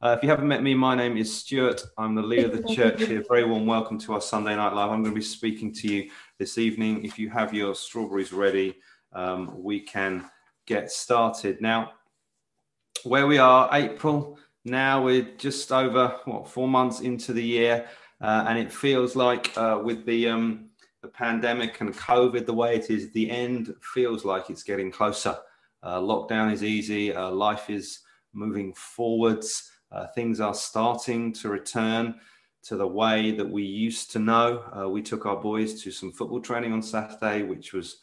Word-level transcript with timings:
Uh, 0.00 0.14
if 0.16 0.22
you 0.22 0.28
haven't 0.28 0.46
met 0.46 0.62
me, 0.62 0.74
my 0.74 0.94
name 0.94 1.16
is 1.16 1.36
Stuart. 1.36 1.82
I'm 1.98 2.14
the 2.14 2.22
leader 2.22 2.46
of 2.46 2.52
the 2.52 2.72
church 2.72 3.02
here. 3.02 3.24
Very 3.28 3.44
warm 3.44 3.66
welcome 3.66 3.98
to 3.98 4.12
our 4.12 4.20
Sunday 4.20 4.54
Night 4.54 4.72
Live. 4.72 4.92
I'm 4.92 5.02
going 5.02 5.12
to 5.12 5.18
be 5.18 5.24
speaking 5.24 5.72
to 5.74 5.88
you 5.88 6.10
this 6.38 6.56
evening. 6.56 7.04
If 7.04 7.18
you 7.18 7.28
have 7.30 7.52
your 7.52 7.74
strawberries 7.74 8.32
ready, 8.32 8.76
um, 9.12 9.60
we 9.60 9.80
can 9.80 10.24
get 10.66 10.92
started. 10.92 11.60
Now, 11.60 11.94
where 13.02 13.26
we 13.26 13.38
are, 13.38 13.68
April, 13.72 14.38
now 14.64 15.02
we're 15.02 15.32
just 15.36 15.72
over, 15.72 16.20
what, 16.26 16.46
four 16.46 16.68
months 16.68 17.00
into 17.00 17.32
the 17.32 17.42
year. 17.42 17.88
Uh, 18.20 18.44
and 18.46 18.56
it 18.56 18.72
feels 18.72 19.16
like 19.16 19.50
uh, 19.58 19.80
with 19.82 20.06
the, 20.06 20.28
um, 20.28 20.68
the 21.02 21.08
pandemic 21.08 21.80
and 21.80 21.92
COVID 21.92 22.46
the 22.46 22.54
way 22.54 22.76
it 22.76 22.88
is, 22.88 23.10
the 23.10 23.28
end 23.28 23.74
feels 23.82 24.24
like 24.24 24.48
it's 24.48 24.62
getting 24.62 24.92
closer. 24.92 25.36
Uh, 25.82 25.98
lockdown 25.98 26.52
is 26.52 26.62
easy, 26.62 27.12
uh, 27.12 27.32
life 27.32 27.68
is 27.68 27.98
moving 28.32 28.72
forwards. 28.74 29.67
Uh, 29.90 30.06
things 30.08 30.40
are 30.40 30.54
starting 30.54 31.32
to 31.32 31.48
return 31.48 32.14
to 32.62 32.76
the 32.76 32.86
way 32.86 33.30
that 33.30 33.48
we 33.48 33.62
used 33.62 34.10
to 34.12 34.18
know. 34.18 34.64
Uh, 34.76 34.88
we 34.88 35.02
took 35.02 35.26
our 35.26 35.36
boys 35.36 35.82
to 35.82 35.90
some 35.90 36.12
football 36.12 36.40
training 36.40 36.72
on 36.72 36.82
Saturday, 36.82 37.42
which 37.42 37.72
was 37.72 37.98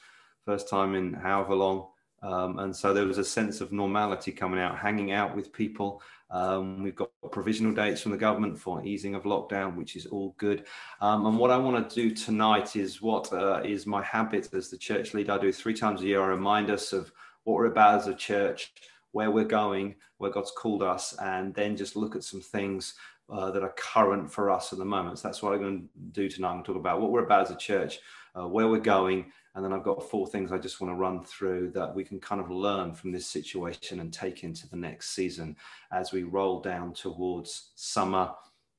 first 0.46 0.70
time 0.70 0.96
in 0.96 1.14
however 1.14 1.56
long. 1.56 1.88
Um, 2.22 2.58
and 2.60 2.76
so 2.76 2.94
there 2.94 3.06
was 3.06 3.20
a 3.20 3.24
sense 3.24 3.62
of 3.62 3.72
normality 3.72 4.32
coming 4.32 4.60
out, 4.60 4.80
hanging 4.80 5.12
out 5.12 5.36
with 5.36 5.54
people. 5.54 6.02
Um, 6.32 6.82
we've 6.82 6.96
got 6.96 7.12
provisional 7.32 7.74
dates 7.74 8.02
from 8.02 8.12
the 8.12 8.18
government 8.18 8.58
for 8.58 8.84
easing 8.84 9.14
of 9.14 9.24
lockdown, 9.24 9.76
which 9.76 9.96
is 9.96 10.08
all 10.08 10.34
good. 10.38 10.66
Um, 11.02 11.28
and 11.28 11.38
what 11.38 11.52
I 11.52 11.58
want 11.58 11.88
to 11.88 11.96
do 11.96 12.16
tonight 12.16 12.76
is 12.76 13.02
what 13.02 13.32
uh, 13.32 13.62
is 13.64 13.86
my 13.86 14.02
habit 14.02 14.50
as 14.54 14.70
the 14.70 14.78
church 14.78 15.14
leader. 15.14 15.34
I 15.34 15.38
do 15.38 15.52
three 15.52 15.76
times 15.76 16.02
a 16.02 16.06
year. 16.06 16.24
I 16.24 16.28
remind 16.28 16.72
us 16.72 16.94
of 16.94 17.12
what 17.44 17.56
we're 17.56 17.68
about 17.68 18.00
as 18.02 18.08
a 18.08 18.16
church, 18.16 18.74
where 19.16 19.32
we're 19.32 19.46
going, 19.46 19.96
where 20.18 20.30
God's 20.30 20.52
called 20.52 20.84
us, 20.84 21.16
and 21.22 21.54
then 21.54 21.78
just 21.78 21.96
look 21.96 22.18
at 22.18 22.24
some 22.26 22.42
things 22.42 22.96
uh, 23.30 23.50
that 23.50 23.64
are 23.64 23.74
current 23.78 24.30
for 24.30 24.52
us 24.52 24.74
at 24.74 24.78
the 24.78 24.84
moment. 24.84 25.18
So 25.18 25.30
that's 25.30 25.42
what 25.42 25.54
I'm 25.54 25.62
going 25.62 25.84
to 25.84 25.88
do 26.12 26.28
tonight. 26.28 26.50
I'm 26.50 26.56
going 26.56 26.66
to 26.66 26.74
talk 26.74 26.80
about 26.82 27.00
what 27.00 27.12
we're 27.12 27.24
about 27.24 27.44
as 27.44 27.52
a 27.52 27.56
church, 27.56 28.00
uh, 28.38 28.46
where 28.46 28.68
we're 28.68 28.78
going, 28.78 29.32
and 29.56 29.64
then 29.64 29.72
I've 29.72 29.86
got 29.86 30.10
four 30.10 30.28
things 30.28 30.52
I 30.52 30.58
just 30.58 30.82
want 30.82 30.92
to 30.92 30.98
run 30.98 31.24
through 31.24 31.72
that 31.76 31.96
we 31.96 32.04
can 32.04 32.20
kind 32.20 32.42
of 32.42 32.52
learn 32.52 32.94
from 32.94 33.14
this 33.14 33.26
situation 33.26 34.02
and 34.02 34.12
take 34.12 34.44
into 34.44 34.68
the 34.68 34.76
next 34.76 35.16
season 35.16 35.56
as 35.94 36.12
we 36.12 36.24
roll 36.24 36.60
down 36.60 36.92
towards 36.92 37.72
summer 37.76 38.32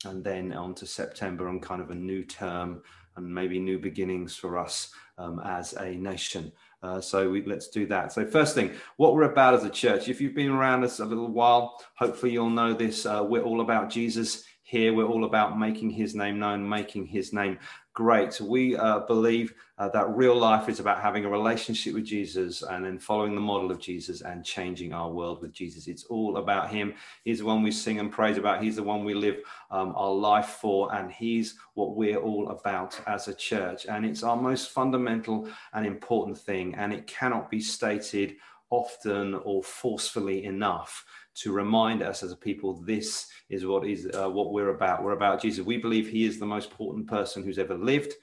and 0.04 0.22
then 0.22 0.52
on 0.52 0.74
to 0.74 0.86
September 0.86 1.48
and 1.48 1.62
kind 1.62 1.80
of 1.80 1.90
a 1.90 1.94
new 1.94 2.22
term 2.22 2.82
and 3.16 3.34
maybe 3.34 3.58
new 3.58 3.78
beginnings 3.78 4.36
for 4.36 4.58
us 4.58 4.90
um, 5.16 5.40
as 5.46 5.72
a 5.72 5.94
nation. 5.94 6.52
Uh, 6.82 7.00
so 7.00 7.28
we, 7.30 7.44
let's 7.44 7.68
do 7.68 7.86
that. 7.86 8.12
So 8.12 8.24
first 8.26 8.54
thing, 8.54 8.72
what 8.96 9.14
we're 9.14 9.22
about 9.22 9.54
as 9.54 9.64
a 9.64 9.70
church. 9.70 10.08
If 10.08 10.20
you've 10.20 10.34
been 10.34 10.50
around 10.50 10.84
us 10.84 11.00
a 11.00 11.04
little 11.04 11.28
while, 11.28 11.82
hopefully 11.96 12.32
you'll 12.32 12.50
know 12.50 12.74
this. 12.74 13.06
Uh, 13.06 13.24
we're 13.28 13.42
all 13.42 13.60
about 13.60 13.90
Jesus 13.90 14.44
here. 14.66 14.92
We're 14.92 15.06
all 15.06 15.24
about 15.24 15.56
making 15.56 15.90
His 15.90 16.16
name 16.16 16.40
known, 16.40 16.68
making 16.68 17.06
His 17.06 17.32
name 17.32 17.56
great. 17.92 18.40
We 18.40 18.76
uh, 18.76 19.00
believe 19.00 19.54
uh, 19.78 19.88
that 19.90 20.08
real 20.08 20.36
life 20.36 20.68
is 20.68 20.80
about 20.80 21.00
having 21.00 21.24
a 21.24 21.30
relationship 21.30 21.94
with 21.94 22.04
Jesus 22.04 22.62
and 22.62 22.84
then 22.84 22.98
following 22.98 23.36
the 23.36 23.40
model 23.40 23.70
of 23.70 23.78
Jesus 23.78 24.22
and 24.22 24.44
changing 24.44 24.92
our 24.92 25.08
world 25.08 25.40
with 25.40 25.52
Jesus. 25.52 25.86
It's 25.86 26.02
all 26.04 26.38
about 26.38 26.68
Him. 26.68 26.94
He's 27.24 27.38
the 27.38 27.44
one 27.44 27.62
we 27.62 27.70
sing 27.70 28.00
and 28.00 28.10
praise 28.10 28.38
about. 28.38 28.60
He's 28.60 28.74
the 28.74 28.82
one 28.82 29.04
we 29.04 29.14
live 29.14 29.36
um, 29.70 29.94
our 29.94 30.12
life 30.12 30.58
for. 30.60 30.92
And 30.92 31.12
He's 31.12 31.54
what 31.74 31.94
we're 31.94 32.18
all 32.18 32.48
about 32.48 33.00
as 33.06 33.28
a 33.28 33.34
church. 33.34 33.86
And 33.86 34.04
it's 34.04 34.24
our 34.24 34.36
most 34.36 34.70
fundamental 34.70 35.48
and 35.74 35.86
important 35.86 36.36
thing. 36.36 36.74
And 36.74 36.92
it 36.92 37.06
cannot 37.06 37.50
be 37.50 37.60
stated 37.60 38.34
often 38.70 39.34
or 39.34 39.62
forcefully 39.62 40.44
enough 40.44 41.04
to 41.42 41.52
remind 41.52 42.02
us 42.02 42.22
as 42.22 42.32
a 42.32 42.36
people 42.36 42.74
this 42.82 43.28
is 43.48 43.66
what 43.66 43.86
is 43.86 44.08
uh, 44.14 44.28
what 44.28 44.52
we're 44.52 44.70
about. 44.70 45.02
We're 45.02 45.12
about 45.12 45.40
jesus. 45.40 45.64
We 45.64 45.76
believe 45.78 46.08
he 46.08 46.24
is 46.24 46.38
the 46.38 46.46
most 46.46 46.70
important 46.70 47.06
person 47.06 47.42
who's 47.42 47.58
ever 47.58 47.74
lived. 47.74 48.14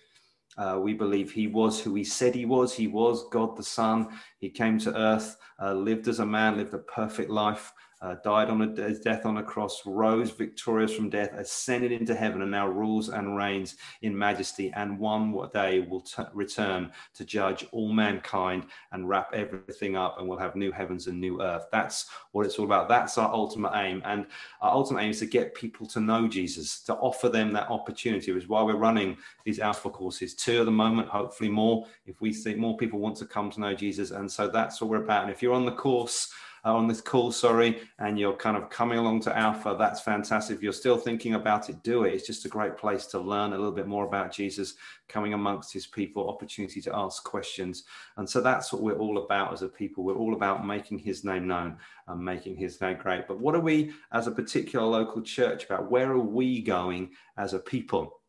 Uh, 0.55 0.79
we 0.81 0.93
believe 0.93 1.31
he 1.31 1.47
was 1.47 1.79
who 1.79 1.95
he 1.95 2.03
said 2.03 2.35
he 2.35 2.45
was. 2.45 2.73
He 2.73 2.87
was 2.87 3.27
god 3.29 3.55
the 3.55 3.63
son. 3.63 4.09
He 4.39 4.49
came 4.49 4.77
to 4.79 4.95
earth 4.97 5.37
uh, 5.61 5.73
lived 5.73 6.07
as 6.07 6.19
a 6.19 6.25
man 6.25 6.57
lived 6.57 6.73
a 6.73 6.79
perfect 6.79 7.29
life 7.29 7.71
uh, 8.03 8.15
died 8.21 8.49
on 8.49 8.61
a 8.61 8.93
death 8.99 9.25
on 9.25 9.37
a 9.37 9.43
cross, 9.43 9.81
rose 9.85 10.29
victorious 10.29 10.93
from 10.93 11.09
death, 11.09 11.31
ascended 11.33 11.91
into 11.93 12.13
heaven, 12.13 12.41
and 12.41 12.51
now 12.51 12.67
rules 12.67 13.07
and 13.07 13.37
reigns 13.37 13.77
in 14.01 14.17
majesty. 14.17 14.71
And 14.75 14.99
one 14.99 15.33
day 15.53 15.79
will 15.79 16.01
t- 16.01 16.23
return 16.33 16.91
to 17.13 17.23
judge 17.23 17.65
all 17.71 17.93
mankind 17.93 18.65
and 18.91 19.07
wrap 19.07 19.33
everything 19.33 19.95
up, 19.95 20.19
and 20.19 20.27
we'll 20.27 20.37
have 20.37 20.57
new 20.57 20.71
heavens 20.71 21.07
and 21.07 21.19
new 21.19 21.41
earth. 21.41 21.65
That's 21.71 22.09
what 22.33 22.45
it's 22.45 22.59
all 22.59 22.65
about. 22.65 22.89
That's 22.89 23.17
our 23.17 23.33
ultimate 23.33 23.71
aim. 23.75 24.01
And 24.03 24.25
our 24.59 24.73
ultimate 24.73 25.03
aim 25.03 25.11
is 25.11 25.19
to 25.19 25.25
get 25.25 25.55
people 25.55 25.87
to 25.87 26.01
know 26.01 26.27
Jesus, 26.27 26.81
to 26.81 26.95
offer 26.95 27.29
them 27.29 27.53
that 27.53 27.69
opportunity, 27.69 28.33
which 28.33 28.43
is 28.43 28.49
why 28.49 28.63
we're 28.63 28.75
running 28.75 29.15
these 29.45 29.59
Alpha 29.59 29.89
courses. 29.89 30.33
Two 30.33 30.59
at 30.59 30.65
the 30.65 30.71
moment, 30.71 31.07
hopefully 31.07 31.49
more, 31.49 31.85
if 32.05 32.19
we 32.19 32.33
see 32.33 32.53
more 32.53 32.75
people 32.75 32.99
want 32.99 33.15
to 33.17 33.25
come 33.25 33.49
to 33.51 33.61
know 33.61 33.73
Jesus. 33.73 34.11
And 34.11 34.29
so 34.29 34.49
that's 34.49 34.81
what 34.81 34.89
we're 34.89 35.03
about. 35.03 35.23
And 35.23 35.31
if 35.31 35.41
you're 35.41 35.53
on 35.53 35.65
the 35.65 35.71
course, 35.71 36.33
uh, 36.65 36.73
on 36.73 36.87
this 36.87 37.01
call, 37.01 37.31
sorry, 37.31 37.81
and 37.99 38.17
you're 38.17 38.35
kind 38.35 38.55
of 38.55 38.69
coming 38.69 38.97
along 38.97 39.19
to 39.21 39.37
Alpha, 39.37 39.75
that's 39.77 39.99
fantastic. 39.99 40.55
If 40.55 40.63
you're 40.63 40.71
still 40.71 40.97
thinking 40.97 41.33
about 41.33 41.69
it, 41.69 41.83
do 41.83 42.03
it. 42.03 42.13
It's 42.13 42.25
just 42.25 42.45
a 42.45 42.49
great 42.49 42.77
place 42.77 43.05
to 43.07 43.19
learn 43.19 43.51
a 43.51 43.57
little 43.57 43.71
bit 43.71 43.87
more 43.87 44.05
about 44.05 44.31
Jesus, 44.31 44.75
coming 45.09 45.33
amongst 45.33 45.73
his 45.73 45.85
people, 45.85 46.29
opportunity 46.29 46.79
to 46.81 46.95
ask 46.95 47.23
questions. 47.23 47.83
And 48.17 48.29
so 48.29 48.39
that's 48.39 48.71
what 48.71 48.81
we're 48.81 48.97
all 48.97 49.17
about 49.17 49.51
as 49.51 49.61
a 49.61 49.67
people. 49.67 50.03
We're 50.03 50.15
all 50.15 50.33
about 50.33 50.65
making 50.65 50.99
his 50.99 51.23
name 51.23 51.47
known 51.47 51.77
and 52.07 52.23
making 52.23 52.55
his 52.55 52.79
name 52.79 52.97
great. 52.97 53.27
But 53.27 53.39
what 53.39 53.55
are 53.55 53.59
we 53.59 53.91
as 54.11 54.27
a 54.27 54.31
particular 54.31 54.85
local 54.85 55.21
church 55.21 55.65
about? 55.65 55.91
Where 55.91 56.11
are 56.11 56.19
we 56.19 56.61
going 56.61 57.09
as 57.37 57.53
a 57.53 57.59
people? 57.59 58.21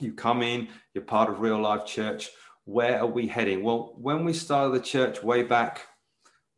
You 0.00 0.12
come 0.12 0.42
in, 0.42 0.68
you're 0.94 1.04
part 1.04 1.30
of 1.30 1.40
real 1.40 1.60
life 1.60 1.86
church. 1.86 2.30
Where 2.64 3.00
are 3.00 3.06
we 3.06 3.26
heading? 3.26 3.62
Well, 3.62 3.94
when 3.96 4.24
we 4.24 4.32
started 4.32 4.74
the 4.74 4.84
church 4.84 5.22
way 5.22 5.42
back 5.42 5.86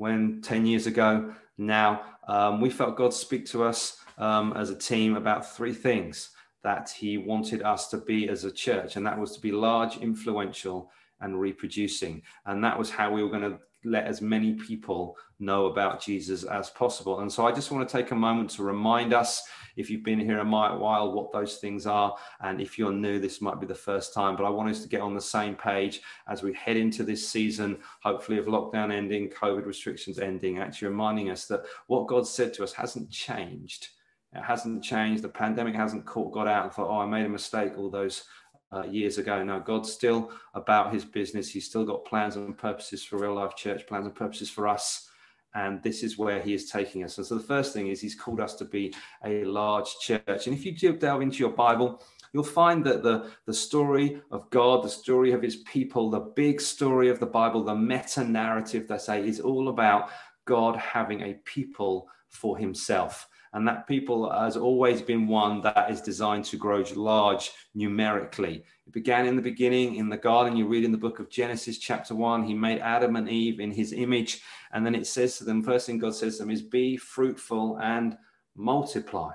when 0.02 0.42
10 0.42 0.66
years 0.66 0.88
ago 0.88 1.32
now, 1.56 2.02
um, 2.26 2.60
we 2.60 2.68
felt 2.68 2.96
God 2.96 3.14
speak 3.14 3.46
to 3.46 3.62
us 3.62 3.98
um, 4.18 4.52
as 4.56 4.68
a 4.68 4.74
team 4.74 5.14
about 5.14 5.54
three 5.54 5.72
things 5.72 6.30
that 6.64 6.90
He 6.90 7.18
wanted 7.18 7.62
us 7.62 7.86
to 7.90 7.98
be 7.98 8.28
as 8.28 8.42
a 8.42 8.50
church, 8.50 8.96
and 8.96 9.06
that 9.06 9.16
was 9.16 9.36
to 9.36 9.40
be 9.40 9.52
large, 9.52 9.98
influential, 9.98 10.90
and 11.20 11.40
reproducing. 11.40 12.20
And 12.46 12.64
that 12.64 12.76
was 12.76 12.90
how 12.90 13.12
we 13.12 13.22
were 13.22 13.28
going 13.28 13.48
to 13.48 13.60
let 13.84 14.06
as 14.06 14.20
many 14.20 14.54
people 14.54 15.16
know 15.38 15.66
about 15.66 16.00
Jesus 16.00 16.44
as 16.44 16.70
possible. 16.70 17.20
And 17.20 17.32
so 17.32 17.46
I 17.46 17.52
just 17.52 17.70
want 17.70 17.88
to 17.88 17.96
take 17.96 18.12
a 18.12 18.16
moment 18.16 18.50
to 18.50 18.62
remind 18.62 19.12
us, 19.12 19.42
if 19.76 19.90
you've 19.90 20.04
been 20.04 20.20
here 20.20 20.38
a 20.38 20.44
while, 20.44 21.12
what 21.12 21.32
those 21.32 21.56
things 21.56 21.86
are. 21.86 22.14
And 22.40 22.60
if 22.60 22.78
you're 22.78 22.92
new, 22.92 23.18
this 23.18 23.40
might 23.40 23.60
be 23.60 23.66
the 23.66 23.74
first 23.74 24.14
time, 24.14 24.36
but 24.36 24.44
I 24.44 24.50
want 24.50 24.70
us 24.70 24.82
to 24.82 24.88
get 24.88 25.00
on 25.00 25.14
the 25.14 25.20
same 25.20 25.54
page 25.54 26.00
as 26.28 26.42
we 26.42 26.52
head 26.54 26.76
into 26.76 27.02
this 27.02 27.28
season, 27.28 27.78
hopefully 28.02 28.38
of 28.38 28.46
lockdown 28.46 28.92
ending, 28.92 29.30
COVID 29.30 29.66
restrictions 29.66 30.18
ending, 30.18 30.58
actually 30.58 30.88
reminding 30.88 31.30
us 31.30 31.46
that 31.46 31.62
what 31.86 32.06
God 32.06 32.26
said 32.26 32.54
to 32.54 32.64
us 32.64 32.72
hasn't 32.72 33.10
changed. 33.10 33.88
It 34.34 34.42
hasn't 34.42 34.82
changed. 34.82 35.22
The 35.22 35.28
pandemic 35.28 35.74
hasn't 35.74 36.06
caught 36.06 36.32
God 36.32 36.48
out 36.48 36.64
and 36.64 36.72
thought, 36.72 36.88
oh, 36.88 37.00
I 37.00 37.06
made 37.06 37.26
a 37.26 37.28
mistake 37.28 37.72
all 37.76 37.90
those 37.90 38.24
uh, 38.72 38.84
years 38.84 39.18
ago. 39.18 39.42
Now, 39.42 39.58
God's 39.58 39.92
still 39.92 40.30
about 40.54 40.92
his 40.92 41.04
business. 41.04 41.50
He's 41.50 41.66
still 41.66 41.84
got 41.84 42.04
plans 42.04 42.36
and 42.36 42.56
purposes 42.56 43.04
for 43.04 43.18
real 43.18 43.34
life 43.34 43.56
church, 43.56 43.86
plans 43.86 44.06
and 44.06 44.14
purposes 44.14 44.50
for 44.50 44.66
us. 44.66 45.08
And 45.54 45.82
this 45.82 46.02
is 46.02 46.16
where 46.16 46.40
he 46.40 46.54
is 46.54 46.70
taking 46.70 47.04
us. 47.04 47.18
And 47.18 47.26
so 47.26 47.34
the 47.34 47.42
first 47.42 47.74
thing 47.74 47.88
is 47.88 48.00
he's 48.00 48.14
called 48.14 48.40
us 48.40 48.54
to 48.54 48.64
be 48.64 48.94
a 49.24 49.44
large 49.44 49.98
church. 50.00 50.46
And 50.46 50.56
if 50.56 50.64
you 50.64 50.92
delve 50.92 51.20
into 51.20 51.38
your 51.38 51.50
Bible, 51.50 52.02
you'll 52.32 52.42
find 52.42 52.82
that 52.84 53.02
the, 53.02 53.30
the 53.44 53.52
story 53.52 54.22
of 54.30 54.48
God, 54.48 54.82
the 54.82 54.88
story 54.88 55.32
of 55.32 55.42
his 55.42 55.56
people, 55.56 56.08
the 56.08 56.20
big 56.20 56.60
story 56.60 57.10
of 57.10 57.20
the 57.20 57.26
Bible, 57.26 57.62
the 57.62 57.74
meta 57.74 58.24
narrative, 58.24 58.88
they 58.88 58.96
say, 58.96 59.28
is 59.28 59.40
all 59.40 59.68
about 59.68 60.08
God 60.46 60.76
having 60.76 61.20
a 61.20 61.34
people 61.44 62.08
for 62.28 62.56
himself 62.56 63.28
and 63.52 63.68
that 63.68 63.86
people 63.86 64.30
has 64.30 64.56
always 64.56 65.02
been 65.02 65.26
one 65.26 65.60
that 65.62 65.90
is 65.90 66.00
designed 66.00 66.44
to 66.46 66.56
grow 66.56 66.84
large 66.94 67.52
numerically. 67.74 68.64
It 68.86 68.92
began 68.92 69.26
in 69.26 69.36
the 69.36 69.42
beginning 69.42 69.96
in 69.96 70.08
the 70.08 70.16
garden. 70.16 70.56
You 70.56 70.66
read 70.66 70.84
in 70.84 70.92
the 70.92 70.98
book 70.98 71.18
of 71.18 71.28
Genesis, 71.28 71.78
chapter 71.78 72.14
one, 72.14 72.44
he 72.44 72.54
made 72.54 72.80
Adam 72.80 73.16
and 73.16 73.28
Eve 73.28 73.60
in 73.60 73.70
his 73.70 73.92
image. 73.92 74.40
And 74.72 74.84
then 74.86 74.94
it 74.94 75.06
says 75.06 75.36
to 75.38 75.44
them, 75.44 75.62
first 75.62 75.86
thing 75.86 75.98
God 75.98 76.14
says 76.14 76.36
to 76.36 76.44
them 76.44 76.50
is, 76.50 76.62
Be 76.62 76.96
fruitful 76.96 77.78
and 77.82 78.16
multiply. 78.56 79.32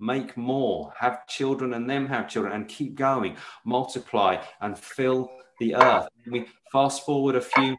Make 0.00 0.36
more, 0.36 0.92
have 0.98 1.26
children 1.26 1.74
and 1.74 1.90
them 1.90 2.06
have 2.06 2.28
children, 2.28 2.54
and 2.54 2.68
keep 2.68 2.94
going, 2.94 3.36
multiply 3.64 4.42
and 4.60 4.78
fill 4.78 5.30
the 5.58 5.74
earth. 5.74 6.08
We 6.30 6.46
fast 6.70 7.04
forward 7.04 7.34
a 7.34 7.40
few 7.40 7.76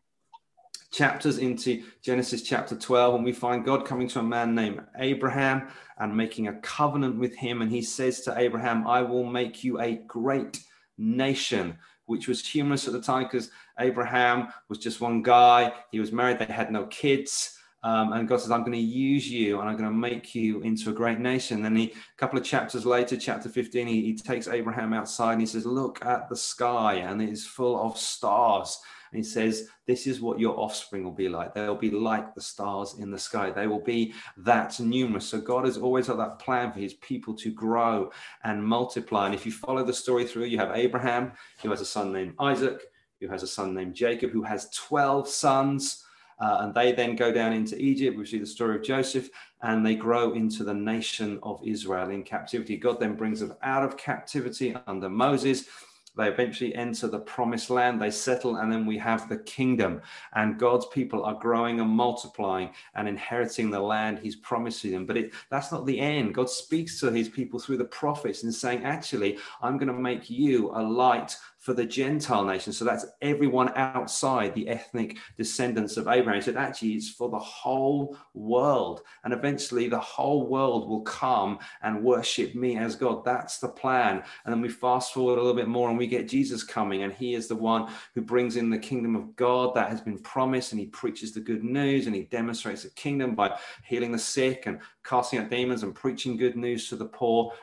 chapters 0.91 1.37
into 1.37 1.83
Genesis 2.01 2.41
chapter 2.41 2.75
12, 2.75 3.15
and 3.15 3.23
we 3.23 3.31
find 3.31 3.65
God 3.65 3.85
coming 3.85 4.07
to 4.09 4.19
a 4.19 4.23
man 4.23 4.55
named 4.55 4.81
Abraham 4.97 5.67
and 5.97 6.15
making 6.15 6.47
a 6.47 6.59
covenant 6.61 7.17
with 7.17 7.35
him. 7.35 7.61
And 7.61 7.71
he 7.71 7.81
says 7.81 8.21
to 8.21 8.39
Abraham, 8.39 8.87
I 8.87 9.01
will 9.01 9.25
make 9.25 9.63
you 9.63 9.79
a 9.79 9.95
great 10.07 10.59
nation, 10.97 11.77
which 12.05 12.27
was 12.27 12.45
humorous 12.45 12.87
at 12.87 12.93
the 12.93 13.01
time 13.01 13.23
because 13.23 13.51
Abraham 13.79 14.47
was 14.67 14.79
just 14.79 15.01
one 15.01 15.21
guy. 15.21 15.73
He 15.91 15.99
was 15.99 16.11
married, 16.11 16.39
they 16.39 16.45
had 16.45 16.71
no 16.71 16.85
kids. 16.87 17.55
Um, 17.81 18.11
and 18.11 18.27
God 18.27 18.41
says, 18.41 18.51
I'm 18.51 18.61
going 18.61 18.73
to 18.73 18.77
use 18.77 19.29
you 19.29 19.61
and 19.61 19.69
I'm 19.69 19.77
going 19.77 19.89
to 19.89 19.95
make 19.95 20.35
you 20.35 20.59
into 20.61 20.89
a 20.89 20.93
great 20.93 21.19
nation. 21.19 21.61
Then 21.61 21.77
he, 21.77 21.85
a 21.85 22.17
couple 22.17 22.37
of 22.37 22.43
chapters 22.43 22.85
later, 22.85 23.15
chapter 23.15 23.47
15, 23.47 23.87
he, 23.87 24.01
he 24.01 24.15
takes 24.17 24.49
Abraham 24.49 24.91
outside 24.91 25.33
and 25.33 25.41
he 25.41 25.47
says, 25.47 25.65
Look 25.65 26.03
at 26.03 26.27
the 26.27 26.35
sky, 26.35 26.95
and 26.95 27.21
it 27.21 27.29
is 27.29 27.47
full 27.47 27.81
of 27.81 27.97
stars. 27.97 28.77
And 29.11 29.17
he 29.17 29.23
says, 29.23 29.69
This 29.85 30.07
is 30.07 30.21
what 30.21 30.39
your 30.39 30.57
offspring 30.59 31.03
will 31.03 31.11
be 31.11 31.29
like. 31.29 31.53
They'll 31.53 31.75
be 31.75 31.91
like 31.91 32.35
the 32.35 32.41
stars 32.41 32.95
in 32.99 33.11
the 33.11 33.17
sky. 33.17 33.49
They 33.49 33.67
will 33.67 33.83
be 33.83 34.13
that 34.37 34.79
numerous. 34.79 35.27
So 35.27 35.41
God 35.41 35.65
has 35.65 35.77
always 35.77 36.07
had 36.07 36.19
that 36.19 36.39
plan 36.39 36.71
for 36.71 36.79
his 36.79 36.93
people 36.95 37.33
to 37.35 37.51
grow 37.51 38.11
and 38.43 38.63
multiply. 38.63 39.25
And 39.25 39.35
if 39.35 39.45
you 39.45 39.51
follow 39.51 39.83
the 39.83 39.93
story 39.93 40.25
through, 40.25 40.45
you 40.45 40.57
have 40.59 40.75
Abraham, 40.75 41.31
who 41.61 41.69
has 41.71 41.81
a 41.81 41.85
son 41.85 42.13
named 42.13 42.35
Isaac, 42.39 42.81
who 43.19 43.27
has 43.27 43.43
a 43.43 43.47
son 43.47 43.73
named 43.73 43.95
Jacob, 43.95 44.31
who 44.31 44.43
has 44.43 44.69
12 44.71 45.27
sons. 45.27 46.05
Uh, 46.39 46.59
and 46.61 46.73
they 46.73 46.93
then 46.93 47.17
go 47.17 47.33
down 47.33 47.51
into 47.51 47.77
Egypt. 47.77 48.17
We 48.17 48.25
see 48.25 48.39
the 48.39 48.45
story 48.45 48.77
of 48.77 48.83
Joseph, 48.83 49.29
and 49.61 49.85
they 49.85 49.95
grow 49.95 50.33
into 50.33 50.63
the 50.63 50.73
nation 50.73 51.37
of 51.43 51.59
Israel 51.65 52.11
in 52.11 52.23
captivity. 52.23 52.77
God 52.77 52.97
then 52.97 53.15
brings 53.15 53.41
them 53.41 53.55
out 53.61 53.83
of 53.83 53.97
captivity 53.97 54.73
under 54.87 55.09
Moses. 55.09 55.65
They 56.19 56.27
eventually 56.27 56.75
enter 56.75 57.07
the 57.07 57.19
promised 57.19 57.69
land, 57.69 58.01
they 58.01 58.11
settle, 58.11 58.57
and 58.57 58.69
then 58.69 58.85
we 58.85 58.97
have 58.97 59.29
the 59.29 59.37
kingdom. 59.37 60.01
And 60.33 60.59
God's 60.59 60.85
people 60.87 61.23
are 61.23 61.35
growing 61.35 61.79
and 61.79 61.89
multiplying 61.89 62.71
and 62.95 63.07
inheriting 63.07 63.71
the 63.71 63.79
land 63.79 64.19
He's 64.19 64.35
promising 64.35 64.91
them. 64.91 65.05
But 65.05 65.15
it, 65.15 65.33
that's 65.49 65.71
not 65.71 65.85
the 65.85 65.97
end. 65.97 66.35
God 66.35 66.49
speaks 66.49 66.99
to 66.99 67.09
His 67.09 67.29
people 67.29 67.57
through 67.57 67.77
the 67.77 67.85
prophets 67.85 68.43
and 68.43 68.53
saying, 68.53 68.83
Actually, 68.83 69.37
I'm 69.61 69.77
going 69.77 69.87
to 69.87 69.93
make 69.93 70.29
you 70.29 70.71
a 70.71 70.83
light 70.83 71.37
for 71.69 71.75
the 71.75 71.85
Gentile 71.85 72.45
nation. 72.45 72.73
So 72.73 72.83
that's 72.83 73.05
everyone 73.21 73.71
outside 73.75 74.55
the 74.55 74.67
ethnic 74.67 75.19
descendants 75.37 75.97
of 75.97 76.07
Abraham. 76.07 76.41
Said, 76.41 76.57
actually, 76.57 76.93
it's 76.93 77.11
for 77.11 77.29
the 77.29 77.37
whole 77.37 78.17
world. 78.33 79.01
And 79.23 79.33
eventually 79.33 79.87
the 79.87 79.99
whole 79.99 80.47
world 80.47 80.89
will 80.89 81.01
come 81.01 81.59
and 81.83 82.03
worship 82.03 82.55
me 82.55 82.77
as 82.77 82.95
God. 82.95 83.23
That's 83.23 83.59
the 83.59 83.67
plan. 83.67 84.23
And 84.45 84.51
then 84.51 84.61
we 84.61 84.69
fast 84.69 85.13
forward 85.13 85.33
a 85.33 85.41
little 85.43 85.53
bit 85.53 85.67
more 85.67 85.89
and 85.89 85.97
we 85.99 86.07
get 86.07 86.27
Jesus 86.27 86.63
coming. 86.63 87.03
And 87.03 87.13
he 87.13 87.35
is 87.35 87.47
the 87.47 87.55
one 87.55 87.93
who 88.15 88.21
brings 88.21 88.55
in 88.55 88.71
the 88.71 88.79
kingdom 88.79 89.15
of 89.15 89.35
God 89.35 89.75
that 89.75 89.91
has 89.91 90.01
been 90.01 90.17
promised. 90.17 90.71
And 90.71 90.79
he 90.79 90.87
preaches 90.87 91.33
the 91.33 91.39
good 91.39 91.63
news 91.63 92.07
and 92.07 92.15
he 92.15 92.23
demonstrates 92.23 92.81
the 92.81 92.89
kingdom 92.89 93.35
by 93.35 93.55
healing 93.83 94.11
the 94.11 94.17
sick 94.17 94.63
and 94.65 94.79
casting 95.03 95.37
out 95.37 95.51
demons 95.51 95.83
and 95.83 95.93
preaching 95.93 96.35
good 96.35 96.55
news 96.55 96.89
to 96.89 96.95
the 96.95 97.05
poor 97.05 97.53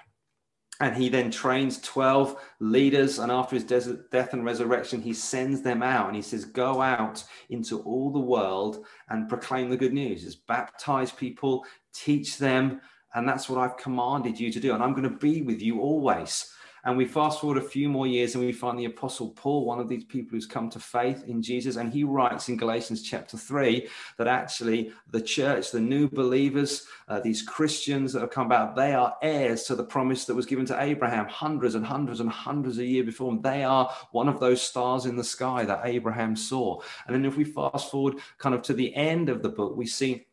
and 0.81 0.94
he 0.94 1.08
then 1.08 1.31
trains 1.31 1.81
12 1.81 2.37
leaders 2.61 3.19
and 3.19 3.32
after 3.32 3.56
his 3.56 3.64
death 3.64 4.32
and 4.32 4.44
resurrection 4.44 5.00
he 5.00 5.14
sends 5.14 5.62
them 5.62 5.82
out 5.82 6.06
and 6.06 6.17
he 6.17 6.23
says 6.23 6.44
go 6.44 6.82
out 6.82 7.25
into 7.49 7.81
all 7.81 8.11
the 8.11 8.19
world 8.19 8.84
and 9.08 9.28
proclaim 9.28 9.70
the 9.70 9.76
good 9.76 9.94
news. 9.94 10.23
Just 10.23 10.46
baptize 10.46 11.11
people 11.11 11.64
teach 11.94 12.37
them 12.38 12.81
and 13.14 13.28
that's 13.28 13.49
what 13.49 13.58
i've 13.58 13.76
commanded 13.78 14.38
you 14.38 14.52
to 14.52 14.61
do 14.61 14.75
and 14.75 14.82
i'm 14.82 14.93
going 14.93 15.02
to 15.02 15.19
be 15.19 15.43
with 15.43 15.61
you 15.61 15.81
always 15.81 16.52
and 16.86 16.96
we 16.96 17.04
fast 17.04 17.40
forward 17.40 17.58
a 17.58 17.68
few 17.68 17.88
more 17.88 18.06
years 18.06 18.36
and 18.36 18.44
we 18.44 18.52
find 18.52 18.78
the 18.78 18.84
Apostle 18.84 19.30
Paul, 19.30 19.64
one 19.64 19.80
of 19.80 19.88
these 19.88 20.04
people 20.04 20.36
who's 20.36 20.46
come 20.46 20.70
to 20.70 20.78
faith 20.78 21.24
in 21.26 21.42
Jesus. 21.42 21.74
And 21.74 21.92
he 21.92 22.04
writes 22.04 22.48
in 22.48 22.56
Galatians 22.56 23.02
chapter 23.02 23.36
3 23.36 23.88
that 24.18 24.28
actually 24.28 24.92
the 25.10 25.20
church, 25.20 25.72
the 25.72 25.80
new 25.80 26.08
believers, 26.08 26.86
uh, 27.08 27.18
these 27.18 27.42
Christians 27.42 28.12
that 28.12 28.20
have 28.20 28.30
come 28.30 28.46
about, 28.46 28.76
they 28.76 28.94
are 28.94 29.16
heirs 29.20 29.64
to 29.64 29.74
the 29.74 29.82
promise 29.82 30.26
that 30.26 30.36
was 30.36 30.46
given 30.46 30.64
to 30.66 30.80
Abraham 30.80 31.26
hundreds 31.26 31.74
and 31.74 31.84
hundreds 31.84 32.20
and 32.20 32.30
hundreds 32.30 32.78
of 32.78 32.84
years 32.84 33.06
before. 33.06 33.32
And 33.32 33.42
they 33.42 33.64
are 33.64 33.92
one 34.12 34.28
of 34.28 34.38
those 34.38 34.62
stars 34.62 35.06
in 35.06 35.16
the 35.16 35.24
sky 35.24 35.64
that 35.64 35.80
Abraham 35.82 36.36
saw. 36.36 36.80
And 37.08 37.16
then 37.16 37.24
if 37.24 37.36
we 37.36 37.42
fast 37.42 37.90
forward 37.90 38.18
kind 38.38 38.54
of 38.54 38.62
to 38.62 38.74
the 38.74 38.94
end 38.94 39.28
of 39.28 39.42
the 39.42 39.48
book, 39.48 39.76
we 39.76 39.86
see 39.86 40.26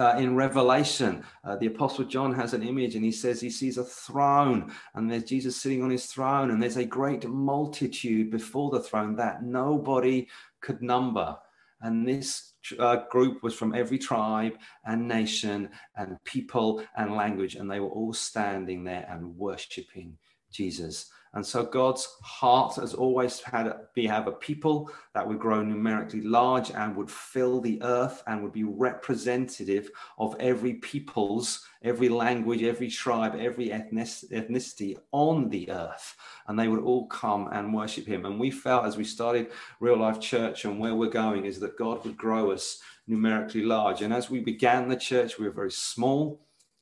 uh, 0.00 0.16
in 0.16 0.34
Revelation, 0.34 1.22
uh, 1.44 1.56
the 1.56 1.66
Apostle 1.66 2.06
John 2.06 2.34
has 2.34 2.54
an 2.54 2.62
image 2.62 2.94
and 2.94 3.04
he 3.04 3.12
says 3.12 3.38
he 3.38 3.50
sees 3.50 3.76
a 3.76 3.84
throne 3.84 4.72
and 4.94 5.10
there's 5.10 5.24
Jesus 5.24 5.60
sitting 5.60 5.82
on 5.82 5.90
his 5.90 6.06
throne 6.06 6.50
and 6.50 6.62
there's 6.62 6.78
a 6.78 6.86
great 6.86 7.28
multitude 7.28 8.30
before 8.30 8.70
the 8.70 8.80
throne 8.80 9.14
that 9.16 9.42
nobody 9.42 10.26
could 10.62 10.80
number. 10.80 11.36
And 11.82 12.08
this 12.08 12.54
uh, 12.78 13.04
group 13.10 13.42
was 13.42 13.54
from 13.54 13.74
every 13.74 13.98
tribe 13.98 14.54
and 14.86 15.06
nation 15.06 15.68
and 15.96 16.22
people 16.24 16.82
and 16.96 17.14
language, 17.14 17.54
and 17.54 17.70
they 17.70 17.80
were 17.80 17.88
all 17.88 18.14
standing 18.14 18.84
there 18.84 19.06
and 19.10 19.36
worshiping 19.36 20.16
Jesus. 20.50 21.10
And 21.32 21.46
so 21.46 21.64
God's 21.64 22.16
heart 22.22 22.74
has 22.76 22.92
always 22.92 23.40
had 23.40 23.72
be 23.94 24.06
have 24.06 24.26
a 24.26 24.32
people 24.32 24.90
that 25.14 25.26
would 25.26 25.38
grow 25.38 25.62
numerically 25.62 26.22
large 26.22 26.72
and 26.72 26.96
would 26.96 27.10
fill 27.10 27.60
the 27.60 27.80
earth 27.82 28.22
and 28.26 28.42
would 28.42 28.52
be 28.52 28.64
representative 28.64 29.90
of 30.18 30.34
every 30.40 30.74
people's, 30.74 31.64
every 31.82 32.08
language, 32.08 32.64
every 32.64 32.88
tribe, 32.88 33.36
every 33.38 33.68
ethnicity 33.68 34.96
on 35.12 35.48
the 35.50 35.70
earth. 35.70 36.16
And 36.48 36.58
they 36.58 36.66
would 36.66 36.82
all 36.82 37.06
come 37.06 37.48
and 37.52 37.72
worship 37.72 38.06
him. 38.06 38.26
And 38.26 38.40
we 38.40 38.50
felt 38.50 38.84
as 38.84 38.96
we 38.96 39.04
started 39.04 39.52
Real 39.78 39.98
Life 39.98 40.18
Church 40.18 40.64
and 40.64 40.80
where 40.80 40.96
we're 40.96 41.10
going 41.10 41.44
is 41.44 41.60
that 41.60 41.78
God 41.78 42.04
would 42.04 42.16
grow 42.16 42.50
us 42.50 42.80
numerically 43.06 43.62
large. 43.62 44.02
And 44.02 44.12
as 44.12 44.30
we 44.30 44.40
began 44.40 44.88
the 44.88 44.96
church, 44.96 45.38
we 45.38 45.44
were 45.44 45.52
very 45.52 45.70
small. 45.70 46.40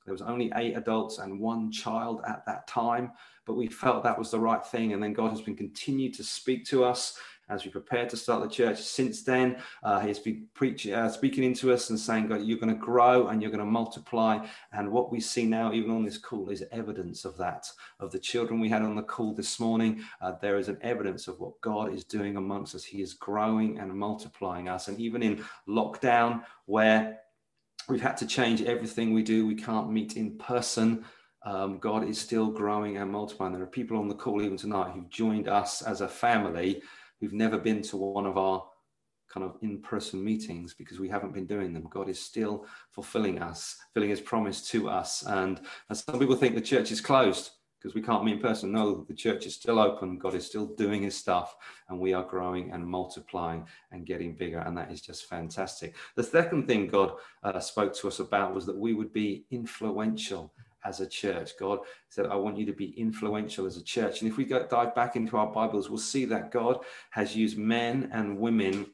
There 0.08 0.14
was 0.14 0.22
only 0.22 0.50
eight 0.56 0.74
adults 0.74 1.18
and 1.18 1.38
one 1.38 1.70
child 1.70 2.22
at 2.26 2.46
that 2.46 2.66
time 2.66 3.12
but 3.48 3.56
we 3.56 3.66
felt 3.66 4.04
that 4.04 4.18
was 4.18 4.30
the 4.30 4.38
right 4.38 4.64
thing. 4.64 4.92
And 4.92 5.02
then 5.02 5.14
God 5.14 5.30
has 5.30 5.40
been 5.40 5.56
continued 5.56 6.12
to 6.14 6.22
speak 6.22 6.66
to 6.66 6.84
us 6.84 7.18
as 7.48 7.64
we 7.64 7.70
prepare 7.70 8.06
to 8.06 8.14
start 8.14 8.42
the 8.42 8.48
church. 8.48 8.78
Since 8.78 9.22
then, 9.22 9.56
uh, 9.82 10.00
He's 10.00 10.18
been 10.18 10.46
preaching, 10.52 10.92
uh, 10.92 11.08
speaking 11.08 11.44
into 11.44 11.72
us 11.72 11.88
and 11.88 11.98
saying, 11.98 12.28
God, 12.28 12.42
you're 12.42 12.58
going 12.58 12.74
to 12.74 12.78
grow 12.78 13.28
and 13.28 13.40
you're 13.40 13.50
going 13.50 13.64
to 13.64 13.70
multiply. 13.70 14.46
And 14.72 14.92
what 14.92 15.10
we 15.10 15.18
see 15.18 15.46
now, 15.46 15.72
even 15.72 15.90
on 15.90 16.04
this 16.04 16.18
call, 16.18 16.50
is 16.50 16.62
evidence 16.72 17.24
of 17.24 17.38
that. 17.38 17.72
Of 18.00 18.12
the 18.12 18.18
children 18.18 18.60
we 18.60 18.68
had 18.68 18.82
on 18.82 18.94
the 18.94 19.02
call 19.02 19.34
this 19.34 19.58
morning, 19.58 20.02
uh, 20.20 20.32
there 20.42 20.58
is 20.58 20.68
an 20.68 20.76
evidence 20.82 21.26
of 21.26 21.40
what 21.40 21.58
God 21.62 21.94
is 21.94 22.04
doing 22.04 22.36
amongst 22.36 22.74
us. 22.74 22.84
He 22.84 23.00
is 23.00 23.14
growing 23.14 23.78
and 23.78 23.90
multiplying 23.94 24.68
us. 24.68 24.88
And 24.88 25.00
even 25.00 25.22
in 25.22 25.42
lockdown, 25.66 26.44
where 26.66 27.20
we've 27.88 28.00
had 28.00 28.16
to 28.18 28.26
change 28.26 28.62
everything 28.62 29.14
we 29.14 29.22
do, 29.22 29.46
we 29.46 29.54
can't 29.54 29.90
meet 29.90 30.16
in 30.16 30.36
person 30.38 31.04
um, 31.44 31.78
God 31.78 32.08
is 32.08 32.20
still 32.20 32.50
growing 32.50 32.96
and 32.96 33.10
multiplying. 33.10 33.52
There 33.52 33.62
are 33.62 33.66
people 33.66 33.98
on 33.98 34.08
the 34.08 34.14
call 34.14 34.42
even 34.42 34.56
tonight 34.56 34.92
who've 34.92 35.08
joined 35.08 35.48
us 35.48 35.82
as 35.82 36.00
a 36.00 36.08
family 36.08 36.82
who've 37.20 37.32
never 37.32 37.58
been 37.58 37.82
to 37.82 37.96
one 37.96 38.26
of 38.26 38.36
our 38.36 38.64
kind 39.32 39.44
of 39.44 39.56
in-person 39.62 40.22
meetings 40.22 40.74
because 40.74 40.98
we 40.98 41.08
haven't 41.08 41.34
been 41.34 41.46
doing 41.46 41.72
them. 41.72 41.86
God 41.90 42.08
is 42.08 42.18
still 42.18 42.66
fulfilling 42.92 43.40
us, 43.40 43.76
filling 43.94 44.10
his 44.10 44.20
promise 44.20 44.68
to 44.70 44.88
us. 44.88 45.22
And, 45.26 45.60
and 45.88 45.98
some 45.98 46.18
people 46.18 46.36
think 46.36 46.54
the 46.54 46.60
church 46.60 46.90
is 46.90 47.00
closed 47.00 47.50
because 47.78 47.94
we 47.94 48.02
can't 48.02 48.24
meet 48.24 48.34
in 48.34 48.40
person. 48.40 48.72
No, 48.72 49.04
the 49.06 49.14
church 49.14 49.46
is 49.46 49.54
still 49.54 49.78
open. 49.78 50.18
God 50.18 50.34
is 50.34 50.46
still 50.46 50.66
doing 50.66 51.02
his 51.02 51.16
stuff 51.16 51.56
and 51.88 51.98
we 51.98 52.12
are 52.12 52.24
growing 52.24 52.72
and 52.72 52.84
multiplying 52.84 53.66
and 53.92 54.06
getting 54.06 54.34
bigger. 54.34 54.58
And 54.58 54.76
that 54.76 54.90
is 54.90 55.00
just 55.00 55.26
fantastic. 55.26 55.94
The 56.16 56.24
second 56.24 56.66
thing 56.66 56.88
God 56.88 57.12
uh, 57.42 57.60
spoke 57.60 57.94
to 57.96 58.08
us 58.08 58.18
about 58.18 58.54
was 58.54 58.66
that 58.66 58.76
we 58.76 58.94
would 58.94 59.12
be 59.12 59.44
influential 59.50 60.52
as 60.84 61.00
a 61.00 61.06
church. 61.06 61.52
God 61.58 61.80
said, 62.08 62.26
I 62.26 62.34
want 62.34 62.56
you 62.56 62.66
to 62.66 62.72
be 62.72 62.98
influential 62.98 63.66
as 63.66 63.76
a 63.76 63.82
church. 63.82 64.22
And 64.22 64.30
if 64.30 64.36
we 64.36 64.44
go 64.44 64.66
dive 64.66 64.94
back 64.94 65.16
into 65.16 65.36
our 65.36 65.52
Bibles, 65.52 65.88
we'll 65.88 65.98
see 65.98 66.24
that 66.26 66.50
God 66.50 66.84
has 67.10 67.36
used 67.36 67.58
men 67.58 68.10
and 68.12 68.38
women 68.38 68.86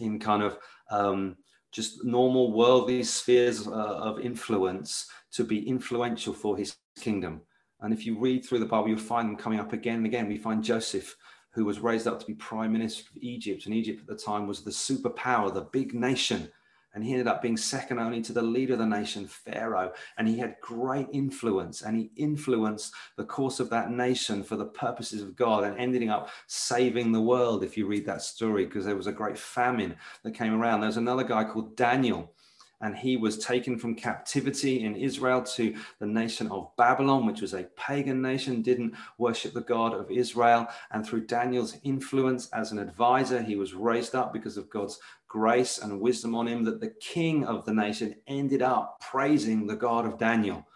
in 0.00 0.18
kind 0.18 0.42
of 0.42 0.58
um, 0.90 1.36
just 1.72 2.04
normal 2.04 2.52
worldly 2.52 3.02
spheres 3.02 3.66
uh, 3.66 3.70
of 3.70 4.20
influence 4.20 5.08
to 5.32 5.44
be 5.44 5.68
influential 5.68 6.32
for 6.32 6.56
his 6.56 6.76
kingdom. 6.98 7.40
And 7.80 7.92
if 7.92 8.06
you 8.06 8.18
read 8.18 8.44
through 8.44 8.60
the 8.60 8.66
Bible, 8.66 8.88
you'll 8.88 8.98
find 8.98 9.28
them 9.28 9.36
coming 9.36 9.60
up 9.60 9.72
again 9.72 9.96
and 9.96 10.06
again. 10.06 10.28
We 10.28 10.38
find 10.38 10.62
Joseph, 10.62 11.16
who 11.50 11.64
was 11.64 11.80
raised 11.80 12.06
up 12.06 12.20
to 12.20 12.26
be 12.26 12.34
prime 12.34 12.72
minister 12.72 13.04
of 13.10 13.22
Egypt. 13.22 13.66
And 13.66 13.74
Egypt 13.74 14.00
at 14.00 14.06
the 14.06 14.22
time 14.22 14.46
was 14.46 14.62
the 14.62 14.70
superpower, 14.70 15.52
the 15.52 15.62
big 15.62 15.94
nation 15.94 16.50
and 16.96 17.04
he 17.04 17.12
ended 17.12 17.28
up 17.28 17.42
being 17.42 17.58
second 17.58 17.98
only 17.98 18.22
to 18.22 18.32
the 18.32 18.40
leader 18.40 18.72
of 18.72 18.78
the 18.78 18.86
nation, 18.86 19.26
Pharaoh. 19.26 19.92
And 20.16 20.26
he 20.26 20.38
had 20.38 20.56
great 20.62 21.06
influence 21.12 21.82
and 21.82 21.94
he 21.94 22.10
influenced 22.16 22.94
the 23.16 23.24
course 23.24 23.60
of 23.60 23.68
that 23.68 23.90
nation 23.90 24.42
for 24.42 24.56
the 24.56 24.64
purposes 24.64 25.20
of 25.20 25.36
God 25.36 25.64
and 25.64 25.78
ending 25.78 26.08
up 26.08 26.30
saving 26.46 27.12
the 27.12 27.20
world, 27.20 27.62
if 27.62 27.76
you 27.76 27.86
read 27.86 28.06
that 28.06 28.22
story, 28.22 28.64
because 28.64 28.86
there 28.86 28.96
was 28.96 29.08
a 29.08 29.12
great 29.12 29.36
famine 29.36 29.94
that 30.22 30.32
came 30.32 30.54
around. 30.54 30.80
There's 30.80 30.96
another 30.96 31.22
guy 31.22 31.44
called 31.44 31.76
Daniel 31.76 32.32
and 32.80 32.96
he 32.96 33.16
was 33.16 33.38
taken 33.38 33.78
from 33.78 33.94
captivity 33.94 34.84
in 34.84 34.96
Israel 34.96 35.42
to 35.42 35.74
the 35.98 36.06
nation 36.06 36.48
of 36.48 36.74
Babylon, 36.76 37.26
which 37.26 37.40
was 37.40 37.54
a 37.54 37.64
pagan 37.76 38.20
nation, 38.20 38.62
didn't 38.62 38.94
worship 39.18 39.54
the 39.54 39.62
God 39.62 39.94
of 39.94 40.10
Israel. 40.10 40.66
And 40.90 41.04
through 41.04 41.26
Daniel's 41.26 41.78
influence 41.84 42.48
as 42.50 42.72
an 42.72 42.78
advisor, 42.78 43.42
he 43.42 43.56
was 43.56 43.74
raised 43.74 44.14
up 44.14 44.32
because 44.32 44.56
of 44.56 44.68
God's 44.68 44.98
grace 45.26 45.78
and 45.78 46.00
wisdom 46.00 46.34
on 46.34 46.46
him, 46.46 46.64
that 46.64 46.80
the 46.80 46.94
king 47.00 47.44
of 47.46 47.64
the 47.64 47.72
nation 47.72 48.14
ended 48.26 48.62
up 48.62 49.00
praising 49.00 49.66
the 49.66 49.76
God 49.76 50.04
of 50.04 50.18
Daniel. 50.18 50.66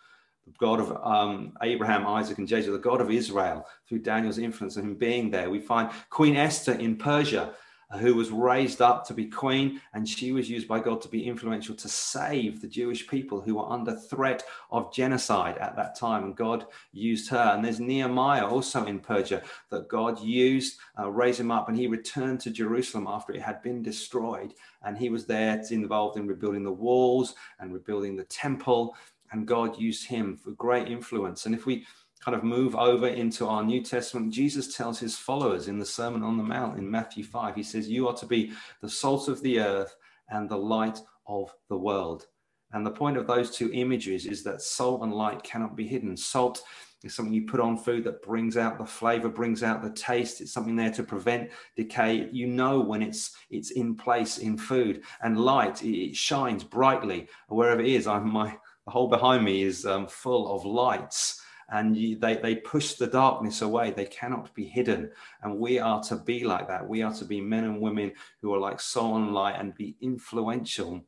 The 0.46 0.52
God 0.58 0.80
of 0.80 0.96
um, 1.04 1.52
Abraham, 1.62 2.06
Isaac, 2.06 2.38
and 2.38 2.48
Jacob, 2.48 2.72
the 2.72 2.78
God 2.78 3.02
of 3.02 3.10
Israel, 3.10 3.66
through 3.86 4.00
Daniel's 4.00 4.38
influence 4.38 4.76
and 4.76 4.86
him 4.86 4.94
being 4.94 5.30
there. 5.30 5.50
We 5.50 5.60
find 5.60 5.90
Queen 6.08 6.34
Esther 6.36 6.72
in 6.72 6.96
Persia 6.96 7.54
who 7.98 8.14
was 8.14 8.30
raised 8.30 8.80
up 8.80 9.04
to 9.06 9.14
be 9.14 9.26
queen, 9.26 9.80
and 9.94 10.08
she 10.08 10.32
was 10.32 10.48
used 10.48 10.68
by 10.68 10.78
God 10.78 11.00
to 11.02 11.08
be 11.08 11.26
influential 11.26 11.74
to 11.74 11.88
save 11.88 12.60
the 12.60 12.68
Jewish 12.68 13.08
people 13.08 13.40
who 13.40 13.56
were 13.56 13.68
under 13.68 13.96
threat 13.96 14.44
of 14.70 14.92
genocide 14.92 15.58
at 15.58 15.74
that 15.76 15.96
time. 15.96 16.24
And 16.24 16.36
God 16.36 16.66
used 16.92 17.30
her. 17.30 17.52
And 17.54 17.64
there's 17.64 17.80
Nehemiah 17.80 18.46
also 18.46 18.84
in 18.84 19.00
Persia 19.00 19.42
that 19.70 19.88
God 19.88 20.20
used, 20.22 20.78
uh, 20.98 21.10
raised 21.10 21.40
him 21.40 21.50
up, 21.50 21.68
and 21.68 21.76
he 21.76 21.86
returned 21.86 22.40
to 22.40 22.50
Jerusalem 22.50 23.06
after 23.08 23.32
it 23.32 23.42
had 23.42 23.62
been 23.62 23.82
destroyed. 23.82 24.54
And 24.82 24.96
he 24.96 25.10
was 25.10 25.26
there 25.26 25.62
involved 25.70 26.16
in 26.16 26.26
rebuilding 26.26 26.64
the 26.64 26.72
walls 26.72 27.34
and 27.58 27.72
rebuilding 27.72 28.16
the 28.16 28.24
temple. 28.24 28.94
And 29.32 29.46
God 29.46 29.78
used 29.78 30.06
him 30.06 30.36
for 30.36 30.52
great 30.52 30.88
influence. 30.88 31.46
And 31.46 31.54
if 31.54 31.66
we 31.66 31.86
kind 32.20 32.36
of 32.36 32.44
move 32.44 32.76
over 32.76 33.08
into 33.08 33.46
our 33.46 33.64
New 33.64 33.82
Testament, 33.82 34.32
Jesus 34.32 34.76
tells 34.76 34.98
his 34.98 35.16
followers 35.16 35.68
in 35.68 35.78
the 35.78 35.86
Sermon 35.86 36.22
on 36.22 36.36
the 36.36 36.42
Mount 36.42 36.78
in 36.78 36.90
Matthew 36.90 37.24
5, 37.24 37.54
he 37.54 37.62
says, 37.62 37.88
You 37.88 38.08
are 38.08 38.16
to 38.16 38.26
be 38.26 38.52
the 38.82 38.88
salt 38.88 39.28
of 39.28 39.42
the 39.42 39.60
earth 39.60 39.96
and 40.28 40.48
the 40.48 40.58
light 40.58 41.00
of 41.26 41.54
the 41.68 41.78
world. 41.78 42.26
And 42.72 42.86
the 42.86 42.90
point 42.90 43.16
of 43.16 43.26
those 43.26 43.50
two 43.50 43.70
images 43.72 44.26
is 44.26 44.44
that 44.44 44.62
salt 44.62 45.02
and 45.02 45.12
light 45.12 45.42
cannot 45.42 45.76
be 45.76 45.86
hidden. 45.86 46.16
Salt 46.16 46.62
is 47.02 47.14
something 47.14 47.32
you 47.32 47.46
put 47.46 47.58
on 47.58 47.76
food 47.76 48.04
that 48.04 48.22
brings 48.22 48.56
out 48.56 48.78
the 48.78 48.84
flavor, 48.84 49.28
brings 49.28 49.62
out 49.62 49.82
the 49.82 49.90
taste. 49.90 50.40
It's 50.40 50.52
something 50.52 50.76
there 50.76 50.92
to 50.92 51.02
prevent 51.02 51.50
decay. 51.74 52.28
You 52.30 52.46
know 52.46 52.80
when 52.80 53.02
it's 53.02 53.34
it's 53.48 53.70
in 53.70 53.96
place 53.96 54.38
in 54.38 54.56
food. 54.56 55.02
And 55.22 55.40
light, 55.40 55.82
it 55.82 56.14
shines 56.14 56.62
brightly 56.62 57.28
wherever 57.48 57.80
it 57.80 57.88
is. 57.88 58.06
I'm 58.06 58.30
my 58.30 58.56
the 58.84 58.92
whole 58.92 59.08
behind 59.08 59.44
me 59.44 59.62
is 59.62 59.86
um, 59.86 60.06
full 60.06 60.54
of 60.54 60.64
lights 60.64 61.40
and 61.70 61.96
you, 61.96 62.18
they, 62.18 62.36
they 62.36 62.56
push 62.56 62.94
the 62.94 63.06
darkness 63.06 63.62
away. 63.62 63.90
They 63.90 64.06
cannot 64.06 64.52
be 64.54 64.64
hidden. 64.64 65.10
And 65.42 65.58
we 65.58 65.78
are 65.78 66.02
to 66.04 66.16
be 66.16 66.44
like 66.44 66.68
that. 66.68 66.86
We 66.86 67.02
are 67.02 67.14
to 67.14 67.24
be 67.24 67.40
men 67.40 67.64
and 67.64 67.80
women 67.80 68.12
who 68.42 68.52
are 68.54 68.58
like 68.58 68.80
soul 68.80 69.16
and 69.16 69.32
light 69.32 69.56
and 69.58 69.74
be 69.74 69.96
influential 70.00 71.04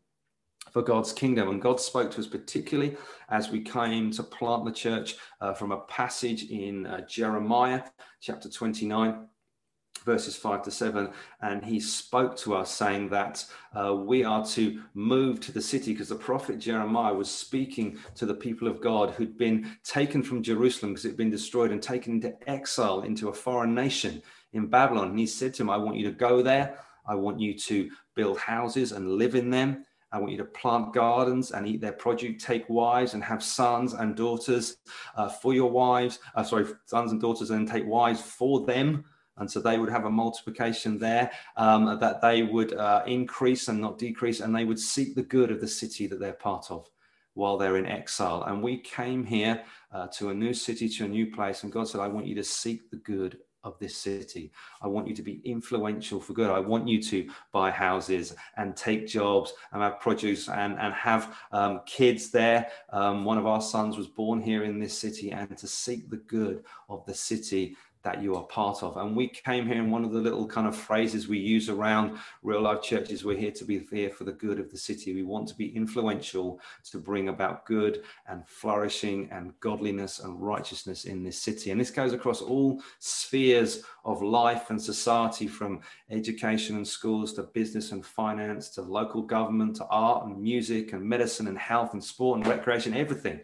for 0.70 0.82
God's 0.82 1.12
kingdom. 1.12 1.48
And 1.48 1.60
God 1.60 1.80
spoke 1.80 2.10
to 2.12 2.20
us 2.20 2.26
particularly 2.26 2.96
as 3.28 3.50
we 3.50 3.60
came 3.60 4.10
to 4.12 4.22
plant 4.22 4.64
the 4.64 4.72
church 4.72 5.16
uh, 5.40 5.52
from 5.52 5.72
a 5.72 5.80
passage 5.80 6.44
in 6.44 6.86
uh, 6.86 7.00
Jeremiah 7.06 7.82
chapter 8.20 8.48
29 8.48 9.26
verses 10.04 10.36
5 10.36 10.62
to 10.62 10.70
7 10.70 11.10
and 11.40 11.64
he 11.64 11.80
spoke 11.80 12.36
to 12.38 12.54
us 12.54 12.70
saying 12.70 13.08
that 13.10 13.44
uh, 13.74 13.94
we 13.94 14.24
are 14.24 14.44
to 14.46 14.82
move 14.94 15.40
to 15.40 15.52
the 15.52 15.60
city 15.60 15.92
because 15.92 16.08
the 16.08 16.14
prophet 16.14 16.58
jeremiah 16.58 17.14
was 17.14 17.30
speaking 17.30 17.98
to 18.14 18.26
the 18.26 18.34
people 18.34 18.68
of 18.68 18.80
god 18.80 19.10
who'd 19.10 19.38
been 19.38 19.76
taken 19.84 20.22
from 20.22 20.42
jerusalem 20.42 20.92
because 20.92 21.04
it 21.04 21.10
had 21.10 21.16
been 21.16 21.30
destroyed 21.30 21.70
and 21.70 21.82
taken 21.82 22.14
into 22.14 22.34
exile 22.48 23.02
into 23.02 23.28
a 23.28 23.32
foreign 23.32 23.74
nation 23.74 24.22
in 24.52 24.66
babylon. 24.66 25.10
And 25.10 25.18
he 25.18 25.26
said 25.26 25.54
to 25.54 25.62
him 25.62 25.70
i 25.70 25.76
want 25.76 25.96
you 25.96 26.04
to 26.04 26.12
go 26.12 26.42
there. 26.42 26.78
I 27.06 27.14
want 27.14 27.40
you 27.40 27.54
to 27.54 27.90
build 28.14 28.38
houses 28.38 28.92
and 28.92 29.12
live 29.12 29.34
in 29.34 29.50
them. 29.50 29.84
I 30.12 30.18
want 30.18 30.32
you 30.32 30.38
to 30.38 30.44
plant 30.44 30.92
gardens 30.92 31.52
and 31.52 31.66
eat 31.66 31.80
their 31.80 31.92
produce, 31.92 32.44
take 32.44 32.68
wives 32.68 33.14
and 33.14 33.24
have 33.24 33.42
sons 33.42 33.94
and 33.94 34.14
daughters 34.14 34.76
uh, 35.16 35.28
for 35.28 35.54
your 35.54 35.70
wives, 35.70 36.18
uh, 36.34 36.42
sorry, 36.42 36.66
sons 36.84 37.12
and 37.12 37.20
daughters, 37.20 37.50
and 37.50 37.66
take 37.66 37.86
wives 37.86 38.20
for 38.20 38.66
them 38.66 39.04
and 39.42 39.50
so 39.50 39.60
they 39.60 39.76
would 39.76 39.90
have 39.90 40.04
a 40.04 40.10
multiplication 40.10 40.98
there 40.98 41.32
um, 41.56 41.98
that 41.98 42.22
they 42.22 42.44
would 42.44 42.74
uh, 42.74 43.02
increase 43.06 43.66
and 43.66 43.80
not 43.80 43.98
decrease, 43.98 44.38
and 44.38 44.54
they 44.54 44.64
would 44.64 44.78
seek 44.78 45.16
the 45.16 45.22
good 45.22 45.50
of 45.50 45.60
the 45.60 45.68
city 45.68 46.06
that 46.06 46.20
they're 46.20 46.32
part 46.32 46.70
of 46.70 46.88
while 47.34 47.58
they're 47.58 47.76
in 47.76 47.86
exile. 47.86 48.44
And 48.44 48.62
we 48.62 48.78
came 48.78 49.24
here 49.24 49.64
uh, 49.90 50.06
to 50.18 50.30
a 50.30 50.34
new 50.34 50.54
city, 50.54 50.88
to 50.88 51.06
a 51.06 51.08
new 51.08 51.26
place, 51.32 51.64
and 51.64 51.72
God 51.72 51.88
said, 51.88 52.00
I 52.00 52.06
want 52.06 52.26
you 52.26 52.36
to 52.36 52.44
seek 52.44 52.88
the 52.90 52.98
good 52.98 53.38
of 53.64 53.78
this 53.78 53.96
city. 53.96 54.52
I 54.80 54.88
want 54.88 55.06
you 55.08 55.14
to 55.14 55.22
be 55.22 55.40
influential 55.44 56.20
for 56.20 56.32
good. 56.32 56.50
I 56.50 56.58
want 56.58 56.88
you 56.88 57.02
to 57.02 57.28
buy 57.52 57.70
houses 57.70 58.34
and 58.56 58.76
take 58.76 59.06
jobs 59.06 59.54
and 59.72 59.82
have 59.82 60.00
produce 60.00 60.48
and, 60.48 60.78
and 60.78 60.92
have 60.94 61.36
um, 61.52 61.80
kids 61.86 62.30
there. 62.30 62.68
Um, 62.90 63.24
one 63.24 63.38
of 63.38 63.46
our 63.46 63.62
sons 63.62 63.96
was 63.96 64.08
born 64.08 64.40
here 64.40 64.64
in 64.64 64.78
this 64.78 64.98
city 64.98 65.30
and 65.30 65.56
to 65.58 65.66
seek 65.66 66.10
the 66.10 66.16
good 66.16 66.64
of 66.88 67.04
the 67.06 67.14
city 67.14 67.76
that 68.02 68.22
you 68.22 68.34
are 68.34 68.42
part 68.44 68.82
of. 68.82 68.96
And 68.96 69.16
we 69.16 69.28
came 69.28 69.66
here, 69.66 69.76
and 69.76 69.92
one 69.92 70.04
of 70.04 70.12
the 70.12 70.20
little 70.20 70.46
kind 70.46 70.66
of 70.66 70.76
phrases 70.76 71.28
we 71.28 71.38
use 71.38 71.68
around 71.68 72.18
real 72.42 72.62
life 72.62 72.82
churches 72.82 73.24
we're 73.24 73.36
here 73.36 73.52
to 73.52 73.64
be 73.64 73.86
here 73.90 74.10
for 74.10 74.24
the 74.24 74.32
good 74.32 74.58
of 74.58 74.70
the 74.70 74.76
city. 74.76 75.14
We 75.14 75.22
want 75.22 75.48
to 75.48 75.54
be 75.54 75.74
influential 75.74 76.60
to 76.90 76.98
bring 76.98 77.28
about 77.28 77.64
good 77.64 78.02
and 78.26 78.46
flourishing 78.46 79.28
and 79.30 79.58
godliness 79.60 80.18
and 80.18 80.40
righteousness 80.40 81.04
in 81.04 81.22
this 81.22 81.38
city. 81.38 81.70
And 81.70 81.80
this 81.80 81.90
goes 81.90 82.12
across 82.12 82.40
all 82.40 82.82
spheres 82.98 83.84
of 84.04 84.22
life 84.22 84.70
and 84.70 84.80
society 84.80 85.46
from 85.46 85.80
education 86.10 86.76
and 86.76 86.86
schools 86.86 87.32
to 87.34 87.44
business 87.44 87.92
and 87.92 88.04
finance 88.04 88.68
to 88.70 88.82
local 88.82 89.22
government 89.22 89.76
to 89.76 89.86
art 89.86 90.26
and 90.26 90.40
music 90.40 90.92
and 90.92 91.02
medicine 91.02 91.46
and 91.46 91.58
health 91.58 91.92
and 91.92 92.02
sport 92.02 92.38
and 92.38 92.46
recreation, 92.46 92.94
everything. 92.94 93.40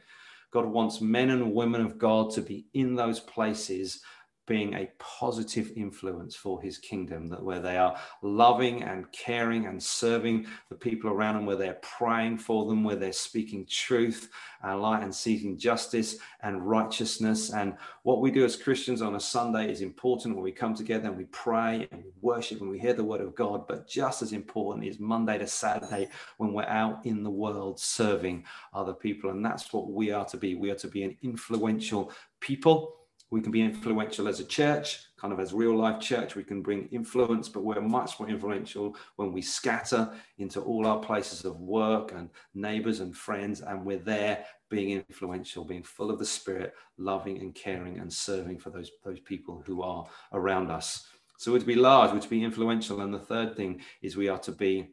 God 0.51 0.65
wants 0.65 1.01
men 1.01 1.31
and 1.31 1.53
women 1.53 1.83
of 1.83 1.99
God 1.99 2.31
to 2.33 2.41
be 2.41 2.67
in 2.73 2.95
those 2.95 3.21
places 3.21 4.01
being 4.49 4.75
a 4.75 4.91
positive 4.99 5.71
influence 5.77 6.35
for 6.35 6.61
his 6.61 6.79
kingdom, 6.79 7.29
that 7.29 7.43
where 7.43 7.61
they 7.61 7.77
are 7.77 7.97
loving 8.23 8.83
and 8.83 9.11
caring 9.13 9.67
and 9.67 9.81
serving 9.81 10.47
the 10.71 10.75
people 10.75 11.11
around 11.11 11.35
them, 11.37 11.47
where 11.47 11.55
they're 11.57 11.79
praying 11.83 12.39
for 12.39 12.65
them, 12.67 12.83
where 12.83 12.97
they're 12.97 13.13
speaking 13.13 13.67
truth 13.69 14.31
and 14.63 14.81
light 14.81 15.03
and 15.03 15.15
seeking 15.15 15.59
justice 15.59 16.17
and 16.43 16.67
righteousness. 16.67 17.53
And 17.53 17.77
what 18.03 18.23
we 18.23 18.31
do 18.31 18.45
as 18.45 18.57
Christians 18.57 19.03
on 19.03 19.17
a 19.17 19.21
Sunday 19.21 19.71
is 19.71 19.83
important 19.83 20.35
when 20.35 20.43
we 20.43 20.51
come 20.51 20.75
together 20.75 21.09
and 21.09 21.17
we 21.19 21.27
pray 21.27 21.87
and 21.93 22.03
we 22.03 22.11
worship 22.23 22.63
and 22.63 22.71
we 22.71 22.79
hear 22.79 22.95
the 22.95 23.05
word 23.05 23.21
of 23.21 23.35
God. 23.35 23.69
But 23.69 23.87
just 23.87 24.23
as 24.23 24.33
important 24.33 24.87
is 24.87 24.99
Monday 24.99 25.37
to 25.39 25.47
Saturday 25.47 26.09
when 26.39 26.55
we're 26.55 26.65
out 26.65 27.05
in 27.05 27.23
the 27.23 27.31
world 27.31 27.79
serving 27.79 28.45
other 28.73 28.95
people. 28.95 29.31
And 29.31 29.45
that's 29.45 29.73
what 29.73 29.91
we 29.91 30.11
are 30.11 30.25
to 30.25 30.39
be. 30.39 30.55
We 30.55 30.71
are 30.71 30.77
to 30.77 30.89
be 30.89 31.03
an 31.03 31.17
influential 31.23 32.11
people 32.41 32.95
we 33.31 33.41
can 33.41 33.53
be 33.53 33.61
influential 33.61 34.27
as 34.27 34.41
a 34.41 34.45
church, 34.45 35.01
kind 35.19 35.33
of 35.33 35.41
as 35.41 35.53
real 35.53 35.77
life 35.77 36.01
church. 36.01 36.35
We 36.35 36.45
can 36.45 36.63
bring 36.63 36.89
influence, 36.91 37.49
but 37.49 37.63
we're 37.63 37.81
much 37.81 38.19
more 38.19 38.29
influential 38.29 38.97
when 39.17 39.33
we 39.33 39.43
scatter 39.43 40.11
into 40.39 40.61
all 40.61 40.87
our 40.87 40.99
places 40.99 41.45
of 41.45 41.61
work 41.61 42.13
and 42.13 42.31
neighbors 42.55 43.01
and 43.01 43.15
friends, 43.15 43.61
and 43.61 43.85
we're 43.85 43.99
there 43.99 44.45
being 44.71 44.91
influential, 44.91 45.65
being 45.65 45.83
full 45.83 46.11
of 46.11 46.19
the 46.19 46.25
Spirit, 46.25 46.75
loving 46.97 47.39
and 47.39 47.55
caring 47.55 47.99
and 47.99 48.13
serving 48.13 48.59
for 48.59 48.71
those, 48.71 48.91
those 49.05 49.21
people 49.21 49.63
who 49.67 49.83
are 49.83 50.07
around 50.33 50.71
us. 50.71 51.07
So 51.39 51.53
we're 51.53 51.61
to 51.61 51.67
be 51.67 51.75
large, 51.75 52.13
we're 52.13 52.21
to 52.21 52.29
be 52.29 52.43
influential. 52.43 53.01
And 53.01 53.13
the 53.13 53.19
third 53.19 53.57
thing 53.57 53.81
is 54.03 54.17
we 54.17 54.29
are 54.29 54.39
to 54.41 54.53
be 54.53 54.89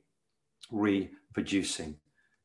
reproducing. 0.72 1.96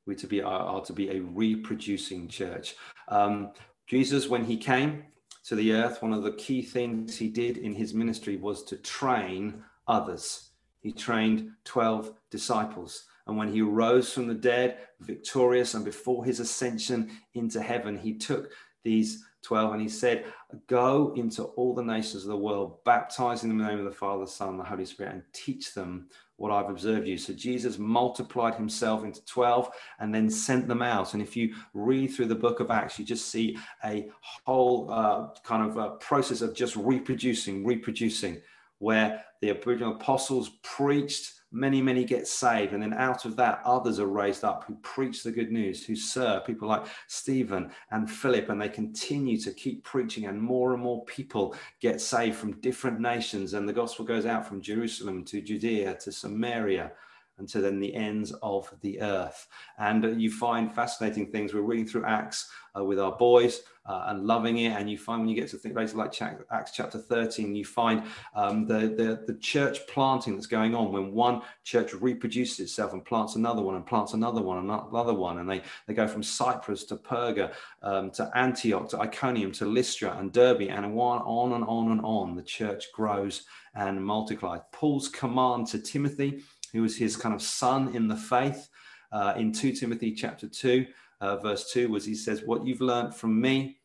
We're 0.07 0.17
to 0.17 0.27
be 0.27 0.41
are, 0.41 0.61
are 0.61 0.85
to 0.85 0.93
be 0.93 1.11
a 1.11 1.21
reproducing 1.21 2.29
church. 2.29 2.75
Um, 3.09 3.51
Jesus, 3.87 4.29
when 4.29 4.45
he 4.45 4.57
came, 4.57 5.05
to 5.45 5.55
the 5.55 5.73
earth, 5.73 6.03
one 6.03 6.13
of 6.13 6.23
the 6.23 6.33
key 6.33 6.63
things 6.63 7.17
he 7.17 7.29
did 7.29 7.57
in 7.57 7.75
his 7.75 7.95
ministry 7.95 8.37
was 8.37 8.63
to 8.65 8.77
train 8.77 9.63
others. 9.89 10.51
He 10.81 10.93
trained 10.93 11.53
12 11.65 12.13
disciples. 12.31 13.05
And 13.27 13.37
when 13.37 13.53
he 13.53 13.63
rose 13.63 14.13
from 14.13 14.27
the 14.27 14.35
dead, 14.35 14.79
victorious, 15.01 15.75
and 15.75 15.85
before 15.85 16.25
his 16.25 16.41
ascension 16.41 17.11
into 17.35 17.61
heaven, 17.63 17.97
he 17.97 18.15
took 18.15 18.51
these 18.83 19.25
12 19.43 19.73
and 19.73 19.83
he 19.83 19.89
said, 19.89 20.25
Go 20.67 21.13
into 21.17 21.45
all 21.45 21.75
the 21.75 21.83
nations 21.83 22.25
of 22.25 22.29
the 22.29 22.37
world, 22.37 22.83
baptizing 22.85 23.49
them 23.49 23.61
in 23.61 23.67
the 23.67 23.71
name 23.71 23.79
of 23.79 23.91
the 23.91 23.97
Father, 23.97 24.25
the 24.25 24.31
Son, 24.31 24.51
and 24.51 24.61
the 24.61 24.65
Holy 24.65 24.85
Spirit, 24.85 25.13
and 25.13 25.23
teach 25.33 25.75
them 25.75 26.09
what 26.41 26.51
I've 26.51 26.71
observed 26.71 27.07
you. 27.07 27.19
So 27.19 27.35
Jesus 27.35 27.77
multiplied 27.79 28.55
himself 28.55 29.05
into 29.05 29.23
12 29.27 29.69
and 29.99 30.15
then 30.15 30.31
sent 30.31 30.69
them 30.69 30.81
out. 30.81 31.13
And 31.13 31.23
if 31.23 31.37
you 31.37 31.55
read 31.75 32.07
through 32.09 32.29
the 32.29 32.35
book 32.35 32.61
of 32.61 32.71
Acts, 32.71 32.99
you 32.99 33.05
just 33.05 33.29
see 33.29 33.59
a 33.85 34.09
whole 34.23 34.91
uh, 34.91 35.27
kind 35.45 35.71
of 35.71 36.01
process 36.01 36.41
of 36.41 36.55
just 36.55 36.77
reproducing, 36.77 37.63
reproducing, 37.63 38.41
where 38.81 39.25
the 39.41 39.53
original 39.53 39.95
apostles 39.95 40.51
preached 40.63 41.35
many, 41.53 41.83
many 41.83 42.05
get 42.05 42.27
saved. 42.27 42.73
And 42.73 42.83
then 42.83 42.95
out 42.95 43.25
of 43.25 43.37
that, 43.37 43.61
others 43.65 43.99
are 43.99 44.07
raised 44.07 44.45
up 44.45 44.65
who 44.65 44.75
preach 44.83 45.23
the 45.23 45.33
good 45.33 45.51
news, 45.51 45.85
who 45.85 45.97
serve 45.97 46.45
people 46.45 46.69
like 46.69 46.87
Stephen 47.07 47.71
and 47.91 48.11
Philip. 48.11 48.49
And 48.49 48.61
they 48.61 48.69
continue 48.69 49.39
to 49.39 49.53
keep 49.53 49.85
preaching, 49.85 50.27
and 50.27 50.41
more 50.41 50.73
and 50.73 50.83
more 50.83 51.05
people 51.05 51.55
get 51.81 52.01
saved 52.01 52.37
from 52.37 52.61
different 52.61 53.01
nations. 53.01 53.55
And 53.55 53.69
the 53.69 53.73
gospel 53.73 54.05
goes 54.05 54.27
out 54.27 54.47
from 54.47 54.63
Jerusalem 54.63 55.25
to 55.27 55.41
Judea 55.41 55.95
to 56.01 56.13
Samaria 56.13 56.93
and 57.41 57.49
to 57.49 57.61
then 57.61 57.81
the 57.81 57.95
ends 57.95 58.33
of 58.43 58.73
the 58.83 59.01
earth. 59.01 59.49
And 59.79 60.05
uh, 60.05 60.09
you 60.09 60.31
find 60.31 60.73
fascinating 60.73 61.33
things. 61.33 61.53
We're 61.53 61.63
reading 61.63 61.87
through 61.87 62.05
Acts 62.05 62.51
uh, 62.77 62.85
with 62.85 63.01
our 63.01 63.17
boys 63.17 63.63
uh, 63.87 64.05
and 64.09 64.27
loving 64.27 64.59
it. 64.59 64.73
And 64.73 64.89
you 64.89 64.97
find 64.97 65.21
when 65.21 65.29
you 65.29 65.35
get 65.35 65.49
to 65.51 65.57
think 65.57 65.75
places 65.75 65.97
like 65.97 66.15
Acts 66.53 66.71
chapter 66.73 66.99
13, 66.99 67.55
you 67.57 67.65
find 67.65 68.05
um, 68.35 68.67
the, 68.67 68.81
the, 68.81 69.25
the 69.27 69.39
church 69.41 69.79
planting 69.89 70.35
that's 70.35 70.47
going 70.47 70.75
on 70.75 70.93
when 70.93 71.13
one 71.13 71.43
church 71.65 71.93
reproduces 71.95 72.61
itself 72.61 72.93
and 72.93 73.05
plants 73.05 73.35
another 73.35 73.63
one 73.63 73.75
and 73.75 73.87
plants 73.87 74.13
another 74.13 74.43
one 74.43 74.59
and 74.59 74.71
another 74.71 75.15
one. 75.15 75.39
And 75.39 75.51
they, 75.51 75.63
they 75.87 75.95
go 75.95 76.07
from 76.07 76.23
Cyprus 76.23 76.85
to 76.85 76.97
Perga 76.97 77.53
um, 77.83 78.11
to 78.13 78.31
Antioch 78.37 78.89
to 78.91 79.01
Iconium 79.01 79.53
to 79.53 79.65
Lystra 79.65 80.17
and 80.19 80.33
Derbe 80.33 80.63
and 80.63 80.85
on 80.85 81.53
and 81.53 81.65
on 81.65 81.91
and 81.91 82.01
on. 82.03 82.37
The 82.37 82.43
church 82.43 82.93
grows 82.93 83.45
and 83.75 84.05
multiplies. 84.05 84.61
Paul's 84.73 85.09
command 85.09 85.67
to 85.69 85.79
Timothy, 85.79 86.43
who 86.73 86.83
was 86.83 86.97
his 86.97 87.17
kind 87.17 87.35
of 87.35 87.43
son 87.43 87.95
in 87.95 88.09
the 88.09 88.17
faith, 88.17 88.69
uh, 89.13 89.35
in 89.37 89.53
2 89.53 89.73
Timothy 89.73 90.13
chapter 90.13 90.49
2, 90.49 90.87
uh, 91.21 91.37
verse 91.37 91.71
2, 91.73 91.89
was 91.89 92.05
he 92.05 92.15
says, 92.15 92.43
What 92.45 92.65
you've 92.65 92.81
learned 92.81 93.15
from 93.15 93.41
me 93.41 93.79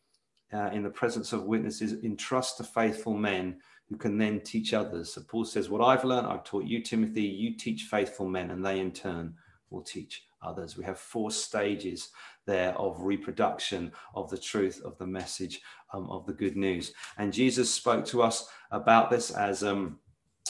uh, 0.52 0.70
in 0.72 0.82
the 0.82 0.90
presence 0.90 1.32
of 1.32 1.44
witnesses, 1.44 2.04
entrust 2.04 2.58
to 2.58 2.64
faithful 2.64 3.14
men 3.14 3.58
who 3.88 3.96
can 3.96 4.18
then 4.18 4.40
teach 4.40 4.74
others. 4.74 5.12
So 5.12 5.22
Paul 5.22 5.44
says, 5.44 5.68
What 5.68 5.82
I've 5.82 6.04
learned, 6.04 6.26
I've 6.26 6.44
taught 6.44 6.64
you, 6.64 6.82
Timothy, 6.82 7.22
you 7.22 7.56
teach 7.56 7.84
faithful 7.84 8.28
men, 8.28 8.50
and 8.50 8.64
they 8.64 8.80
in 8.80 8.92
turn 8.92 9.34
will 9.70 9.82
teach 9.82 10.24
others. 10.42 10.76
We 10.76 10.84
have 10.84 10.98
four 10.98 11.30
stages 11.30 12.10
there 12.46 12.74
of 12.78 13.00
reproduction 13.00 13.92
of 14.14 14.30
the 14.30 14.38
truth 14.38 14.80
of 14.84 14.96
the 14.98 15.06
message 15.06 15.60
um, 15.92 16.08
of 16.10 16.26
the 16.26 16.32
good 16.32 16.56
news. 16.56 16.92
And 17.18 17.32
Jesus 17.32 17.72
spoke 17.72 18.04
to 18.06 18.22
us 18.22 18.48
about 18.70 19.10
this 19.10 19.30
as 19.30 19.64
um, 19.64 19.98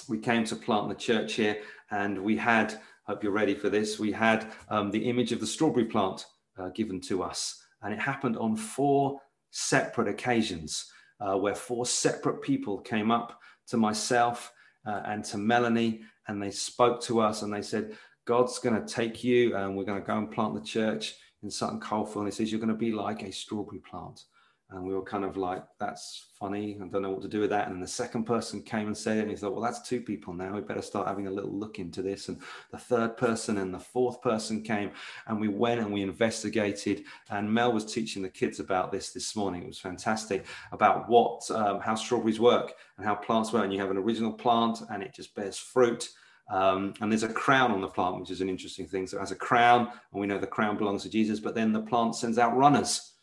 we 0.09 0.19
came 0.19 0.45
to 0.45 0.57
plant 0.57 0.89
the 0.89 0.95
church 0.95 1.35
here, 1.35 1.59
and 1.91 2.19
we 2.19 2.37
had, 2.37 2.81
hope 3.05 3.23
you're 3.23 3.33
ready 3.33 3.55
for 3.55 3.71
this, 3.71 3.99
we 3.99 4.13
had 4.13 4.53
um, 4.69 4.91
the 4.91 5.09
image 5.09 5.33
of 5.33 5.41
the 5.41 5.47
strawberry 5.47 5.85
plant 5.85 6.27
uh, 6.59 6.69
given 6.71 7.01
to 7.03 7.23
us. 7.23 7.63
And 7.83 7.93
it 7.93 8.01
happened 8.01 8.37
on 8.37 8.57
four 8.57 9.21
separate 9.51 10.09
occasions 10.09 10.91
uh, 11.21 11.37
where 11.37 11.55
four 11.55 11.87
separate 11.87 12.43
people 12.43 12.79
came 12.79 13.11
up 13.11 13.41
to 13.69 13.77
myself 13.77 14.53
uh, 14.87 15.03
and 15.07 15.25
to 15.25 15.39
Melanie 15.39 16.03
and 16.29 16.43
they 16.43 16.51
spoke 16.51 17.01
to 17.03 17.21
us 17.21 17.43
and 17.43 17.53
they 17.53 17.63
said, 17.63 17.97
God's 18.27 18.59
going 18.59 18.81
to 18.81 18.93
take 18.93 19.23
you 19.23 19.57
and 19.57 19.77
we're 19.77 19.85
going 19.85 20.01
to 20.01 20.07
go 20.07 20.19
and 20.19 20.31
plant 20.31 20.55
the 20.55 20.61
church 20.61 21.15
in 21.43 21.51
Sutton 21.51 21.81
Coldfield. 21.81 22.25
And 22.25 22.33
he 22.33 22.37
says, 22.37 22.51
You're 22.51 22.61
going 22.61 22.69
to 22.69 22.75
be 22.75 22.93
like 22.93 23.23
a 23.23 23.33
strawberry 23.33 23.79
plant. 23.79 24.25
And 24.71 24.85
we 24.85 24.95
were 24.95 25.03
kind 25.03 25.25
of 25.25 25.37
like, 25.37 25.63
that's 25.79 26.27
funny. 26.41 26.77
I 26.83 26.89
don't 26.89 27.03
know 27.03 27.11
what 27.11 27.23
to 27.23 27.29
do 27.29 27.41
with 27.41 27.51
that. 27.51 27.69
And 27.69 27.81
the 27.81 27.87
second 27.87 28.25
person 28.25 28.61
came 28.63 28.89
and 28.89 28.97
said 28.97 29.19
it. 29.19 29.21
And 29.21 29.31
he 29.31 29.37
thought, 29.37 29.53
well, 29.53 29.63
that's 29.63 29.89
two 29.89 30.01
people 30.01 30.35
now. 30.35 30.55
We 30.55 30.61
better 30.61 30.83
start 30.83 31.07
having 31.07 31.29
a 31.29 31.31
little 31.31 31.53
look 31.53 31.79
into 31.79 32.03
this. 32.03 32.29
And 32.29 32.43
the 32.73 32.79
third 32.79 33.17
person 33.17 33.59
and 33.59 33.73
the 33.73 33.79
fourth 33.79 34.21
person 34.21 34.63
came. 34.63 34.91
And 35.29 35.41
we 35.41 35.47
went 35.47 35.81
and 35.81 35.93
we 35.93 36.03
investigated. 36.03 37.05
And 37.31 37.53
Mel 37.53 37.73
was 37.73 37.85
teaching 37.85 38.25
the 38.25 38.29
kids 38.29 38.59
about 38.59 38.91
this 38.91 39.13
this 39.13 39.37
morning. 39.37 39.63
It 39.63 39.69
was 39.69 39.79
fantastic 39.79 40.47
about 40.73 41.09
what, 41.09 41.49
um, 41.53 41.79
how 41.79 41.95
strawberries 41.95 42.41
work 42.41 42.73
and 42.97 43.07
how 43.07 43.15
plants 43.15 43.53
work. 43.53 43.63
And 43.63 43.73
you 43.73 43.79
have 43.81 43.93
an 43.93 43.99
original 43.99 44.33
plant 44.33 44.79
and 44.91 45.01
it 45.01 45.15
just 45.15 45.33
bears 45.37 45.57
fruit. 45.57 46.09
Um, 46.51 46.95
and 47.01 47.11
there's 47.11 47.23
a 47.23 47.29
crown 47.29 47.71
on 47.71 47.81
the 47.81 47.89
plant, 47.89 48.19
which 48.19 48.31
is 48.33 48.41
an 48.41 48.49
interesting 48.49 48.87
thing. 48.87 49.07
So 49.07 49.17
it 49.17 49.21
has 49.21 49.33
a 49.33 49.37
crown, 49.37 49.89
and 50.13 50.21
we 50.21 50.29
know 50.29 50.39
the 50.39 50.47
crown 50.47 50.77
belongs 50.77 51.03
to 51.03 51.09
Jesus, 51.09 51.41
but 51.41 51.57
then 51.57 51.73
the 51.73 51.81
plant 51.81 52.15
sends 52.15 52.39
out 52.39 52.57
runners 52.57 53.15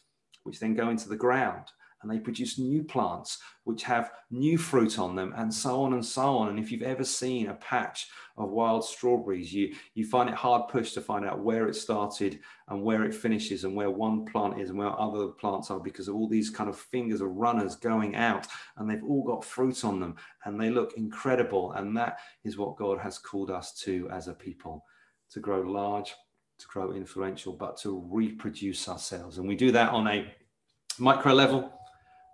which 0.43 0.59
then 0.59 0.75
go 0.75 0.89
into 0.89 1.09
the 1.09 1.15
ground 1.15 1.65
and 2.03 2.12
they 2.12 2.19
produce 2.19 2.59
new 2.59 2.83
plants 2.83 3.39
which 3.63 3.83
have 3.83 4.12
new 4.29 4.57
fruit 4.57 5.00
on 5.00 5.15
them 5.15 5.33
and 5.38 5.51
so 5.51 5.81
on 5.81 5.93
and 5.93 6.05
so 6.05 6.35
on. 6.38 6.50
And 6.50 6.59
if 6.59 6.71
you've 6.71 6.81
ever 6.81 7.03
seen 7.03 7.47
a 7.47 7.55
patch 7.55 8.09
of 8.38 8.50
wild 8.50 8.83
strawberries 8.83 9.53
you 9.53 9.73
you 9.95 10.05
find 10.05 10.29
it 10.29 10.35
hard 10.35 10.67
pushed 10.67 10.93
to 10.95 11.01
find 11.01 11.25
out 11.25 11.39
where 11.39 11.67
it 11.67 11.75
started 11.75 12.39
and 12.67 12.83
where 12.83 13.03
it 13.03 13.13
finishes 13.13 13.63
and 13.63 13.75
where 13.75 13.89
one 13.89 14.25
plant 14.25 14.59
is 14.59 14.69
and 14.69 14.77
where 14.77 15.00
other 15.00 15.27
plants 15.27 15.71
are 15.71 15.79
because 15.79 16.07
of 16.07 16.15
all 16.15 16.27
these 16.27 16.50
kind 16.50 16.69
of 16.69 16.77
fingers 16.77 17.21
of 17.21 17.29
runners 17.29 17.75
going 17.75 18.15
out 18.15 18.47
and 18.77 18.89
they've 18.89 19.03
all 19.03 19.23
got 19.23 19.45
fruit 19.45 19.83
on 19.85 20.00
them 20.00 20.15
and 20.45 20.59
they 20.59 20.69
look 20.69 20.93
incredible. 20.97 21.71
And 21.73 21.95
that 21.97 22.19
is 22.43 22.57
what 22.57 22.75
God 22.75 23.00
has 23.00 23.17
called 23.17 23.50
us 23.50 23.73
to 23.83 24.09
as 24.12 24.27
a 24.27 24.33
people 24.33 24.83
to 25.31 25.39
grow 25.39 25.62
large 25.62 26.13
to 26.63 26.67
grow 26.70 26.93
influential, 26.93 27.53
but 27.53 27.77
to 27.77 28.03
reproduce 28.10 28.88
ourselves. 28.88 29.38
And 29.38 29.48
we 29.48 29.55
do 29.55 29.72
that 29.72 29.91
on 29.91 30.08
a 30.08 30.34
micro 30.98 31.34
level 31.34 31.72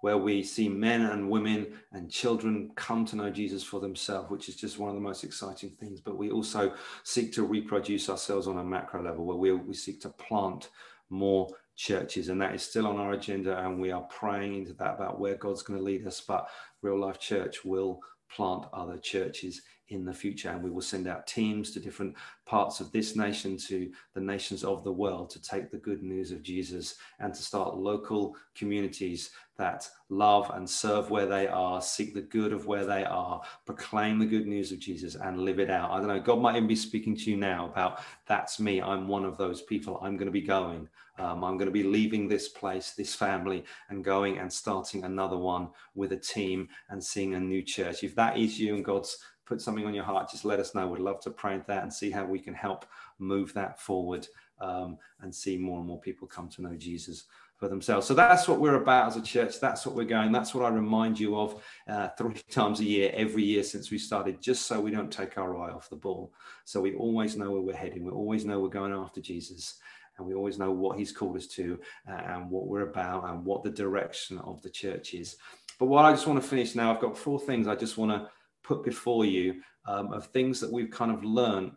where 0.02 0.18
we 0.18 0.44
see 0.44 0.70
men 0.70 1.02
and 1.02 1.30
women 1.30 1.68
and 1.92 2.10
children 2.10 2.72
come 2.76 3.06
to 3.06 3.18
know 3.18 3.30
Jesus 3.30 3.64
for 3.64 3.82
themselves, 3.82 4.30
which 4.30 4.48
is 4.48 4.56
just 4.56 4.80
one 4.80 4.90
of 4.90 4.96
the 4.96 5.02
most 5.02 5.24
exciting 5.24 5.72
things. 5.72 6.00
But 6.00 6.18
we 6.18 6.32
also 6.32 6.74
seek 7.04 7.34
to 7.34 7.44
reproduce 7.44 8.10
ourselves 8.10 8.48
on 8.48 8.60
a 8.60 8.64
macro 8.64 9.04
level 9.04 9.26
where 9.26 9.36
we, 9.36 9.52
we 9.52 9.74
seek 9.74 10.00
to 10.02 10.10
plant 10.10 10.70
more 11.10 11.50
churches. 11.76 12.30
And 12.30 12.42
that 12.42 12.56
is 12.56 12.62
still 12.62 12.88
on 12.88 12.98
our 12.98 13.14
agenda. 13.14 13.60
And 13.60 13.82
we 13.82 13.92
are 13.92 14.04
praying 14.04 14.56
into 14.56 14.74
that 14.74 14.96
about 14.96 15.20
where 15.20 15.36
God's 15.36 15.64
going 15.64 15.80
to 15.80 15.84
lead 15.84 16.08
us. 16.08 16.22
But 16.22 16.48
Real 16.82 17.00
Life 17.00 17.20
Church 17.20 17.66
will 17.66 18.00
plant 18.34 18.66
other 18.72 18.98
churches 18.98 19.64
in 19.90 20.06
the 20.06 20.14
future. 20.14 20.50
And 20.50 20.64
we 20.64 20.70
will 20.70 20.82
send 20.82 21.08
out 21.08 21.28
teams 21.28 21.72
to 21.72 21.80
different 21.80 22.16
parts 22.46 22.80
of 22.80 22.92
this 22.92 23.16
nation, 23.16 23.58
to 23.58 23.92
the 24.14 24.22
nations 24.22 24.64
of 24.64 24.84
the 24.84 24.92
world, 24.92 25.30
to 25.32 25.42
take 25.42 25.72
the 25.72 25.78
good 25.78 26.04
news 26.04 26.32
of 26.32 26.42
Jesus 26.42 26.96
and 27.20 27.34
to 27.34 27.42
start 27.42 27.78
local 27.78 28.36
communities 28.56 29.32
that 29.58 29.88
love 30.08 30.50
and 30.56 30.68
serve 30.68 31.12
where 31.12 31.26
they 31.26 31.46
are, 31.46 31.82
seek 31.82 32.14
the 32.14 32.22
good 32.22 32.54
of 32.54 32.66
where 32.66 32.86
they 32.86 33.04
are, 33.04 33.42
proclaim 33.66 34.18
the 34.18 34.26
good 34.26 34.48
news 34.48 34.72
of 34.72 34.80
Jesus 34.80 35.16
and 35.16 35.42
live 35.42 35.60
it 35.60 35.70
out. 35.70 35.92
I 35.92 35.98
don't 35.98 36.08
know, 36.08 36.20
God 36.20 36.40
might 36.40 36.56
even 36.56 36.68
be 36.68 36.76
speaking 36.76 37.16
to 37.18 37.30
you 37.30 37.36
now 37.36 37.66
about 37.66 38.00
that's 38.26 38.60
me. 38.60 38.82
I'm 38.82 39.08
one 39.08 39.26
of 39.26 39.38
those 39.38 39.62
people. 39.62 40.00
I'm 40.02 40.16
going 40.16 40.28
to 40.28 40.32
be 40.32 40.42
going. 40.42 40.88
Um, 41.20 41.44
I'm 41.44 41.58
going 41.58 41.68
to 41.68 41.72
be 41.72 41.84
leaving 41.84 42.28
this 42.28 42.48
place, 42.48 42.92
this 42.92 43.14
family, 43.14 43.66
and 43.90 44.04
going 44.04 44.40
and 44.40 44.52
starting 44.52 45.04
another 45.04 45.38
one 45.38 45.68
with 45.94 46.14
a 46.14 46.18
team 46.18 46.70
and 46.90 47.04
seeing 47.04 47.34
a 47.34 47.40
new 47.40 47.62
church. 47.62 48.04
If 48.04 48.16
that 48.16 48.38
is 48.38 48.58
you 48.58 48.76
and 48.76 48.86
God's 48.86 49.18
put 49.50 49.62
something 49.62 49.86
on 49.86 49.96
your 49.96 50.04
heart, 50.04 50.30
just 50.30 50.46
let 50.46 50.60
us 50.60 50.76
know. 50.76 50.88
We'd 50.88 51.02
love 51.02 51.20
to 51.22 51.32
pray 51.32 51.60
that 51.66 51.84
and 51.84 51.92
see 51.92 52.12
how 52.12 52.24
we 52.24 52.40
can 52.40 52.54
help 52.54 52.86
move 53.18 53.52
that 53.56 53.82
forward 53.82 54.28
um, 54.62 54.98
and 55.22 55.34
see 55.34 55.58
more 55.58 55.80
and 55.80 55.88
more 55.88 56.00
people 56.00 56.28
come 56.28 56.48
to 56.50 56.62
know 56.62 56.76
Jesus 56.76 57.24
for 57.58 57.68
themselves. 57.68 58.06
So 58.06 58.14
that's 58.14 58.48
what 58.48 58.62
we're 58.62 58.76
about 58.76 59.08
as 59.08 59.18
a 59.18 59.22
church. 59.22 59.60
That's 59.60 59.86
what 59.86 59.96
we're 59.96 60.06
going. 60.06 60.32
That's 60.32 60.54
what 60.54 60.64
I 60.64 60.70
remind 60.70 61.20
you 61.20 61.36
of 61.36 61.62
uh, 61.88 62.10
three 62.10 62.36
times 62.50 62.80
a 62.80 62.86
year, 62.86 63.12
every 63.14 63.44
year 63.44 63.64
since 63.64 63.90
we 63.90 63.98
started, 63.98 64.40
just 64.40 64.68
so 64.68 64.80
we 64.80 64.92
don't 64.92 65.12
take 65.12 65.38
our 65.38 65.58
eye 65.58 65.72
off 65.72 65.90
the 65.90 65.96
ball. 65.96 66.32
So 66.64 66.80
we 66.80 66.94
always 66.94 67.36
know 67.36 67.52
where 67.52 67.62
we're 67.62 67.76
heading. 67.76 68.06
We 68.06 68.12
always 68.12 68.46
know 68.46 68.60
we're 68.60 68.70
going 68.70 68.94
after 68.94 69.20
Jesus. 69.20 69.80
And 70.18 70.28
we 70.28 70.36
always 70.36 70.60
know 70.60 70.72
what 70.72 71.00
he's 71.00 71.14
called 71.14 71.38
us 71.38 71.48
to 71.48 71.80
uh, 72.08 72.12
and 72.12 72.52
what 72.52 72.68
we're 72.68 72.90
about 72.90 73.30
and 73.30 73.46
what 73.46 73.64
the 73.64 73.70
direction 73.70 74.38
of 74.40 74.62
the 74.62 74.70
church 74.70 75.14
is. 75.14 75.38
But 75.80 75.86
what 75.86 76.04
I 76.04 76.12
just 76.12 76.28
want 76.28 76.42
to 76.44 76.48
finish 76.48 76.76
now, 76.76 76.94
I've 76.94 77.00
got 77.00 77.18
four 77.18 77.40
things 77.40 77.68
I 77.68 77.76
just 77.76 77.98
want 77.98 78.12
to 78.12 78.30
put 78.70 78.84
before 78.84 79.26
you 79.26 79.62
um, 79.88 80.14
of 80.14 80.28
things 80.28 80.60
that 80.60 80.72
we've 80.72 80.92
kind 80.92 81.12
of 81.12 81.24
learned 81.24 81.72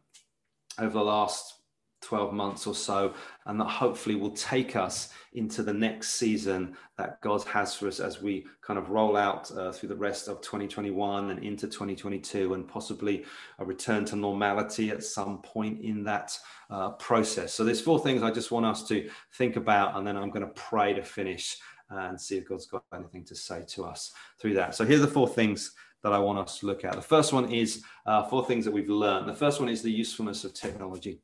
over 0.79 0.93
the 0.93 1.05
last 1.05 1.55
12 2.03 2.35
months 2.35 2.67
or 2.67 2.75
so, 2.75 3.15
and 3.47 3.59
that 3.59 3.69
hopefully 3.69 4.15
will 4.15 4.33
take 4.33 4.77
us 4.77 5.11
into 5.33 5.63
the 5.63 5.73
next 5.73 6.15
season 6.15 6.77
that 6.99 7.19
God 7.23 7.43
has 7.45 7.75
for 7.75 7.87
us 7.89 7.99
as 7.99 8.21
we 8.21 8.45
kind 8.61 8.79
of 8.79 8.91
roll 8.91 9.17
out 9.17 9.51
uh, 9.53 9.73
through 9.73 9.89
the 9.89 9.97
rest 9.97 10.29
of 10.29 10.43
2021 10.43 11.31
and 11.31 11.43
into 11.43 11.67
2022, 11.67 12.53
and 12.53 12.69
possibly 12.69 13.25
a 13.59 13.65
return 13.65 14.05
to 14.07 14.17
normality 14.17 14.91
at 14.91 15.03
some 15.03 15.41
point 15.41 15.81
in 15.81 16.05
that 16.05 16.39
uh, 16.69 16.91
process. 16.91 17.55
So, 17.55 17.65
there's 17.65 17.81
four 17.81 18.01
things 18.01 18.23
I 18.23 18.31
just 18.31 18.51
want 18.51 18.67
us 18.67 18.87
to 18.89 19.09
think 19.39 19.57
about, 19.57 19.97
and 19.97 20.07
then 20.07 20.17
I'm 20.17 20.31
going 20.31 20.47
to 20.47 20.53
pray 20.55 20.93
to 20.93 21.03
finish 21.03 21.57
and 21.89 22.21
see 22.21 22.37
if 22.37 22.49
God's 22.49 22.67
got 22.67 22.85
anything 22.93 23.25
to 23.25 23.35
say 23.35 23.65
to 23.69 23.85
us 23.85 24.13
through 24.39 24.55
that. 24.55 24.75
So, 24.75 24.85
here 24.85 24.99
are 24.99 25.07
the 25.07 25.09
four 25.09 25.29
things 25.29 25.73
that 26.03 26.13
I 26.13 26.19
want 26.19 26.39
us 26.39 26.59
to 26.61 26.67
look 26.67 26.85
at. 26.85 26.95
The 26.95 27.03
first 27.03 27.33
one 27.33 27.51
is 27.53 27.83
uh, 28.07 28.25
four 28.25 28.45
things 28.45 28.65
that 28.65 28.73
we've 28.73 28.89
learned. 28.89 29.29
The 29.29 29.35
first 29.35 29.61
one 29.61 29.69
is 29.69 29.83
the 29.83 29.91
usefulness 29.91 30.45
of 30.45 30.55
technology. 30.55 31.21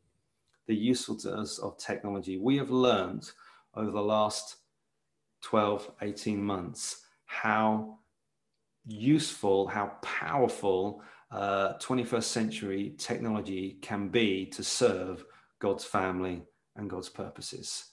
The 0.67 0.77
usefulness 0.77 1.59
of 1.59 1.77
technology. 1.79 2.39
We 2.39 2.57
have 2.59 2.71
learned 2.71 3.31
over 3.75 3.91
the 3.91 4.03
last 4.03 4.57
12, 5.43 5.91
18 6.03 6.43
months 6.43 7.05
how 7.27 7.99
useful, 8.87 9.67
how 9.67 9.93
powerful 10.03 11.03
uh, 11.31 11.75
21st 11.79 12.23
century 12.23 12.95
technology 12.99 13.79
can 13.83 14.09
be 14.09 14.47
to 14.47 14.63
serve 14.63 15.25
God's 15.59 15.85
family 15.85 16.43
and 16.77 16.89
God's 16.89 17.09
purposes. 17.09 17.91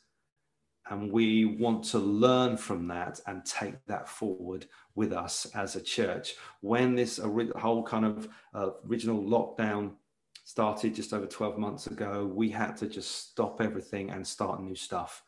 And 0.89 1.12
we 1.12 1.45
want 1.45 1.84
to 1.86 2.00
learn 2.00 2.58
from 2.58 2.88
that 2.89 3.19
and 3.26 3.43
take 3.45 3.84
that 3.88 4.08
forward 4.08 4.67
with 4.93 5.13
us 5.13 5.48
as 5.56 5.76
a 5.76 5.82
church. 5.82 6.36
When 6.62 6.95
this 6.95 7.19
whole 7.56 7.84
kind 7.84 8.06
of 8.06 8.30
uh, 8.54 8.69
original 8.88 9.21
lockdown 9.24 9.93
started 10.43 10.93
just 10.93 11.12
over 11.12 11.26
12 11.26 11.58
months 11.58 11.88
ago, 11.88 12.32
we 12.32 12.50
had 12.50 12.78
to 12.78 12.88
just 12.88 13.30
stop 13.32 13.62
everything 13.62 14.12
and 14.12 14.26
start 14.26 14.62
new 14.62 14.76
stuff. 14.76 15.24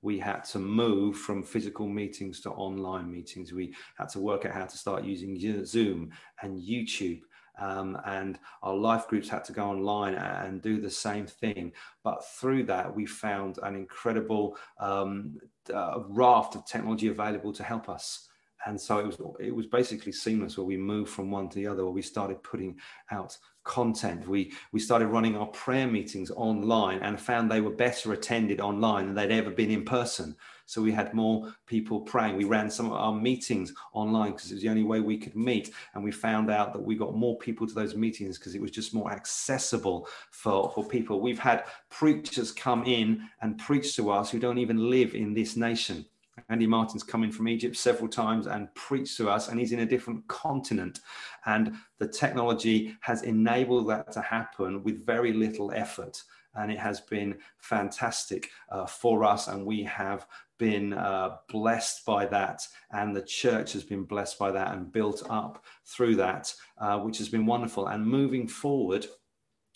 We 0.00 0.18
had 0.18 0.44
to 0.44 0.58
move 0.58 1.16
from 1.16 1.42
physical 1.42 1.86
meetings 1.86 2.40
to 2.40 2.50
online 2.50 3.12
meetings. 3.12 3.52
We 3.52 3.74
had 3.96 4.08
to 4.10 4.20
work 4.20 4.46
out 4.46 4.54
how 4.54 4.64
to 4.64 4.78
start 4.78 5.04
using 5.04 5.38
Zoom 5.64 6.10
and 6.42 6.58
YouTube 6.58 7.20
Um, 7.62 7.96
and 8.04 8.38
our 8.62 8.74
life 8.74 9.06
groups 9.06 9.28
had 9.28 9.44
to 9.44 9.52
go 9.52 9.64
online 9.70 10.14
and 10.14 10.60
do 10.60 10.80
the 10.80 10.90
same 10.90 11.26
thing. 11.26 11.72
But 12.02 12.24
through 12.26 12.64
that, 12.64 12.92
we 12.92 13.06
found 13.06 13.58
an 13.62 13.76
incredible 13.76 14.56
um, 14.80 15.38
uh, 15.72 16.00
raft 16.08 16.56
of 16.56 16.66
technology 16.66 17.08
available 17.08 17.52
to 17.52 17.62
help 17.62 17.88
us. 17.88 18.28
And 18.66 18.80
so 18.80 18.98
it 18.98 19.06
was 19.06 19.16
it 19.40 19.54
was 19.54 19.66
basically 19.66 20.12
seamless 20.12 20.56
where 20.56 20.66
we 20.66 20.76
moved 20.76 21.10
from 21.10 21.30
one 21.30 21.48
to 21.48 21.56
the 21.56 21.66
other 21.66 21.84
where 21.84 21.92
we 21.92 22.02
started 22.02 22.42
putting 22.42 22.78
out 23.10 23.36
content. 23.64 24.26
We 24.28 24.52
we 24.72 24.80
started 24.80 25.08
running 25.08 25.36
our 25.36 25.46
prayer 25.46 25.88
meetings 25.88 26.30
online 26.30 27.00
and 27.00 27.20
found 27.20 27.50
they 27.50 27.60
were 27.60 27.70
better 27.70 28.12
attended 28.12 28.60
online 28.60 29.06
than 29.06 29.14
they'd 29.14 29.36
ever 29.36 29.50
been 29.50 29.70
in 29.70 29.84
person 29.84 30.36
so 30.72 30.80
we 30.80 30.92
had 30.92 31.12
more 31.12 31.54
people 31.66 32.00
praying 32.00 32.36
we 32.36 32.44
ran 32.44 32.70
some 32.70 32.86
of 32.86 32.92
our 32.92 33.12
meetings 33.12 33.72
online 33.92 34.32
because 34.32 34.50
it 34.50 34.54
was 34.54 34.62
the 34.62 34.68
only 34.68 34.82
way 34.82 35.00
we 35.00 35.18
could 35.18 35.36
meet 35.36 35.70
and 35.94 36.02
we 36.02 36.10
found 36.10 36.50
out 36.50 36.72
that 36.72 36.82
we 36.82 36.94
got 36.94 37.14
more 37.14 37.36
people 37.38 37.66
to 37.66 37.74
those 37.74 37.94
meetings 37.94 38.38
because 38.38 38.54
it 38.54 38.60
was 38.60 38.70
just 38.70 38.94
more 38.94 39.12
accessible 39.12 40.08
for 40.30 40.70
for 40.74 40.84
people 40.84 41.20
we've 41.20 41.38
had 41.38 41.64
preachers 41.90 42.50
come 42.50 42.84
in 42.84 43.22
and 43.42 43.58
preach 43.58 43.94
to 43.96 44.10
us 44.10 44.30
who 44.30 44.38
don't 44.38 44.58
even 44.58 44.90
live 44.90 45.14
in 45.14 45.34
this 45.34 45.56
nation 45.56 46.04
Andy 46.48 46.66
Martin's 46.66 47.02
come 47.02 47.24
in 47.24 47.32
from 47.32 47.48
Egypt 47.48 47.76
several 47.76 48.08
times 48.08 48.46
and 48.46 48.74
preached 48.74 49.16
to 49.18 49.28
us, 49.28 49.48
and 49.48 49.60
he's 49.60 49.72
in 49.72 49.80
a 49.80 49.86
different 49.86 50.26
continent. 50.28 51.00
And 51.44 51.74
the 51.98 52.08
technology 52.08 52.96
has 53.00 53.22
enabled 53.22 53.88
that 53.90 54.12
to 54.12 54.22
happen 54.22 54.82
with 54.82 55.04
very 55.04 55.32
little 55.32 55.72
effort. 55.72 56.22
And 56.54 56.70
it 56.70 56.78
has 56.78 57.00
been 57.00 57.38
fantastic 57.58 58.50
uh, 58.70 58.86
for 58.86 59.24
us, 59.24 59.48
and 59.48 59.64
we 59.64 59.82
have 59.84 60.26
been 60.58 60.92
uh, 60.92 61.38
blessed 61.48 62.04
by 62.06 62.24
that, 62.26 62.62
and 62.92 63.16
the 63.16 63.22
church 63.22 63.72
has 63.72 63.82
been 63.82 64.04
blessed 64.04 64.38
by 64.38 64.52
that 64.52 64.72
and 64.72 64.92
built 64.92 65.22
up 65.28 65.64
through 65.84 66.14
that, 66.14 66.54
uh, 66.78 66.98
which 66.98 67.18
has 67.18 67.28
been 67.28 67.46
wonderful. 67.46 67.88
And 67.88 68.06
moving 68.06 68.46
forward, 68.46 69.06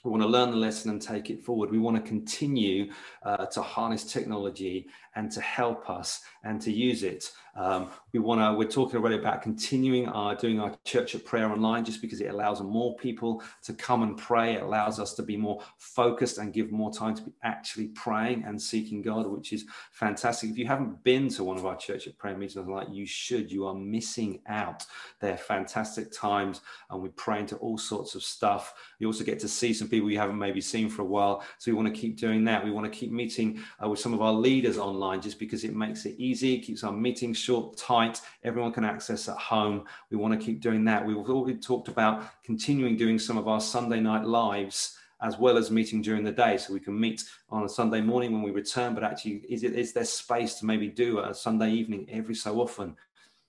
we 0.04 0.10
want 0.12 0.22
to 0.22 0.28
learn 0.28 0.52
the 0.52 0.56
lesson 0.56 0.92
and 0.92 1.02
take 1.02 1.30
it 1.30 1.42
forward. 1.42 1.72
We 1.72 1.80
want 1.80 1.96
to 1.96 2.08
continue 2.08 2.92
uh, 3.24 3.46
to 3.46 3.62
harness 3.62 4.04
technology 4.04 4.86
and 5.16 5.32
to 5.32 5.40
help 5.40 5.90
us 5.90 6.20
and 6.44 6.60
to 6.60 6.70
use 6.70 7.02
it. 7.02 7.32
Um, 7.56 7.88
we 8.12 8.20
want 8.20 8.40
to, 8.42 8.52
we're 8.52 8.70
talking 8.70 8.96
already 8.96 9.16
about 9.16 9.40
continuing 9.40 10.08
our 10.08 10.34
doing 10.34 10.60
our 10.60 10.76
church 10.84 11.14
at 11.14 11.24
prayer 11.24 11.50
online 11.50 11.86
just 11.86 12.02
because 12.02 12.20
it 12.20 12.30
allows 12.30 12.60
more 12.60 12.94
people 12.96 13.42
to 13.62 13.72
come 13.72 14.02
and 14.02 14.16
pray. 14.16 14.54
It 14.54 14.62
allows 14.62 15.00
us 15.00 15.14
to 15.14 15.22
be 15.22 15.38
more 15.38 15.62
focused 15.78 16.36
and 16.36 16.52
give 16.52 16.70
more 16.70 16.92
time 16.92 17.14
to 17.14 17.22
be 17.22 17.32
actually 17.42 17.88
praying 17.88 18.44
and 18.44 18.60
seeking 18.60 19.00
God, 19.00 19.26
which 19.26 19.54
is 19.54 19.64
fantastic. 19.90 20.50
If 20.50 20.58
you 20.58 20.66
haven't 20.66 21.02
been 21.02 21.30
to 21.30 21.44
one 21.44 21.56
of 21.56 21.64
our 21.64 21.76
church 21.76 22.06
at 22.06 22.18
prayer 22.18 22.36
meetings 22.36 22.68
like 22.68 22.88
you 22.90 23.06
should, 23.06 23.50
you 23.50 23.66
are 23.66 23.74
missing 23.74 24.40
out. 24.46 24.84
They're 25.20 25.38
fantastic 25.38 26.12
times 26.12 26.60
and 26.90 27.02
we 27.02 27.08
pray 27.10 27.40
into 27.40 27.56
all 27.56 27.78
sorts 27.78 28.14
of 28.14 28.22
stuff. 28.22 28.74
You 28.98 29.06
also 29.06 29.24
get 29.24 29.38
to 29.40 29.48
see 29.48 29.72
some 29.72 29.88
people 29.88 30.10
you 30.10 30.18
haven't 30.18 30.38
maybe 30.38 30.60
seen 30.60 30.90
for 30.90 31.02
a 31.02 31.06
while. 31.06 31.42
So 31.56 31.70
we 31.70 31.76
want 31.76 31.92
to 31.92 31.98
keep 31.98 32.18
doing 32.18 32.44
that. 32.44 32.62
We 32.62 32.70
want 32.70 32.90
to 32.92 32.98
keep 32.98 33.10
meeting 33.10 33.62
uh, 33.82 33.88
with 33.88 33.98
some 33.98 34.12
of 34.12 34.20
our 34.20 34.32
leaders 34.32 34.76
online 34.76 35.05
online 35.06 35.20
just 35.22 35.38
because 35.38 35.64
it 35.64 35.74
makes 35.74 36.04
it 36.06 36.14
easy, 36.18 36.58
keeps 36.58 36.84
our 36.84 36.92
meetings 36.92 37.38
short, 37.38 37.76
tight, 37.76 38.20
everyone 38.42 38.72
can 38.72 38.84
access 38.84 39.28
at 39.28 39.36
home. 39.36 39.84
We 40.10 40.16
want 40.16 40.38
to 40.38 40.44
keep 40.44 40.60
doing 40.60 40.84
that. 40.86 41.06
We've 41.06 41.16
already 41.16 41.58
talked 41.58 41.88
about 41.88 42.42
continuing 42.44 42.96
doing 42.96 43.18
some 43.18 43.38
of 43.38 43.48
our 43.48 43.60
Sunday 43.60 44.00
night 44.00 44.24
lives 44.24 44.98
as 45.22 45.38
well 45.38 45.56
as 45.56 45.70
meeting 45.70 46.02
during 46.02 46.24
the 46.24 46.32
day. 46.32 46.58
So 46.58 46.74
we 46.74 46.80
can 46.80 46.98
meet 46.98 47.24
on 47.48 47.64
a 47.64 47.68
Sunday 47.68 48.02
morning 48.02 48.32
when 48.32 48.42
we 48.42 48.50
return, 48.50 48.94
but 48.94 49.02
actually, 49.02 49.44
is, 49.48 49.64
it, 49.64 49.72
is 49.72 49.92
there 49.92 50.04
space 50.04 50.54
to 50.56 50.66
maybe 50.66 50.88
do 50.88 51.20
a 51.20 51.32
Sunday 51.32 51.70
evening 51.70 52.06
every 52.10 52.34
so 52.34 52.60
often? 52.60 52.96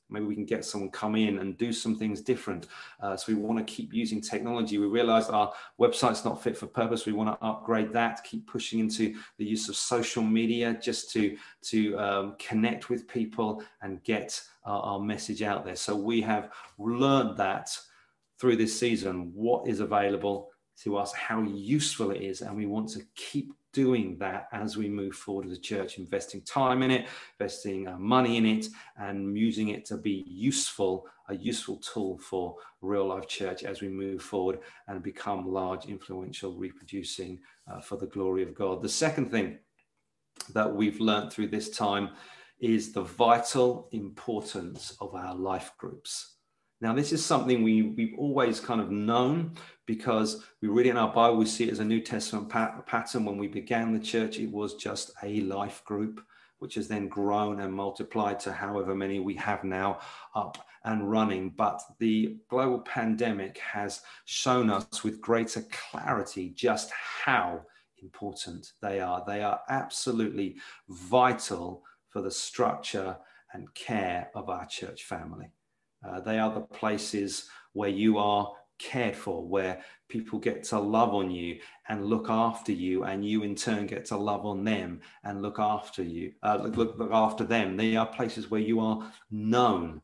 Maybe 0.10 0.26
we 0.26 0.36
can 0.36 0.46
get 0.46 0.66
someone 0.66 0.90
come 0.90 1.16
in 1.16 1.40
and 1.40 1.58
do 1.58 1.74
some 1.74 1.96
things 1.96 2.22
different. 2.22 2.68
Uh, 3.00 3.16
so 3.18 3.34
we 3.34 3.40
want 3.40 3.58
to 3.58 3.74
keep 3.74 3.94
using 3.94 4.22
technology. 4.22 4.78
We 4.78 4.88
realize 4.88 5.30
our 5.30 5.54
website's 5.80 6.24
not 6.26 6.42
fit 6.42 6.58
for 6.58 6.68
purpose. 6.68 7.06
We 7.06 7.14
want 7.14 7.30
to 7.30 7.46
upgrade 7.46 7.94
that 7.94 8.24
keep 8.24 8.48
pushing 8.48 8.80
into 8.80 9.16
the 9.38 9.46
use 9.46 9.70
of 9.70 9.76
social 9.76 10.24
media 10.24 10.78
just 10.82 11.12
to 11.14 11.38
to 11.64 12.00
um, 12.00 12.36
connect 12.40 12.90
with 12.90 13.08
people 13.08 13.64
and 13.82 14.04
get 14.04 14.42
our, 14.64 14.82
our 14.82 15.00
message 15.00 15.42
out 15.42 15.66
there. 15.66 15.76
So 15.76 15.96
we 15.96 16.22
have 16.22 16.52
learned 16.78 17.38
that 17.38 17.78
through 18.40 18.56
this 18.56 18.78
season 18.78 19.32
what 19.34 19.68
is 19.68 19.80
available 19.80 20.52
to 20.84 20.98
us 20.98 21.14
how 21.14 21.42
useful 21.42 22.12
it 22.12 22.22
is 22.22 22.42
and 22.42 22.56
we 22.56 22.66
want 22.66 22.90
to 22.90 23.02
keep 23.16 23.54
doing 23.78 24.18
that 24.18 24.48
as 24.54 24.76
we 24.76 24.90
move 24.90 25.16
forward 25.16 25.46
as 25.46 25.56
a 25.56 25.62
church, 25.62 26.00
investing 26.00 26.42
time 26.42 26.82
in 26.82 26.90
it, 26.90 27.08
investing 27.40 27.88
uh, 27.88 27.96
money 28.00 28.38
in 28.38 28.44
it, 28.44 28.66
and 28.98 29.38
using 29.38 29.68
it 29.68 29.86
to 29.86 29.98
be 29.98 30.26
useful, 30.28 31.06
a 31.30 31.36
useful 31.36 31.78
tool 31.78 32.18
for 32.18 32.56
real 32.82 33.06
life 33.06 33.28
church 33.28 33.64
as 33.64 33.82
we 33.82 33.88
move 33.88 34.22
forward 34.22 34.60
and 34.88 35.04
become 35.04 35.48
large, 35.48 35.86
influential, 35.86 36.56
reproducing 36.56 37.40
uh, 37.72 37.80
for 37.80 37.98
the 37.98 38.08
glory 38.08 38.42
of 38.42 38.56
God. 38.56 38.82
The 38.82 38.90
second 38.90 39.30
thing 39.30 39.60
that 40.56 40.76
we've 40.76 41.00
learned 41.00 41.32
through 41.32 41.50
this 41.50 41.70
time 41.70 42.10
is 42.60 42.92
the 42.92 43.04
vital 43.04 43.90
importance 43.92 44.98
of 45.00 45.14
our 45.14 45.36
life 45.36 45.72
groups. 45.78 46.37
Now, 46.80 46.94
this 46.94 47.12
is 47.12 47.26
something 47.26 47.64
we, 47.64 47.82
we've 47.82 48.14
always 48.20 48.60
kind 48.60 48.80
of 48.80 48.92
known 48.92 49.54
because 49.88 50.44
we 50.62 50.68
read 50.68 50.86
in 50.86 50.98
our 50.98 51.12
Bible, 51.12 51.38
we 51.38 51.48
see 51.48 51.64
it 51.64 51.72
as 51.72 51.80
a 51.80 51.86
New 51.86 52.02
Testament 52.02 52.50
pat- 52.50 52.86
pattern. 52.86 53.26
When 53.26 53.38
we 53.38 53.48
began 53.48 53.94
the 53.94 54.00
church, 54.00 54.38
it 54.38 54.52
was 54.52 54.76
just 54.76 55.12
a 55.24 55.42
life 55.42 55.84
group, 55.86 56.22
which 56.60 56.76
has 56.76 56.88
then 56.88 57.08
grown 57.08 57.62
and 57.62 57.74
multiplied 57.74 58.40
to 58.42 58.54
however 58.54 58.94
many 58.94 59.20
we 59.20 59.34
have 59.36 59.64
now 59.64 60.00
up 60.36 60.64
and 60.84 61.10
running. 61.10 61.50
But 61.50 61.82
the 61.98 62.38
global 62.48 62.80
pandemic 62.80 63.58
has 63.58 64.02
shown 64.26 64.70
us 64.70 65.04
with 65.04 65.20
greater 65.20 65.64
clarity 65.72 66.50
just 66.50 66.92
how 66.92 67.62
important 68.04 68.74
they 68.84 69.00
are. 69.00 69.24
They 69.26 69.42
are 69.42 69.62
absolutely 69.70 70.58
vital 70.90 71.84
for 72.10 72.22
the 72.22 72.30
structure 72.30 73.18
and 73.54 73.74
care 73.74 74.30
of 74.36 74.50
our 74.50 74.68
church 74.68 75.06
family. 75.06 75.50
Uh, 76.06 76.20
they 76.20 76.40
are 76.40 76.54
the 76.54 76.62
places 76.62 77.50
where 77.74 77.90
you 77.90 78.18
are 78.18 78.52
cared 78.80 79.16
for, 79.16 79.46
where 79.46 79.82
people 80.08 80.40
get 80.40 80.64
to 80.64 80.80
love 80.80 81.14
on 81.14 81.32
you 81.32 81.60
and 81.90 82.06
look 82.06 82.30
after 82.30 82.72
you, 82.72 83.04
and 83.04 83.26
you 83.26 83.44
in 83.44 83.56
turn 83.56 83.88
get 83.88 84.06
to 84.06 84.18
love 84.18 84.46
on 84.46 84.64
them 84.64 85.02
and 85.24 85.42
look 85.42 85.60
after 85.60 86.04
you, 86.04 86.34
uh, 86.44 86.60
look, 86.62 86.98
look 86.98 87.12
after 87.12 87.44
them. 87.44 87.76
They 87.76 87.96
are 87.96 88.06
places 88.06 88.50
where 88.50 88.62
you 88.62 88.80
are 88.80 89.12
known 89.32 90.02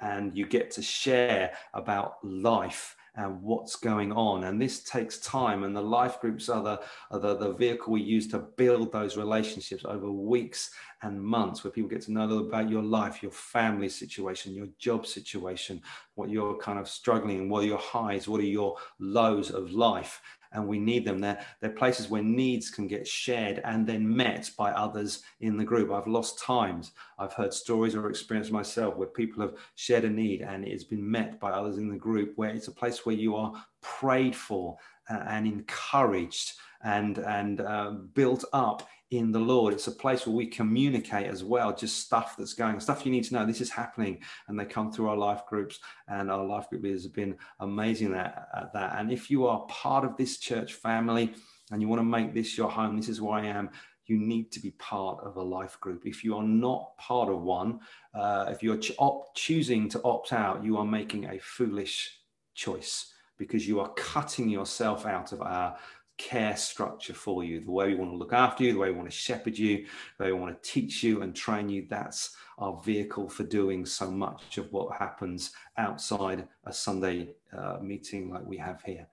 and 0.00 0.36
you 0.36 0.46
get 0.46 0.70
to 0.72 0.82
share 0.82 1.52
about 1.74 2.24
life 2.24 2.96
and 3.18 3.42
what's 3.42 3.74
going 3.74 4.12
on. 4.12 4.44
And 4.44 4.62
this 4.62 4.84
takes 4.84 5.18
time. 5.18 5.64
And 5.64 5.74
the 5.74 5.82
life 5.82 6.20
groups 6.20 6.48
are 6.48 6.62
the, 6.62 6.80
are 7.10 7.18
the, 7.18 7.36
the 7.36 7.52
vehicle 7.52 7.92
we 7.92 8.00
use 8.00 8.28
to 8.28 8.38
build 8.38 8.92
those 8.92 9.16
relationships 9.16 9.84
over 9.84 10.10
weeks 10.10 10.70
and 11.02 11.20
months 11.20 11.64
where 11.64 11.72
people 11.72 11.90
get 11.90 12.00
to 12.02 12.12
know 12.12 12.24
a 12.24 12.26
little 12.26 12.46
about 12.46 12.70
your 12.70 12.82
life, 12.82 13.20
your 13.20 13.32
family 13.32 13.88
situation, 13.88 14.54
your 14.54 14.68
job 14.78 15.04
situation, 15.04 15.82
what 16.14 16.30
you're 16.30 16.56
kind 16.58 16.78
of 16.78 16.88
struggling, 16.88 17.48
what 17.48 17.64
are 17.64 17.66
your 17.66 17.78
highs, 17.78 18.28
what 18.28 18.40
are 18.40 18.44
your 18.44 18.76
lows 19.00 19.50
of 19.50 19.72
life 19.72 20.22
and 20.52 20.66
we 20.66 20.78
need 20.78 21.04
them. 21.04 21.18
They're, 21.18 21.40
they're 21.60 21.70
places 21.70 22.08
where 22.08 22.22
needs 22.22 22.70
can 22.70 22.86
get 22.86 23.06
shared 23.06 23.60
and 23.64 23.86
then 23.86 24.16
met 24.16 24.50
by 24.56 24.70
others 24.72 25.22
in 25.40 25.56
the 25.56 25.64
group. 25.64 25.90
I've 25.90 26.06
lost 26.06 26.42
times. 26.42 26.92
I've 27.18 27.32
heard 27.32 27.52
stories 27.52 27.94
or 27.94 28.08
experienced 28.08 28.52
myself 28.52 28.96
where 28.96 29.08
people 29.08 29.42
have 29.42 29.54
shared 29.74 30.04
a 30.04 30.10
need 30.10 30.42
and 30.42 30.64
it's 30.64 30.84
been 30.84 31.08
met 31.08 31.38
by 31.40 31.50
others 31.50 31.78
in 31.78 31.88
the 31.88 31.96
group, 31.96 32.32
where 32.36 32.50
it's 32.50 32.68
a 32.68 32.72
place 32.72 33.04
where 33.04 33.14
you 33.14 33.36
are 33.36 33.52
prayed 33.80 34.34
for 34.34 34.76
and 35.08 35.46
encouraged 35.46 36.52
and, 36.84 37.18
and 37.18 37.60
uh, 37.60 37.90
built 38.14 38.44
up 38.52 38.86
in 39.10 39.32
the 39.32 39.38
Lord. 39.38 39.72
It's 39.72 39.86
a 39.86 39.92
place 39.92 40.26
where 40.26 40.36
we 40.36 40.46
communicate 40.46 41.26
as 41.26 41.42
well, 41.42 41.74
just 41.74 42.00
stuff 42.00 42.36
that's 42.36 42.52
going, 42.52 42.78
stuff 42.80 43.06
you 43.06 43.12
need 43.12 43.24
to 43.24 43.34
know. 43.34 43.46
This 43.46 43.60
is 43.60 43.70
happening, 43.70 44.20
and 44.46 44.58
they 44.58 44.64
come 44.64 44.92
through 44.92 45.08
our 45.08 45.16
life 45.16 45.46
groups, 45.46 45.80
and 46.08 46.30
our 46.30 46.44
life 46.44 46.68
group 46.68 46.82
leaders 46.82 47.04
have 47.04 47.14
been 47.14 47.36
amazing 47.60 48.14
at, 48.14 48.48
at 48.54 48.72
that. 48.74 48.96
And 48.98 49.10
if 49.10 49.30
you 49.30 49.46
are 49.46 49.60
part 49.66 50.04
of 50.04 50.16
this 50.16 50.38
church 50.38 50.74
family 50.74 51.34
and 51.70 51.80
you 51.80 51.88
want 51.88 52.00
to 52.00 52.04
make 52.04 52.34
this 52.34 52.56
your 52.56 52.70
home, 52.70 52.96
this 52.96 53.08
is 53.08 53.20
where 53.20 53.38
I 53.38 53.46
am. 53.46 53.70
You 54.06 54.16
need 54.16 54.50
to 54.52 54.60
be 54.60 54.70
part 54.72 55.22
of 55.22 55.36
a 55.36 55.42
life 55.42 55.78
group. 55.80 56.06
If 56.06 56.24
you 56.24 56.34
are 56.36 56.42
not 56.42 56.96
part 56.96 57.28
of 57.28 57.42
one, 57.42 57.80
uh, 58.14 58.46
if 58.48 58.62
you're 58.62 58.78
ch- 58.78 58.92
op- 58.98 59.34
choosing 59.34 59.86
to 59.90 60.02
opt 60.02 60.32
out, 60.32 60.64
you 60.64 60.78
are 60.78 60.84
making 60.84 61.26
a 61.26 61.38
foolish 61.38 62.18
choice 62.54 63.12
because 63.36 63.68
you 63.68 63.80
are 63.80 63.90
cutting 63.90 64.48
yourself 64.48 65.06
out 65.06 65.32
of 65.32 65.42
our 65.42 65.76
care 66.18 66.56
structure 66.56 67.14
for 67.14 67.44
you, 67.44 67.60
the 67.60 67.70
way 67.70 67.88
we 67.88 67.94
want 67.94 68.10
to 68.10 68.16
look 68.16 68.32
after 68.32 68.64
you, 68.64 68.72
the 68.72 68.78
way 68.78 68.90
we 68.90 68.96
want 68.96 69.10
to 69.10 69.16
shepherd 69.16 69.56
you, 69.56 69.86
the 70.18 70.24
way 70.24 70.32
we 70.32 70.38
want 70.38 70.62
to 70.62 70.70
teach 70.70 71.02
you 71.02 71.22
and 71.22 71.34
train 71.34 71.68
you. 71.68 71.86
That's 71.88 72.36
our 72.58 72.80
vehicle 72.84 73.28
for 73.28 73.44
doing 73.44 73.86
so 73.86 74.10
much 74.10 74.58
of 74.58 74.70
what 74.72 74.98
happens 74.98 75.52
outside 75.76 76.46
a 76.64 76.72
Sunday 76.72 77.30
uh, 77.56 77.78
meeting 77.80 78.30
like 78.30 78.44
we 78.44 78.58
have 78.58 78.82
here. 78.82 79.06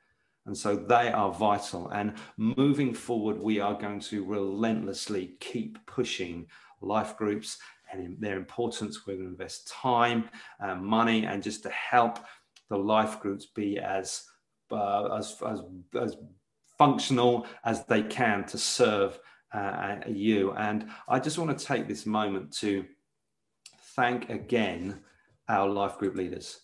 And 0.48 0.58
so 0.58 0.76
they 0.76 1.12
are 1.12 1.32
vital. 1.32 1.90
And 1.90 2.14
moving 2.38 2.94
forward, 2.94 3.40
we 3.40 3.60
are 3.60 3.74
going 3.74 4.00
to 4.02 4.26
relentlessly 4.26 5.36
keep 5.40 5.84
pushing 5.86 6.48
life 6.82 7.18
groups 7.18 7.58
and 7.92 8.18
their 8.20 8.38
importance. 8.38 9.06
We're 9.06 9.16
going 9.16 9.28
to 9.28 9.32
invest 9.32 9.68
time, 9.68 10.30
and 10.60 10.84
money, 10.84 11.26
and 11.26 11.42
just 11.42 11.64
to 11.64 11.70
help 11.70 12.20
the 12.70 12.78
life 12.78 13.20
groups 13.20 13.46
be 13.46 13.80
as 13.80 14.24
uh, 14.72 15.16
as, 15.16 15.36
as, 15.48 15.62
as 16.00 16.18
functional 16.78 17.48
as 17.64 17.86
they 17.86 18.04
can 18.04 18.46
to 18.46 18.58
serve 18.58 19.20
uh, 19.54 19.98
you. 20.08 20.52
And 20.54 20.90
I 21.08 21.20
just 21.20 21.38
want 21.38 21.58
to 21.58 21.66
take 21.66 21.88
this 21.88 22.06
moment 22.06 22.52
to 22.58 22.86
thank 23.96 24.30
again 24.30 25.00
our 25.48 25.70
life 25.70 25.98
group 25.98 26.16
leaders, 26.16 26.60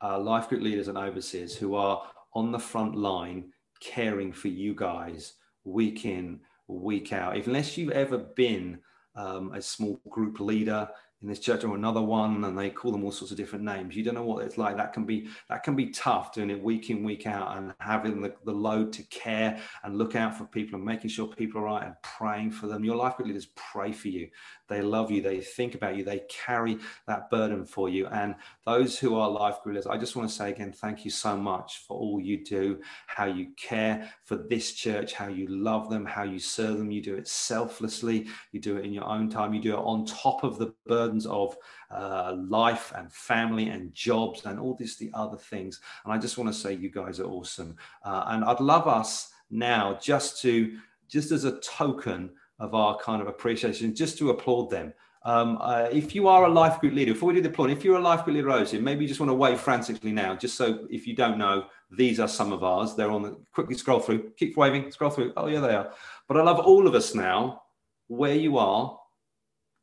our 0.00 0.18
life 0.18 0.48
group 0.48 0.62
leaders 0.62 0.88
and 0.88 0.96
overseers 0.96 1.54
who 1.54 1.74
are 1.74 2.02
on 2.34 2.52
the 2.52 2.58
front 2.58 2.96
line 2.96 3.52
caring 3.80 4.32
for 4.32 4.48
you 4.48 4.74
guys 4.74 5.34
week 5.64 6.04
in, 6.04 6.40
week 6.68 7.12
out. 7.12 7.36
If, 7.36 7.46
Unless 7.46 7.76
you've 7.76 7.90
ever 7.90 8.18
been 8.18 8.78
um, 9.14 9.52
a 9.52 9.62
small 9.62 10.00
group 10.08 10.40
leader 10.40 10.88
in 11.24 11.30
this 11.30 11.40
church 11.40 11.64
or 11.64 11.74
another 11.74 12.02
one 12.02 12.44
and 12.44 12.56
they 12.56 12.70
call 12.70 12.92
them 12.92 13.04
all 13.04 13.10
sorts 13.10 13.32
of 13.32 13.36
different 13.36 13.64
names. 13.64 13.96
You 13.96 14.04
don't 14.04 14.14
know 14.14 14.24
what 14.24 14.44
it's 14.44 14.58
like. 14.58 14.76
That 14.76 14.92
can 14.92 15.04
be 15.04 15.28
that 15.48 15.62
can 15.62 15.74
be 15.74 15.90
tough 15.90 16.32
doing 16.32 16.50
it 16.50 16.62
week 16.62 16.90
in 16.90 17.02
week 17.02 17.26
out 17.26 17.56
and 17.56 17.74
having 17.78 18.20
the, 18.20 18.34
the 18.44 18.52
load 18.52 18.92
to 18.94 19.02
care 19.04 19.58
and 19.82 19.98
look 19.98 20.14
out 20.14 20.36
for 20.36 20.44
people 20.44 20.76
and 20.76 20.84
making 20.84 21.10
sure 21.10 21.26
people 21.26 21.60
are 21.60 21.64
right 21.64 21.84
and 21.84 21.94
praying 22.02 22.52
for 22.52 22.66
them. 22.66 22.84
Your 22.84 22.96
life 22.96 23.16
group 23.16 23.28
leaders 23.28 23.48
pray 23.56 23.90
for 23.90 24.08
you. 24.08 24.28
They 24.68 24.82
love 24.82 25.10
you. 25.10 25.20
They 25.20 25.40
think 25.40 25.74
about 25.74 25.96
you. 25.96 26.04
They 26.04 26.22
carry 26.28 26.78
that 27.06 27.30
burden 27.30 27.64
for 27.64 27.88
you. 27.88 28.06
And 28.06 28.34
those 28.64 28.98
who 28.98 29.16
are 29.16 29.28
life 29.28 29.62
group 29.62 29.74
leaders 29.74 29.86
i 29.86 29.96
just 29.96 30.16
want 30.16 30.28
to 30.28 30.34
say 30.34 30.50
again 30.50 30.72
thank 30.72 31.04
you 31.04 31.10
so 31.10 31.36
much 31.36 31.84
for 31.86 31.96
all 31.96 32.20
you 32.20 32.44
do 32.44 32.78
how 33.06 33.24
you 33.24 33.48
care 33.56 34.10
for 34.24 34.36
this 34.36 34.72
church 34.72 35.12
how 35.12 35.28
you 35.28 35.46
love 35.48 35.90
them 35.90 36.04
how 36.04 36.22
you 36.22 36.38
serve 36.38 36.78
them. 36.78 36.90
You 36.90 37.02
do 37.02 37.16
it 37.16 37.26
selflessly. 37.26 38.26
You 38.52 38.60
do 38.60 38.76
it 38.76 38.84
in 38.84 38.92
your 38.92 39.04
own 39.04 39.28
time. 39.28 39.54
You 39.54 39.60
do 39.60 39.74
it 39.74 39.78
on 39.80 40.06
top 40.06 40.44
of 40.44 40.58
the 40.58 40.72
burden 40.86 41.13
burdens 41.14 41.26
of 41.26 41.56
uh, 41.90 42.34
life 42.48 42.92
and 42.96 43.12
family 43.12 43.68
and 43.68 43.94
jobs 43.94 44.44
and 44.46 44.58
all 44.58 44.74
these 44.74 44.96
the 44.96 45.10
other 45.14 45.36
things. 45.36 45.80
And 46.04 46.12
I 46.12 46.18
just 46.18 46.38
want 46.38 46.52
to 46.52 46.58
say 46.58 46.74
you 46.74 46.90
guys 46.90 47.20
are 47.20 47.26
awesome. 47.26 47.76
Uh, 48.04 48.24
and 48.28 48.44
I'd 48.44 48.60
love 48.60 48.86
us 48.86 49.30
now 49.50 49.98
just 50.00 50.42
to 50.42 50.76
just 51.08 51.30
as 51.32 51.44
a 51.44 51.60
token 51.60 52.30
of 52.58 52.74
our 52.74 52.96
kind 52.98 53.20
of 53.20 53.28
appreciation, 53.28 53.94
just 53.94 54.18
to 54.18 54.30
applaud 54.30 54.70
them. 54.70 54.92
Um, 55.26 55.58
uh, 55.60 55.88
if 55.90 56.14
you 56.14 56.28
are 56.28 56.44
a 56.44 56.48
life 56.48 56.80
group 56.80 56.94
leader, 56.94 57.14
before 57.14 57.28
we 57.28 57.34
do 57.34 57.40
the 57.40 57.48
applaud, 57.48 57.70
if 57.70 57.84
you're 57.84 57.96
a 57.96 58.00
life 58.00 58.24
group 58.24 58.36
leader, 58.36 58.48
Rosie, 58.48 58.78
maybe 58.78 59.04
you 59.04 59.08
just 59.08 59.20
want 59.20 59.30
to 59.30 59.34
wave 59.34 59.58
frantically 59.58 60.12
now, 60.12 60.34
just 60.34 60.56
so 60.56 60.86
if 60.90 61.06
you 61.06 61.14
don't 61.14 61.38
know, 61.38 61.66
these 61.90 62.20
are 62.20 62.28
some 62.28 62.52
of 62.52 62.62
ours. 62.62 62.94
They're 62.94 63.10
on 63.10 63.22
the 63.22 63.36
quickly 63.52 63.74
scroll 63.74 64.00
through, 64.00 64.32
keep 64.36 64.56
waving, 64.56 64.90
scroll 64.90 65.10
through. 65.10 65.32
Oh, 65.36 65.46
yeah, 65.46 65.60
they 65.60 65.74
are. 65.74 65.92
But 66.28 66.36
I 66.36 66.42
love 66.42 66.60
all 66.60 66.86
of 66.86 66.94
us 66.94 67.14
now, 67.14 67.62
where 68.08 68.34
you 68.34 68.58
are, 68.58 68.98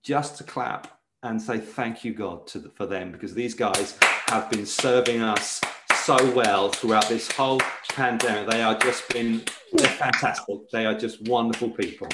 just 0.03 0.37
to 0.37 0.43
clap 0.43 1.00
and 1.23 1.41
say 1.41 1.59
thank 1.59 2.03
you, 2.03 2.13
God, 2.13 2.47
to 2.47 2.59
the, 2.59 2.69
for 2.69 2.85
them 2.85 3.11
because 3.11 3.33
these 3.33 3.53
guys 3.53 3.97
have 4.27 4.49
been 4.49 4.65
serving 4.65 5.21
us 5.21 5.61
so 6.03 6.17
well 6.33 6.69
throughout 6.69 7.07
this 7.07 7.31
whole 7.31 7.61
pandemic. 7.89 8.49
They 8.49 8.63
are 8.63 8.77
just 8.77 9.07
been 9.09 9.43
they're 9.73 9.87
fantastic. 9.87 10.69
They 10.71 10.85
are 10.85 10.97
just 10.97 11.21
wonderful 11.27 11.69
people. 11.69 12.07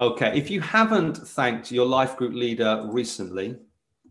Okay, 0.00 0.38
if 0.38 0.48
you 0.50 0.60
haven't 0.60 1.16
thanked 1.16 1.72
your 1.72 1.86
life 1.86 2.16
group 2.16 2.32
leader 2.34 2.86
recently, 2.88 3.56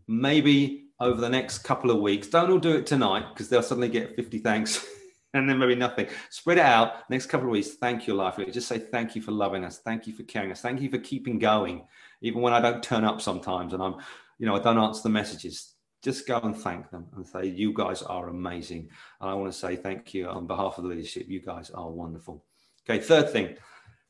maybe 0.07 0.87
over 0.99 1.21
the 1.21 1.29
next 1.29 1.59
couple 1.59 1.91
of 1.91 2.01
weeks, 2.01 2.27
don't 2.27 2.51
all 2.51 2.59
do 2.59 2.75
it 2.75 2.85
tonight 2.85 3.25
because 3.29 3.47
they'll 3.47 3.63
suddenly 3.63 3.87
get 3.87 4.15
50 4.15 4.39
thanks. 4.39 4.85
and 5.37 5.49
then 5.49 5.57
maybe 5.57 5.75
nothing. 5.75 6.07
Spread 6.29 6.57
it 6.57 6.65
out. 6.65 7.09
Next 7.09 7.27
couple 7.27 7.47
of 7.47 7.51
weeks, 7.51 7.75
thank 7.75 8.07
you, 8.07 8.13
life. 8.13 8.39
Just 8.51 8.67
say 8.67 8.79
thank 8.79 9.15
you 9.15 9.21
for 9.21 9.31
loving 9.31 9.63
us. 9.63 9.79
Thank 9.79 10.07
you 10.07 10.13
for 10.13 10.23
caring 10.23 10.51
us. 10.51 10.61
Thank 10.61 10.81
you 10.81 10.89
for 10.89 10.97
keeping 10.97 11.39
going, 11.39 11.85
even 12.21 12.41
when 12.41 12.53
I 12.53 12.61
don't 12.61 12.83
turn 12.83 13.03
up 13.03 13.21
sometimes 13.21 13.73
and 13.73 13.81
I'm, 13.81 13.95
you 14.39 14.45
know, 14.45 14.55
I 14.55 14.59
don't 14.59 14.77
answer 14.77 15.03
the 15.03 15.09
messages. 15.09 15.73
Just 16.03 16.27
go 16.27 16.39
and 16.39 16.55
thank 16.55 16.91
them 16.91 17.07
and 17.15 17.27
say, 17.27 17.47
you 17.47 17.73
guys 17.73 18.03
are 18.03 18.29
amazing. 18.29 18.89
And 19.19 19.29
I 19.29 19.33
want 19.33 19.51
to 19.51 19.57
say 19.57 19.75
thank 19.75 20.13
you 20.13 20.27
on 20.27 20.45
behalf 20.45 20.77
of 20.77 20.83
the 20.83 20.89
leadership. 20.91 21.27
You 21.27 21.41
guys 21.41 21.69
are 21.71 21.89
wonderful. 21.89 22.43
Okay, 22.87 23.03
third 23.03 23.31
thing, 23.31 23.57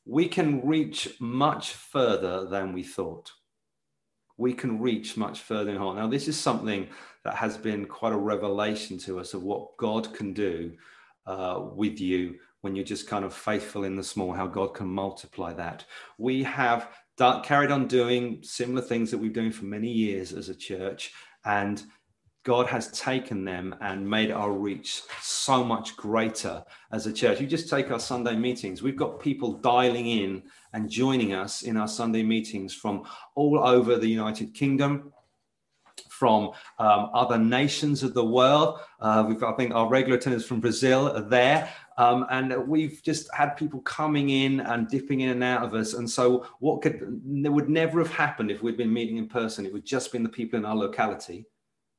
we 0.05 0.27
can 0.27 0.65
reach 0.65 1.09
much 1.19 1.71
further 1.71 2.45
than 2.45 2.73
we 2.73 2.83
thought. 2.83 3.31
We 4.37 4.53
can 4.53 4.79
reach 4.79 5.17
much 5.17 5.41
further 5.41 5.71
in 5.71 5.77
heart. 5.77 5.97
Now, 5.97 6.07
this 6.07 6.27
is 6.27 6.39
something 6.39 6.87
that 7.23 7.35
has 7.35 7.57
been 7.57 7.85
quite 7.85 8.13
a 8.13 8.17
revelation 8.17 8.97
to 8.99 9.19
us 9.19 9.33
of 9.33 9.43
what 9.43 9.75
God 9.77 10.13
can 10.13 10.33
do 10.33 10.73
uh, 11.27 11.59
with 11.73 11.99
you 11.99 12.35
when 12.61 12.75
you're 12.75 12.85
just 12.85 13.07
kind 13.07 13.23
of 13.23 13.33
faithful 13.33 13.83
in 13.83 13.95
the 13.95 14.03
small, 14.03 14.33
how 14.33 14.47
God 14.47 14.73
can 14.73 14.87
multiply 14.87 15.53
that. 15.53 15.85
We 16.17 16.43
have 16.43 16.89
done, 17.17 17.43
carried 17.43 17.71
on 17.71 17.87
doing 17.87 18.39
similar 18.41 18.81
things 18.81 19.11
that 19.11 19.17
we've 19.17 19.33
been 19.33 19.43
doing 19.43 19.53
for 19.53 19.65
many 19.65 19.91
years 19.91 20.33
as 20.33 20.49
a 20.49 20.55
church, 20.55 21.11
and 21.45 21.83
God 22.43 22.67
has 22.67 22.89
taken 22.91 23.43
them 23.43 23.75
and 23.81 24.09
made 24.09 24.31
our 24.31 24.53
reach 24.53 25.01
so 25.21 25.65
much 25.65 25.97
greater 25.97 26.63
as 26.93 27.05
a 27.05 27.11
church. 27.11 27.41
You 27.41 27.47
just 27.47 27.69
take 27.69 27.91
our 27.91 27.99
Sunday 27.99 28.37
meetings. 28.37 28.81
We've 28.81 28.95
got 28.95 29.19
people 29.19 29.57
dialing 29.57 30.07
in 30.07 30.43
and 30.71 30.89
joining 30.89 31.33
us 31.33 31.63
in 31.63 31.75
our 31.75 31.89
Sunday 31.89 32.23
meetings 32.23 32.73
from 32.73 33.03
all 33.35 33.59
over 33.59 33.97
the 33.97 34.07
United 34.07 34.53
Kingdom, 34.53 35.11
from 36.10 36.51
um, 36.79 37.10
other 37.13 37.38
nations 37.38 38.03
of 38.03 38.13
the 38.13 38.23
world. 38.25 38.79
Uh, 38.99 39.25
we've, 39.27 39.41
I 39.43 39.53
think, 39.53 39.73
our 39.73 39.88
regular 39.88 40.17
attendants 40.17 40.45
from 40.45 40.60
Brazil 40.60 41.15
are 41.15 41.21
there. 41.21 41.71
Um, 41.97 42.27
and 42.29 42.67
we've 42.67 43.01
just 43.03 43.33
had 43.33 43.57
people 43.57 43.81
coming 43.81 44.29
in 44.29 44.60
and 44.60 44.88
dipping 44.88 45.21
in 45.21 45.29
and 45.29 45.43
out 45.43 45.63
of 45.63 45.73
us. 45.73 45.93
And 45.93 46.10
so, 46.10 46.45
what 46.60 46.81
could 46.81 47.21
would 47.25 47.69
never 47.69 47.99
have 47.99 48.12
happened 48.12 48.51
if 48.51 48.62
we'd 48.62 48.77
been 48.77 48.93
meeting 48.93 49.17
in 49.17 49.27
person. 49.27 49.65
It 49.65 49.73
would 49.73 49.86
just 49.86 50.12
been 50.12 50.23
the 50.23 50.29
people 50.29 50.60
in 50.60 50.65
our 50.65 50.75
locality. 50.75 51.45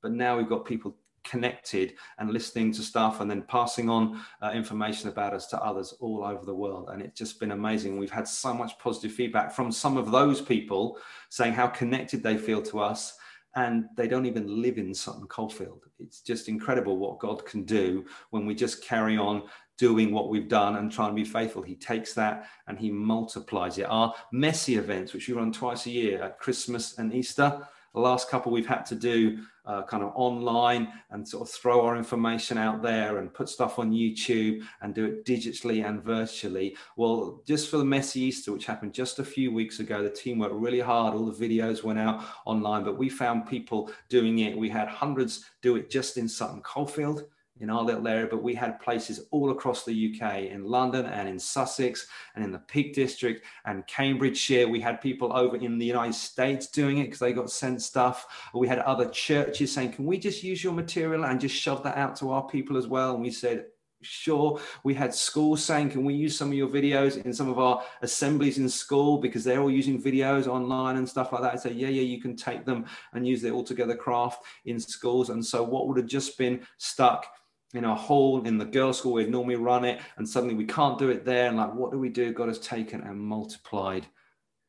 But 0.00 0.12
now 0.12 0.36
we've 0.36 0.48
got 0.48 0.64
people 0.64 0.94
connected 1.24 1.94
and 2.18 2.30
listening 2.30 2.72
to 2.72 2.82
stuff 2.82 3.20
and 3.20 3.30
then 3.30 3.42
passing 3.42 3.90
on 3.90 4.20
uh, 4.42 4.50
information 4.54 5.08
about 5.08 5.34
us 5.34 5.46
to 5.48 5.62
others 5.62 5.92
all 6.00 6.24
over 6.24 6.44
the 6.44 6.54
world. 6.54 6.88
And 6.90 7.02
it's 7.02 7.18
just 7.18 7.40
been 7.40 7.50
amazing. 7.50 7.98
We've 7.98 8.10
had 8.10 8.28
so 8.28 8.54
much 8.54 8.78
positive 8.78 9.12
feedback 9.12 9.52
from 9.52 9.70
some 9.70 9.96
of 9.96 10.10
those 10.10 10.40
people 10.40 10.98
saying 11.28 11.52
how 11.52 11.66
connected 11.66 12.22
they 12.22 12.38
feel 12.38 12.62
to 12.62 12.80
us 12.80 13.16
and 13.56 13.86
they 13.96 14.06
don't 14.06 14.26
even 14.26 14.62
live 14.62 14.78
in 14.78 14.94
Sutton 14.94 15.26
Coldfield. 15.26 15.84
It's 15.98 16.20
just 16.20 16.48
incredible 16.48 16.98
what 16.98 17.18
God 17.18 17.44
can 17.44 17.64
do 17.64 18.04
when 18.30 18.46
we 18.46 18.54
just 18.54 18.84
carry 18.84 19.16
on 19.16 19.42
doing 19.78 20.12
what 20.12 20.28
we've 20.28 20.48
done 20.48 20.76
and 20.76 20.90
trying 20.90 21.10
to 21.10 21.14
be 21.14 21.24
faithful. 21.24 21.62
He 21.62 21.76
takes 21.76 22.12
that 22.14 22.46
and 22.66 22.78
he 22.78 22.90
multiplies 22.90 23.78
it. 23.78 23.86
Our 23.88 24.14
messy 24.32 24.76
events, 24.76 25.12
which 25.12 25.28
we 25.28 25.34
run 25.34 25.52
twice 25.52 25.86
a 25.86 25.90
year 25.90 26.22
at 26.22 26.38
Christmas 26.38 26.98
and 26.98 27.14
Easter, 27.14 27.66
the 27.94 28.00
last 28.00 28.28
couple 28.28 28.52
we've 28.52 28.66
had 28.66 28.84
to 28.86 28.94
do 28.94 29.38
uh, 29.68 29.82
kind 29.82 30.02
of 30.02 30.12
online 30.16 30.92
and 31.10 31.28
sort 31.28 31.46
of 31.46 31.54
throw 31.54 31.84
our 31.84 31.96
information 31.96 32.58
out 32.58 32.82
there 32.82 33.18
and 33.18 33.32
put 33.32 33.48
stuff 33.48 33.78
on 33.78 33.92
YouTube 33.92 34.62
and 34.80 34.94
do 34.94 35.04
it 35.04 35.24
digitally 35.24 35.86
and 35.86 36.02
virtually. 36.02 36.74
Well, 36.96 37.42
just 37.46 37.70
for 37.70 37.76
the 37.76 37.84
messy 37.84 38.22
Easter, 38.22 38.50
which 38.50 38.66
happened 38.66 38.94
just 38.94 39.18
a 39.18 39.24
few 39.24 39.52
weeks 39.52 39.78
ago, 39.78 40.02
the 40.02 40.10
team 40.10 40.38
worked 40.38 40.54
really 40.54 40.80
hard. 40.80 41.14
All 41.14 41.26
the 41.26 41.48
videos 41.48 41.84
went 41.84 41.98
out 41.98 42.24
online, 42.46 42.82
but 42.82 42.98
we 42.98 43.08
found 43.08 43.46
people 43.46 43.90
doing 44.08 44.40
it. 44.40 44.56
We 44.56 44.70
had 44.70 44.88
hundreds 44.88 45.44
do 45.62 45.76
it 45.76 45.90
just 45.90 46.16
in 46.16 46.28
Sutton 46.28 46.62
Coldfield 46.62 47.24
in 47.60 47.70
our 47.70 47.82
little 47.82 48.06
area, 48.06 48.26
but 48.30 48.42
we 48.42 48.54
had 48.54 48.80
places 48.80 49.26
all 49.30 49.50
across 49.50 49.84
the 49.84 49.92
UK, 49.92 50.44
in 50.44 50.64
London 50.64 51.06
and 51.06 51.28
in 51.28 51.38
Sussex 51.38 52.06
and 52.34 52.44
in 52.44 52.52
the 52.52 52.58
Peak 52.58 52.94
District 52.94 53.44
and 53.64 53.86
Cambridgeshire. 53.86 54.68
We 54.68 54.80
had 54.80 55.00
people 55.00 55.36
over 55.36 55.56
in 55.56 55.78
the 55.78 55.86
United 55.86 56.14
States 56.14 56.68
doing 56.68 56.98
it 56.98 57.04
because 57.04 57.18
they 57.18 57.32
got 57.32 57.50
sent 57.50 57.82
stuff. 57.82 58.26
We 58.54 58.68
had 58.68 58.78
other 58.80 59.08
churches 59.08 59.72
saying, 59.72 59.92
Can 59.92 60.06
we 60.06 60.18
just 60.18 60.42
use 60.42 60.62
your 60.62 60.72
material 60.72 61.24
and 61.24 61.40
just 61.40 61.54
shove 61.54 61.82
that 61.84 61.96
out 61.96 62.16
to 62.16 62.30
our 62.30 62.46
people 62.46 62.76
as 62.76 62.86
well? 62.86 63.14
And 63.14 63.22
we 63.22 63.30
said, 63.30 63.66
Sure. 64.00 64.60
We 64.84 64.94
had 64.94 65.12
schools 65.12 65.64
saying, 65.64 65.90
Can 65.90 66.04
we 66.04 66.14
use 66.14 66.38
some 66.38 66.48
of 66.48 66.54
your 66.54 66.68
videos 66.68 67.24
in 67.24 67.32
some 67.32 67.48
of 67.48 67.58
our 67.58 67.82
assemblies 68.02 68.58
in 68.58 68.68
school 68.68 69.18
because 69.18 69.42
they're 69.42 69.60
all 69.60 69.70
using 69.70 70.00
videos 70.00 70.46
online 70.46 70.98
and 70.98 71.08
stuff 71.08 71.32
like 71.32 71.42
that? 71.42 71.66
I 71.66 71.70
Yeah, 71.70 71.88
yeah, 71.88 72.02
you 72.02 72.20
can 72.20 72.36
take 72.36 72.64
them 72.64 72.86
and 73.12 73.26
use 73.26 73.42
the 73.42 73.50
altogether 73.50 73.96
craft 73.96 74.44
in 74.66 74.78
schools. 74.78 75.30
And 75.30 75.44
so, 75.44 75.64
what 75.64 75.88
would 75.88 75.96
have 75.96 76.06
just 76.06 76.38
been 76.38 76.64
stuck 76.76 77.26
in 77.74 77.84
our 77.84 77.96
hall 77.96 78.44
in 78.44 78.58
the 78.58 78.64
girls' 78.64 78.98
school 78.98 79.14
we'd 79.14 79.30
normally 79.30 79.56
run 79.56 79.84
it, 79.84 80.00
and 80.16 80.28
suddenly 80.28 80.54
we 80.54 80.64
can't 80.64 80.98
do 80.98 81.10
it 81.10 81.24
there. 81.24 81.48
And 81.48 81.56
like, 81.56 81.74
what 81.74 81.92
do 81.92 81.98
we 81.98 82.08
do? 82.08 82.32
God 82.32 82.48
has 82.48 82.58
taken 82.58 83.02
and 83.02 83.20
multiplied 83.20 84.06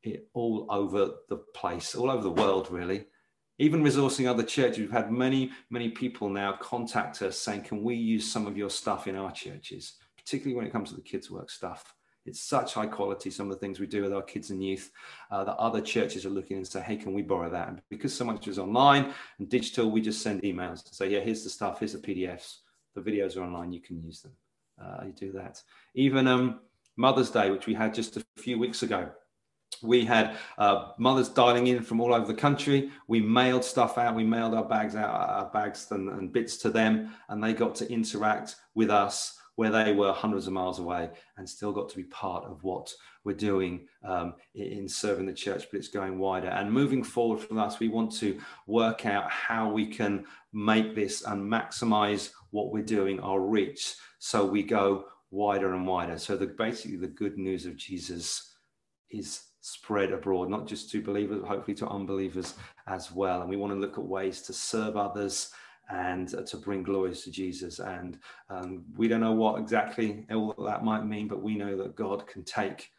it 0.04 0.28
all 0.34 0.66
over 0.70 1.12
the 1.30 1.38
place, 1.54 1.96
all 1.96 2.12
over 2.12 2.24
the 2.24 2.30
world, 2.30 2.70
really. 2.72 3.06
Even 3.58 3.84
resourcing 3.84 4.28
other 4.28 4.44
churches, 4.44 4.80
we've 4.80 4.92
had 4.92 5.12
many, 5.12 5.52
many 5.70 5.90
people 5.90 6.30
now 6.30 6.54
contact 6.54 7.22
us 7.22 7.38
saying, 7.38 7.62
Can 7.64 7.84
we 7.84 7.96
use 7.96 8.30
some 8.30 8.48
of 8.48 8.58
your 8.58 8.70
stuff 8.70 9.08
in 9.08 9.16
our 9.16 9.32
churches, 9.32 9.96
particularly 10.18 10.56
when 10.56 10.66
it 10.66 10.72
comes 10.72 10.90
to 10.90 10.96
the 10.96 11.02
kids' 11.02 11.32
work 11.32 11.50
stuff? 11.50 11.94
It's 12.26 12.42
such 12.42 12.74
high 12.74 12.86
quality, 12.86 13.32
some 13.32 13.50
of 13.50 13.54
the 13.54 13.60
things 13.60 13.80
we 13.80 13.88
do 13.88 14.04
with 14.04 14.14
our 14.14 14.22
kids 14.22 14.52
and 14.52 14.64
youth, 14.64 14.92
uh, 15.32 15.44
that 15.46 15.56
other 15.56 15.82
churches 15.82 16.26
are 16.26 16.30
looking 16.30 16.58
and 16.58 16.68
say, 16.68 16.82
hey, 16.82 16.98
can 16.98 17.14
we 17.14 17.22
borrow 17.22 17.50
that? 17.50 17.70
And 17.70 17.82
because 17.90 18.14
so 18.14 18.24
much 18.24 18.48
is 18.48 18.60
online 18.60 19.14
and 19.40 19.50
digital, 19.50 19.90
we 19.90 20.02
just 20.02 20.22
send 20.22 20.44
emails 20.44 20.84
to 20.84 20.94
say, 20.94 21.10
yeah, 21.10 21.22
here's 21.22 21.44
the 21.44 21.50
stuff, 21.50 21.80
here's 21.80 21.94
the 21.94 22.00
PDFs 22.00 22.58
the 23.00 23.12
videos 23.12 23.38
are 23.38 23.42
online. 23.42 23.72
You 23.72 23.82
can 23.82 24.02
use 24.02 24.22
them. 24.22 24.34
Uh, 24.82 25.06
you 25.06 25.12
do 25.12 25.32
that. 25.34 25.62
Even 25.96 26.28
um, 26.28 26.60
Mother's 26.96 27.30
Day, 27.30 27.50
which 27.52 27.68
we 27.68 27.74
had 27.74 27.94
just 27.94 28.18
a 28.18 28.24
few 28.38 28.58
weeks 28.58 28.84
ago, 28.84 29.10
we 29.82 30.04
had 30.04 30.36
uh, 30.58 30.92
mothers 30.98 31.30
dialing 31.30 31.68
in 31.68 31.84
from 31.84 32.02
all 32.02 32.14
over 32.14 32.26
the 32.26 32.34
country. 32.34 32.92
We 33.08 33.22
mailed 33.22 33.64
stuff 33.64 33.98
out. 33.98 34.16
We 34.16 34.24
mailed 34.24 34.54
our 34.54 34.66
bags 34.66 34.96
out, 34.96 35.10
our 35.10 35.50
bags 35.52 35.88
and, 35.92 36.10
and 36.10 36.34
bits 36.34 36.58
to 36.58 36.70
them, 36.70 37.14
and 37.30 37.44
they 37.44 37.54
got 37.54 37.76
to 37.76 37.92
interact 37.92 38.56
with 38.76 38.90
us 38.90 39.38
where 39.56 39.72
they 39.72 39.92
were 39.94 40.14
hundreds 40.14 40.48
of 40.48 40.54
miles 40.54 40.80
away 40.80 41.10
and 41.36 41.50
still 41.50 41.74
got 41.74 41.90
to 41.90 41.98
be 41.98 42.06
part 42.06 42.46
of 42.46 42.64
what 42.64 42.94
we're 43.26 43.34
doing 43.36 43.86
um, 44.06 44.34
in 44.56 44.88
serving 44.88 45.26
the 45.26 45.34
church, 45.34 45.68
but 45.70 45.78
it's 45.78 45.90
going 45.90 46.18
wider. 46.18 46.48
And 46.48 46.72
moving 46.72 47.04
forward 47.04 47.42
from 47.42 47.58
us, 47.58 47.78
we 47.78 47.90
want 47.90 48.14
to 48.20 48.40
work 48.68 49.06
out 49.06 49.30
how 49.30 49.70
we 49.70 49.86
can 49.86 50.24
make 50.54 50.96
this 50.96 51.26
and 51.26 51.44
maximize 51.44 52.32
what 52.52 52.72
we're 52.72 52.84
doing, 52.84 53.20
our 53.20 53.40
reach, 53.40 53.96
so 54.20 54.46
we 54.46 54.64
go 54.64 55.06
wider 55.32 55.74
and 55.74 55.86
wider. 55.86 56.18
So 56.18 56.36
the, 56.36 56.48
basically, 56.48 56.98
the 56.98 57.08
good 57.08 57.38
news 57.38 57.66
of 57.66 57.78
Jesus 57.78 58.56
is 59.12 59.44
spread 59.62 60.12
abroad, 60.12 60.50
not 60.50 60.68
just 60.68 60.90
to 60.92 61.02
believers, 61.02 61.44
hopefully 61.46 61.76
to 61.76 61.88
unbelievers 61.88 62.56
as 62.88 63.12
well. 63.12 63.42
And 63.42 63.50
we 63.50 63.58
want 63.58 63.74
to 63.74 63.80
look 63.80 63.98
at 63.98 64.04
ways 64.04 64.42
to 64.44 64.54
serve 64.54 64.98
others 64.98 65.52
and 65.90 66.34
uh, 66.36 66.44
to 66.44 66.58
bring 66.58 66.84
glories 66.84 67.24
to 67.24 67.32
Jesus. 67.32 67.80
And 67.80 68.20
um, 68.50 68.84
we 68.96 69.08
don't 69.08 69.22
know 69.22 69.34
what 69.34 69.60
exactly 69.60 70.26
all 70.32 70.56
that 70.66 70.84
might 70.84 71.06
mean, 71.06 71.28
but 71.28 71.42
we 71.42 71.56
know 71.56 71.76
that 71.78 71.96
God 71.96 72.28
can 72.28 72.44
take 72.44 72.90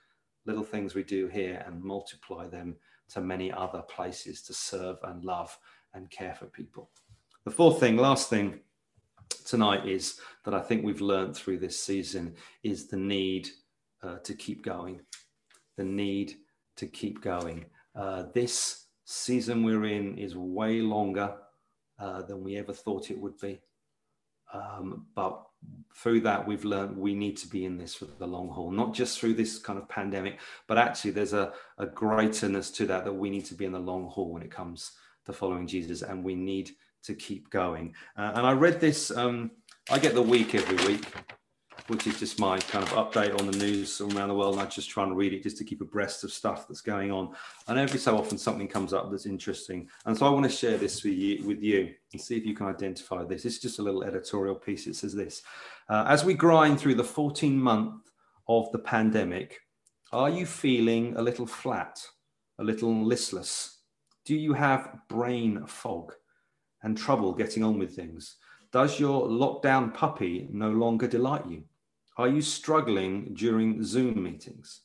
little 0.47 0.65
things 0.65 0.95
we 0.95 1.05
do 1.05 1.29
here 1.29 1.63
and 1.67 1.83
multiply 1.83 2.49
them 2.49 2.77
to 3.11 3.21
many 3.21 3.53
other 3.53 3.83
places 3.83 4.43
to 4.43 4.55
serve 4.55 4.97
and 5.05 5.25
love 5.25 5.57
and 5.95 6.11
care 6.11 6.35
for 6.35 6.47
people. 6.47 6.91
The 7.45 7.51
fourth 7.51 7.81
thing, 7.81 7.97
last 7.97 8.29
thing 8.29 8.61
tonight 9.47 9.87
is 9.87 10.21
that 10.45 10.55
I 10.55 10.61
think 10.61 10.85
we've 10.85 11.01
learned 11.01 11.37
through 11.37 11.59
this 11.59 11.79
season 11.79 12.35
is 12.63 12.89
the 12.89 12.97
need 12.97 13.49
uh, 14.03 14.19
to 14.19 14.35
keep 14.35 14.65
going, 14.65 15.01
the 15.77 15.85
need 15.85 16.35
to 16.77 16.87
keep 16.87 17.23
going. 17.23 17.67
Uh, 17.95 18.25
this 18.35 18.87
season 19.05 19.63
we're 19.63 19.87
in 19.87 20.17
is 20.17 20.37
way 20.37 20.81
longer 20.81 21.35
uh, 21.99 22.23
than 22.23 22.43
we 22.43 22.57
ever 22.57 22.73
thought 22.73 23.11
it 23.11 23.19
would 23.19 23.39
be. 23.39 23.61
Um, 24.53 25.07
but 25.15 25.43
through 25.95 26.21
that, 26.21 26.47
we've 26.47 26.65
learned 26.65 26.97
we 26.97 27.15
need 27.15 27.37
to 27.39 27.49
be 27.49 27.65
in 27.65 27.77
this 27.77 27.95
for 27.95 28.07
the 28.07 28.27
long 28.27 28.49
haul, 28.49 28.71
not 28.71 28.95
just 28.95 29.19
through 29.19 29.35
this 29.35 29.59
kind 29.59 29.79
of 29.79 29.89
pandemic, 29.89 30.41
but 30.67 30.79
actually 30.79 31.13
there's 31.13 31.35
a, 31.35 31.53
a 31.79 31.87
greaterness 31.87 32.75
to 32.77 32.87
that 32.87 33.05
that 33.05 33.13
we 33.13 33.31
need 33.31 33.45
to 33.47 33.55
be 33.55 33.65
in 33.65 33.73
the 33.73 33.79
long 33.79 34.09
haul 34.09 34.33
when 34.33 34.43
it 34.43 34.51
comes 34.51 34.93
to 35.27 35.33
following 35.33 35.67
Jesus, 35.67 36.03
and 36.03 36.25
we 36.25 36.35
need 36.35 36.71
to 37.05 37.15
keep 37.15 37.51
going. 37.51 37.95
Uh, 38.17 38.33
and 38.35 38.47
I 38.47 38.53
read 38.53 38.81
this, 38.81 39.11
um, 39.11 39.51
I 39.91 39.99
get 39.99 40.15
the 40.15 40.23
week 40.23 40.55
every 40.55 40.77
week 40.87 41.07
which 41.91 42.07
is 42.07 42.21
just 42.21 42.39
my 42.39 42.57
kind 42.57 42.85
of 42.85 42.91
update 42.91 43.39
on 43.39 43.51
the 43.51 43.59
news 43.59 44.01
around 44.01 44.29
the 44.29 44.35
world. 44.35 44.55
And 44.55 44.63
I 44.63 44.67
just 44.67 44.89
try 44.89 45.03
and 45.03 45.17
read 45.17 45.33
it 45.33 45.43
just 45.43 45.57
to 45.59 45.65
keep 45.65 45.81
abreast 45.81 46.23
of 46.23 46.33
stuff 46.33 46.69
that's 46.69 46.81
going 46.81 47.11
on. 47.11 47.35
And 47.67 47.79
every 47.81 47.99
so 47.99 48.17
often 48.17 48.39
something 48.39 48.69
comes 48.69 48.93
up 48.93 49.11
that's 49.11 49.27
interesting. 49.27 49.89
And 50.07 50.17
so 50.17 50.25
I 50.25 50.31
want 50.31 50.45
to 50.45 50.51
share 50.51 50.79
this 50.79 51.03
with 51.03 51.15
you, 51.15 51.45
with 51.45 51.61
you 51.61 51.93
and 52.13 52.23
see 52.23 52.37
if 52.37 52.47
you 52.47 52.55
can 52.55 52.67
identify 52.67 53.25
this. 53.25 53.45
It's 53.45 53.59
just 53.59 53.81
a 53.81 53.83
little 53.83 54.05
editorial 54.05 54.55
piece. 54.55 54.87
It 54.87 54.95
says 54.95 55.15
this 55.15 55.43
uh, 55.89 56.05
As 56.07 56.25
we 56.25 56.35
grind 56.35 56.79
through 56.79 56.95
the 56.95 57.05
14 57.05 57.59
month 57.59 58.09
of 58.49 58.71
the 58.71 58.79
pandemic, 58.79 59.59
are 60.13 60.31
you 60.31 60.47
feeling 60.47 61.17
a 61.17 61.23
little 61.23 61.47
flat, 61.47 62.01
a 62.61 62.65
little 62.65 63.05
listless? 63.05 63.79
Do 64.25 64.37
you 64.37 64.53
have 64.53 64.97
brain 65.09 65.65
fog 65.67 66.13
and 66.83 66.97
trouble 66.97 67.33
getting 67.33 67.63
on 67.63 67.79
with 67.79 67.95
things? 67.95 68.37
Does 68.73 69.01
your 69.01 69.29
lockdown 69.29 69.93
puppy 69.93 70.49
no 70.53 70.71
longer 70.71 71.09
delight 71.09 71.47
you? 71.47 71.65
Are 72.17 72.29
you 72.29 72.43
struggling 72.43 73.35
during 73.35 73.83
Zoom 73.83 74.23
meetings? 74.23 74.83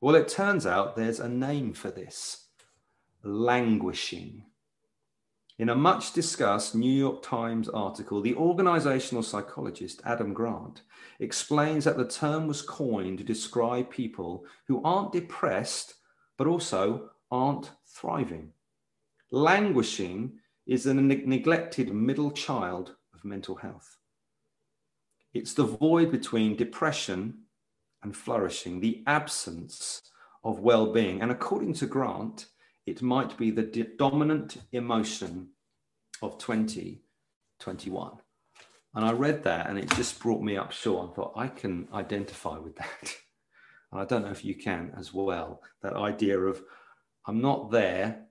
Well, 0.00 0.14
it 0.14 0.28
turns 0.28 0.66
out 0.66 0.96
there's 0.96 1.20
a 1.20 1.28
name 1.28 1.72
for 1.72 1.90
this 1.90 2.46
languishing. 3.22 4.44
In 5.58 5.70
a 5.70 5.74
much 5.74 6.12
discussed 6.12 6.76
New 6.76 6.92
York 6.92 7.20
Times 7.20 7.68
article, 7.68 8.20
the 8.20 8.36
organizational 8.36 9.24
psychologist 9.24 10.00
Adam 10.04 10.32
Grant 10.32 10.82
explains 11.18 11.84
that 11.84 11.96
the 11.96 12.06
term 12.06 12.46
was 12.46 12.62
coined 12.62 13.18
to 13.18 13.24
describe 13.24 13.90
people 13.90 14.44
who 14.68 14.80
aren't 14.84 15.10
depressed, 15.10 15.94
but 16.36 16.46
also 16.46 17.10
aren't 17.32 17.72
thriving. 17.86 18.52
Languishing 19.32 20.38
is 20.68 20.86
a 20.86 20.94
neglected 20.94 21.92
middle 21.92 22.30
child 22.30 22.94
of 23.14 23.24
mental 23.24 23.56
health. 23.56 23.96
It's 25.32 25.54
the 25.54 25.64
void 25.64 26.12
between 26.12 26.56
depression 26.56 27.44
and 28.02 28.14
flourishing, 28.14 28.80
the 28.80 29.02
absence 29.06 30.02
of 30.44 30.60
well 30.60 30.92
being. 30.92 31.22
And 31.22 31.30
according 31.30 31.72
to 31.74 31.86
Grant, 31.86 32.46
it 32.86 33.02
might 33.02 33.36
be 33.36 33.50
the 33.50 33.88
dominant 33.98 34.58
emotion 34.72 35.48
of 36.22 36.38
2021. 36.38 38.12
And 38.94 39.04
I 39.04 39.12
read 39.12 39.42
that 39.44 39.68
and 39.68 39.78
it 39.78 39.90
just 39.96 40.18
brought 40.20 40.42
me 40.42 40.56
up 40.56 40.72
short. 40.72 41.10
I 41.10 41.14
thought, 41.14 41.32
I 41.36 41.48
can 41.48 41.88
identify 41.92 42.58
with 42.58 42.76
that. 42.76 43.16
And 43.90 44.02
I 44.02 44.04
don't 44.04 44.22
know 44.22 44.30
if 44.30 44.44
you 44.44 44.54
can 44.54 44.92
as 44.98 45.14
well. 45.14 45.62
That 45.80 45.94
idea 45.94 46.38
of, 46.38 46.62
I'm 47.26 47.40
not 47.40 47.70
there, 47.70 48.27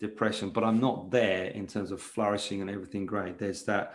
depression, 0.00 0.50
but 0.50 0.64
I'm 0.64 0.80
not 0.80 1.10
there 1.10 1.46
in 1.46 1.66
terms 1.66 1.90
of 1.90 2.00
flourishing 2.00 2.60
and 2.60 2.70
everything 2.70 3.06
great. 3.06 3.38
There's 3.38 3.64
that 3.64 3.94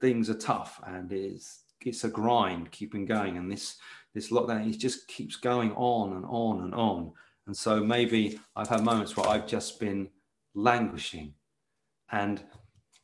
things 0.00 0.30
are 0.30 0.34
tough 0.34 0.80
and 0.86 1.10
it's 1.12 1.64
it's 1.84 2.04
a 2.04 2.08
grind 2.08 2.70
keeping 2.70 3.04
going. 3.06 3.36
And 3.36 3.50
this 3.50 3.76
this 4.14 4.30
lockdown 4.30 4.68
it 4.68 4.78
just 4.78 5.06
keeps 5.08 5.36
going 5.36 5.72
on 5.72 6.14
and 6.14 6.24
on 6.26 6.62
and 6.62 6.74
on. 6.74 7.12
And 7.46 7.56
so 7.56 7.82
maybe 7.82 8.38
i've 8.56 8.68
had 8.68 8.84
moments 8.84 9.16
where 9.16 9.28
i've 9.28 9.46
just 9.46 9.78
been 9.80 10.08
languishing. 10.54 11.34
And 12.10 12.42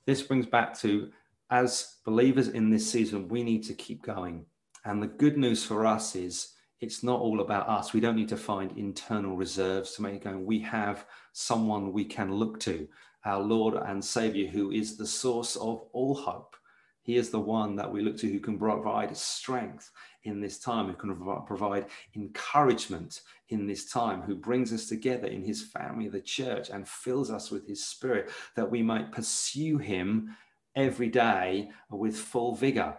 this 0.06 0.22
brings 0.22 0.46
back 0.46 0.78
to 0.80 1.10
as 1.50 1.96
believers 2.04 2.48
in 2.48 2.70
this 2.70 2.90
season 2.90 3.28
we 3.28 3.42
need 3.42 3.62
to 3.64 3.74
keep 3.74 4.02
going. 4.02 4.46
And 4.84 5.02
the 5.02 5.06
good 5.06 5.38
news 5.38 5.64
for 5.64 5.86
us 5.86 6.14
is 6.14 6.53
it's 6.80 7.02
not 7.02 7.20
all 7.20 7.40
about 7.40 7.68
us. 7.68 7.92
We 7.92 8.00
don't 8.00 8.16
need 8.16 8.28
to 8.28 8.36
find 8.36 8.76
internal 8.76 9.36
reserves 9.36 9.92
to 9.92 10.02
make 10.02 10.14
it 10.14 10.24
going. 10.24 10.44
We 10.44 10.60
have 10.60 11.06
someone 11.32 11.92
we 11.92 12.04
can 12.04 12.34
look 12.34 12.60
to 12.60 12.88
our 13.24 13.40
lord 13.40 13.74
and 13.74 14.04
savior 14.04 14.48
who 14.48 14.70
is 14.70 14.96
the 14.96 15.06
source 15.06 15.56
of 15.56 15.82
all 15.92 16.14
hope. 16.14 16.56
He 17.02 17.16
is 17.16 17.30
the 17.30 17.40
one 17.40 17.76
that 17.76 17.90
we 17.90 18.00
look 18.00 18.16
to 18.18 18.30
who 18.30 18.40
can 18.40 18.58
provide 18.58 19.14
strength 19.16 19.90
in 20.24 20.40
this 20.40 20.58
time, 20.58 20.86
who 20.86 20.94
can 20.94 21.44
provide 21.46 21.86
encouragement 22.16 23.20
in 23.50 23.66
this 23.66 23.90
time, 23.90 24.22
who 24.22 24.34
brings 24.34 24.72
us 24.72 24.88
together 24.88 25.26
in 25.26 25.44
his 25.44 25.62
family, 25.62 26.08
the 26.08 26.20
church, 26.20 26.70
and 26.70 26.88
fills 26.88 27.30
us 27.30 27.50
with 27.50 27.66
his 27.68 27.84
spirit 27.84 28.30
that 28.56 28.70
we 28.70 28.82
might 28.82 29.12
pursue 29.12 29.76
him 29.76 30.34
every 30.74 31.08
day 31.08 31.70
with 31.90 32.16
full 32.16 32.54
vigor. 32.54 32.96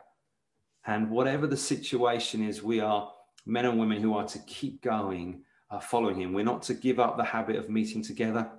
And 0.86 1.10
whatever 1.10 1.48
the 1.48 1.58
situation 1.58 2.48
is, 2.48 2.62
we 2.62 2.80
are 2.80 3.12
men 3.46 3.66
and 3.66 3.80
women 3.80 4.02
who 4.02 4.16
are 4.16 4.28
to 4.28 4.40
keep 4.40 4.82
going, 4.82 5.44
uh, 5.70 5.80
following 5.80 6.20
him. 6.20 6.34
We're 6.34 6.46
not 6.46 6.64
to 6.64 6.74
give 6.74 7.00
up 7.00 7.18
the 7.18 7.24
habit 7.24 7.56
of 7.56 7.70
meeting 7.70 8.02
together. 8.02 8.50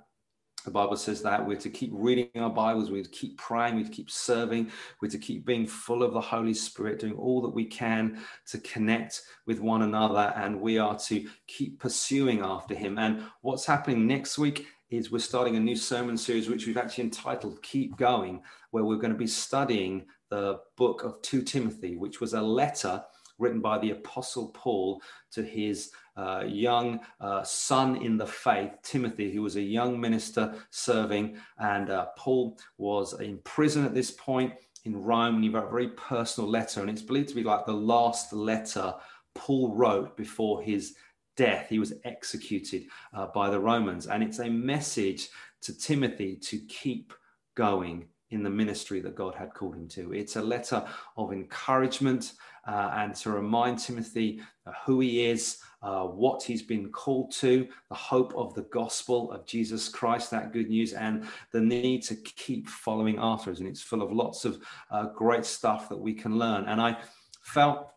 The 0.64 0.72
Bible 0.72 0.96
says 0.96 1.22
that 1.22 1.46
we're 1.46 1.60
to 1.60 1.70
keep 1.70 1.92
reading 1.94 2.28
our 2.34 2.50
Bibles, 2.50 2.90
we're 2.90 3.04
to 3.04 3.08
keep 3.10 3.38
praying, 3.38 3.76
we're 3.76 3.84
to 3.84 3.90
keep 3.90 4.10
serving, 4.10 4.72
we're 5.00 5.10
to 5.10 5.18
keep 5.18 5.46
being 5.46 5.64
full 5.64 6.02
of 6.02 6.12
the 6.12 6.20
Holy 6.20 6.54
Spirit, 6.54 6.98
doing 6.98 7.14
all 7.14 7.40
that 7.42 7.54
we 7.54 7.64
can 7.64 8.20
to 8.48 8.58
connect 8.58 9.22
with 9.46 9.60
one 9.60 9.82
another, 9.82 10.32
and 10.34 10.60
we 10.60 10.78
are 10.78 10.98
to 10.98 11.28
keep 11.46 11.78
pursuing 11.78 12.40
after 12.40 12.74
Him. 12.74 12.98
And 12.98 13.22
what's 13.42 13.64
happening 13.64 14.08
next 14.08 14.38
week 14.38 14.66
is 14.90 15.12
we're 15.12 15.20
starting 15.20 15.54
a 15.54 15.60
new 15.60 15.76
sermon 15.76 16.16
series, 16.16 16.48
which 16.48 16.66
we've 16.66 16.76
actually 16.76 17.04
entitled 17.04 17.62
Keep 17.62 17.96
Going, 17.96 18.42
where 18.72 18.84
we're 18.84 18.96
going 18.96 19.12
to 19.12 19.18
be 19.18 19.28
studying 19.28 20.06
the 20.30 20.58
book 20.76 21.04
of 21.04 21.22
2 21.22 21.42
Timothy, 21.42 21.96
which 21.96 22.20
was 22.20 22.34
a 22.34 22.42
letter 22.42 23.04
written 23.38 23.60
by 23.60 23.78
the 23.78 23.90
Apostle 23.90 24.48
Paul 24.48 25.00
to 25.32 25.42
his 25.42 25.90
uh, 26.16 26.44
young 26.46 27.00
uh, 27.20 27.42
son 27.42 27.96
in 27.96 28.16
the 28.16 28.26
faith, 28.26 28.70
Timothy, 28.82 29.32
who 29.32 29.42
was 29.42 29.56
a 29.56 29.62
young 29.62 30.00
minister 30.00 30.54
serving. 30.70 31.36
And 31.58 31.90
uh, 31.90 32.06
Paul 32.16 32.58
was 32.78 33.20
in 33.20 33.38
prison 33.38 33.84
at 33.84 33.94
this 33.94 34.10
point 34.10 34.52
in 34.84 34.96
Rome, 34.96 35.36
and 35.36 35.44
he 35.44 35.50
wrote 35.50 35.66
a 35.66 35.70
very 35.70 35.88
personal 35.88 36.48
letter. 36.48 36.80
And 36.80 36.88
it's 36.88 37.02
believed 37.02 37.28
to 37.30 37.34
be 37.34 37.42
like 37.42 37.66
the 37.66 37.72
last 37.72 38.32
letter 38.32 38.94
Paul 39.34 39.74
wrote 39.74 40.16
before 40.16 40.62
his 40.62 40.94
death. 41.36 41.68
He 41.68 41.78
was 41.78 41.92
executed 42.04 42.84
uh, 43.12 43.26
by 43.26 43.50
the 43.50 43.60
Romans. 43.60 44.06
And 44.06 44.22
it's 44.22 44.38
a 44.38 44.48
message 44.48 45.28
to 45.62 45.76
Timothy 45.76 46.36
to 46.36 46.58
keep 46.68 47.12
going 47.54 48.06
in 48.30 48.42
the 48.42 48.50
ministry 48.50 49.00
that 49.00 49.14
God 49.14 49.34
had 49.34 49.54
called 49.54 49.76
him 49.76 49.88
to. 49.88 50.12
It's 50.12 50.36
a 50.36 50.42
letter 50.42 50.84
of 51.16 51.32
encouragement 51.32 52.32
uh, 52.66 52.90
and 52.96 53.14
to 53.16 53.30
remind 53.30 53.78
Timothy 53.78 54.40
uh, 54.66 54.72
who 54.84 55.00
he 55.00 55.26
is, 55.26 55.58
uh, 55.82 56.02
what 56.02 56.42
he's 56.42 56.62
been 56.62 56.90
called 56.90 57.30
to, 57.32 57.68
the 57.88 57.94
hope 57.94 58.34
of 58.34 58.54
the 58.54 58.62
gospel 58.72 59.30
of 59.30 59.46
Jesus 59.46 59.88
Christ, 59.88 60.30
that 60.30 60.52
good 60.52 60.68
news, 60.68 60.92
and 60.92 61.24
the 61.52 61.60
need 61.60 62.02
to 62.04 62.16
keep 62.16 62.68
following 62.68 63.18
after 63.18 63.50
us. 63.50 63.58
And 63.58 63.68
it's 63.68 63.82
full 63.82 64.02
of 64.02 64.12
lots 64.12 64.44
of 64.44 64.58
uh, 64.90 65.06
great 65.14 65.46
stuff 65.46 65.88
that 65.88 65.98
we 65.98 66.14
can 66.14 66.38
learn. 66.38 66.64
And 66.64 66.80
I 66.80 66.96
felt 67.42 67.90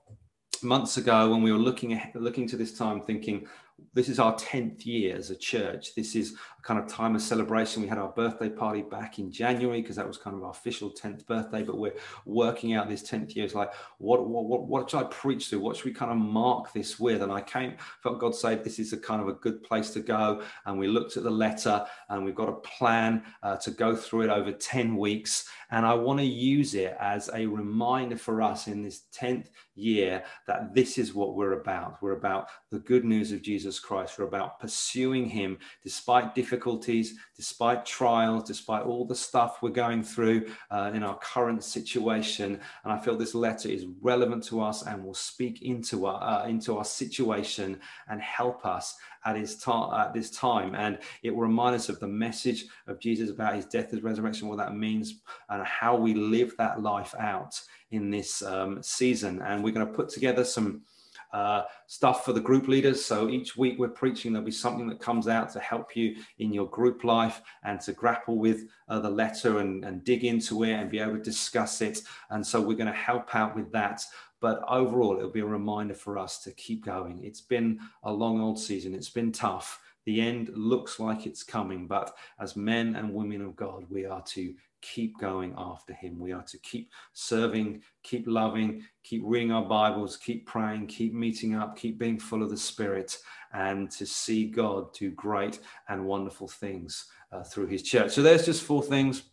months 0.62 0.98
ago 0.98 1.32
when 1.32 1.41
we 1.41 1.52
were 1.52 1.58
looking 1.58 2.00
looking 2.16 2.48
to 2.50 2.58
this 2.58 2.78
time, 2.78 3.02
thinking, 3.02 3.48
this 3.94 4.10
is 4.10 4.20
our 4.20 4.36
10th 4.36 4.86
year 4.86 5.16
as 5.16 5.30
a 5.30 5.36
church. 5.36 5.96
This 5.96 6.16
is 6.16 6.34
a 6.34 6.62
kind 6.62 6.80
of 6.80 6.88
time 6.88 7.16
of 7.16 7.22
celebration. 7.22 7.82
We 7.82 7.88
had 7.88 7.98
our 7.98 8.10
birthday 8.10 8.50
party 8.50 8.82
back 8.82 9.20
in 9.20 9.32
January 9.32 9.82
because 9.82 9.96
that 9.96 10.08
was 10.08 10.18
kind 10.18 10.36
of 10.36 10.44
our 10.44 10.52
official 10.52 10.92
10th 10.92 11.26
birthday, 11.26 11.64
but 11.64 11.78
we're 11.78 11.96
working 12.26 12.74
out 12.74 12.90
this 12.90 13.04
10th 13.04 13.36
year. 13.36 13.46
It's 13.46 13.56
like, 13.56 13.74
what, 13.98 14.28
what, 14.28 14.46
what, 14.46 14.68
what 14.68 14.90
should 14.90 15.00
I 15.02 15.04
preach 15.06 15.50
to? 15.50 15.60
What 15.60 15.76
should 15.76 15.86
we 15.86 15.94
kind 15.94 16.12
of 16.12 16.18
mark 16.18 16.74
this 16.74 17.00
with? 17.00 17.22
And 17.22 17.32
I 17.32 17.42
came, 17.42 17.76
felt 18.02 18.20
God 18.20 18.36
say, 18.36 18.56
this 18.56 18.80
is 18.80 18.94
a 18.94 18.98
kind 18.98 19.22
of 19.22 19.28
a 19.28 19.34
good 19.34 19.64
place 19.64 19.92
to 19.92 20.00
go. 20.00 20.42
And 20.66 20.78
we 20.78 20.88
looked 20.88 21.18
at 21.18 21.24
the 21.24 21.32
letter 21.32 21.86
and 22.10 22.24
we've 22.26 22.36
got 22.36 22.50
a 22.50 22.54
plan 22.54 23.24
uh, 23.44 23.58
to 23.58 23.72
go 23.72 23.96
through 23.96 24.22
it 24.22 24.30
over 24.30 24.52
10 24.52 24.96
weeks. 24.98 25.50
And 25.72 25.86
I 25.86 25.94
want 25.94 26.20
to 26.20 26.26
use 26.26 26.74
it 26.74 26.96
as 27.00 27.30
a 27.34 27.46
reminder 27.46 28.18
for 28.18 28.42
us 28.42 28.68
in 28.68 28.82
this 28.82 29.04
10th 29.14 29.48
year 29.80 30.24
that 30.48 30.74
this 30.74 30.98
is 30.98 31.14
what 31.14 31.36
we're 31.36 31.60
about. 31.62 32.02
We're 32.02 32.18
about 32.18 32.50
the 32.70 32.80
good 32.80 33.06
news 33.06 33.32
of 33.32 33.42
Jesus 33.42 33.80
Christ. 33.80 34.18
We're 34.18 34.26
about 34.26 34.60
pursuing 34.60 35.28
Him 35.28 35.58
despite 35.84 36.36
difficulties, 36.36 37.16
despite 37.36 37.86
trials, 37.86 38.44
despite 38.44 38.84
all 38.84 39.06
the 39.06 39.16
stuff 39.16 39.62
we're 39.62 39.70
going 39.70 40.04
through 40.04 40.48
uh, 40.72 40.92
in 40.94 41.04
our 41.04 41.18
current 41.20 41.64
situation. 41.64 42.60
And 42.84 42.94
I 42.94 43.00
feel 43.00 43.18
this 43.18 43.36
letter 43.36 43.70
is 43.70 43.86
relevant 44.02 44.44
to 44.46 44.62
us 44.62 44.86
and 44.86 45.04
will 45.04 45.14
speak 45.14 45.62
into 45.62 46.06
our, 46.06 46.22
uh, 46.22 46.48
into 46.48 46.78
our 46.78 46.86
situation 46.86 47.80
and 48.08 48.22
help 48.22 48.66
us 48.66 48.98
at, 49.26 49.36
his 49.36 49.57
ta- 49.57 50.01
at 50.01 50.13
this 50.13 50.32
time. 50.32 50.76
And 50.76 50.99
it 51.24 51.32
will 51.32 51.41
remind 51.41 51.76
us 51.76 51.89
of 51.89 51.99
the 51.99 52.07
message 52.07 52.65
of 52.88 52.99
Jesus 52.99 53.30
about 53.30 53.55
his 53.55 53.65
death, 53.65 53.91
his 53.91 54.03
resurrection, 54.03 54.47
what 54.47 54.57
that 54.57 54.76
means, 54.76 55.22
and 55.49 55.65
how 55.65 55.95
we 55.95 56.13
live 56.13 56.53
that 56.57 56.82
life 56.82 57.13
out 57.20 57.59
in 57.91 58.09
this 58.09 58.41
um, 58.41 58.82
season. 58.82 59.41
And 59.41 59.63
we're 59.63 59.74
going 59.74 59.88
to 59.88 59.93
put 59.93 60.09
together 60.09 60.43
some 60.43 60.82
uh, 61.32 61.64
stuff 61.88 62.26
for 62.26 62.34
the 62.34 62.42
group 62.42 62.68
leaders. 62.68 63.04
So 63.04 63.30
each 63.30 63.56
week 63.56 63.78
we're 63.78 63.90
preaching, 63.90 64.34
there'll 64.34 64.46
be 64.46 64.52
something 64.52 64.88
that 64.90 65.00
comes 65.00 65.28
out 65.28 65.52
to 65.54 65.60
help 65.60 65.96
you 65.96 66.16
in 66.40 66.54
your 66.54 66.68
group 66.68 67.04
life 67.04 67.42
and 67.64 67.80
to 67.82 67.94
grapple 67.94 68.38
with 68.38 68.68
uh, 68.88 69.00
the 69.00 69.10
letter 69.10 69.60
and, 69.60 69.86
and 69.86 70.04
dig 70.04 70.24
into 70.24 70.64
it 70.64 70.74
and 70.74 70.90
be 70.90 71.00
able 71.00 71.18
to 71.18 71.24
discuss 71.24 71.82
it. 71.82 72.02
And 72.30 72.46
so 72.46 72.60
we're 72.60 72.78
going 72.78 72.88
to 72.88 72.94
help 72.94 73.36
out 73.36 73.56
with 73.56 73.72
that. 73.74 74.04
But 74.42 74.64
overall, 74.70 75.18
it'll 75.18 75.30
be 75.30 75.42
a 75.42 75.46
reminder 75.46 75.94
for 75.94 76.18
us 76.18 76.40
to 76.44 76.52
keep 76.52 76.86
going. 76.86 77.24
It's 77.24 77.42
been 77.42 77.80
a 78.04 78.12
long 78.12 78.40
old 78.40 78.60
season, 78.60 78.96
it's 78.96 79.10
been 79.10 79.32
tough. 79.32 79.82
The 80.06 80.22
end 80.22 80.50
looks 80.56 81.00
like 81.00 81.28
it's 81.28 81.44
coming, 81.44 81.86
but 81.86 82.16
as 82.40 82.56
men 82.56 82.96
and 82.96 83.14
women 83.14 83.42
of 83.42 83.56
God, 83.56 83.86
we 83.90 84.06
are 84.06 84.24
to 84.24 84.56
keep 84.82 85.20
going 85.20 85.54
after 85.58 85.94
him. 85.94 86.20
We 86.20 86.32
are 86.32 86.44
to 86.44 86.58
keep 86.60 86.90
serving, 87.14 87.82
keep 88.04 88.26
loving, 88.28 88.84
keep 89.04 89.22
reading 89.26 89.52
our 89.52 89.66
Bibles, 89.66 90.18
keep 90.18 90.46
praying, 90.46 90.88
keep 90.88 91.14
meeting 91.14 91.56
up, 91.56 91.78
keep 91.78 91.98
being 91.98 92.20
full 92.20 92.44
of 92.44 92.50
the 92.50 92.58
Spirit, 92.58 93.18
and 93.54 93.90
to 93.92 94.06
see 94.06 94.46
God 94.46 94.94
do 94.94 95.12
great 95.12 95.60
and 95.88 96.06
wonderful 96.06 96.48
things 96.48 97.06
uh, 97.32 97.44
through 97.44 97.68
his 97.68 97.84
church. 97.84 98.12
So 98.12 98.22
there's 98.22 98.46
just 98.46 98.64
four 98.64 98.84
things 98.84 99.24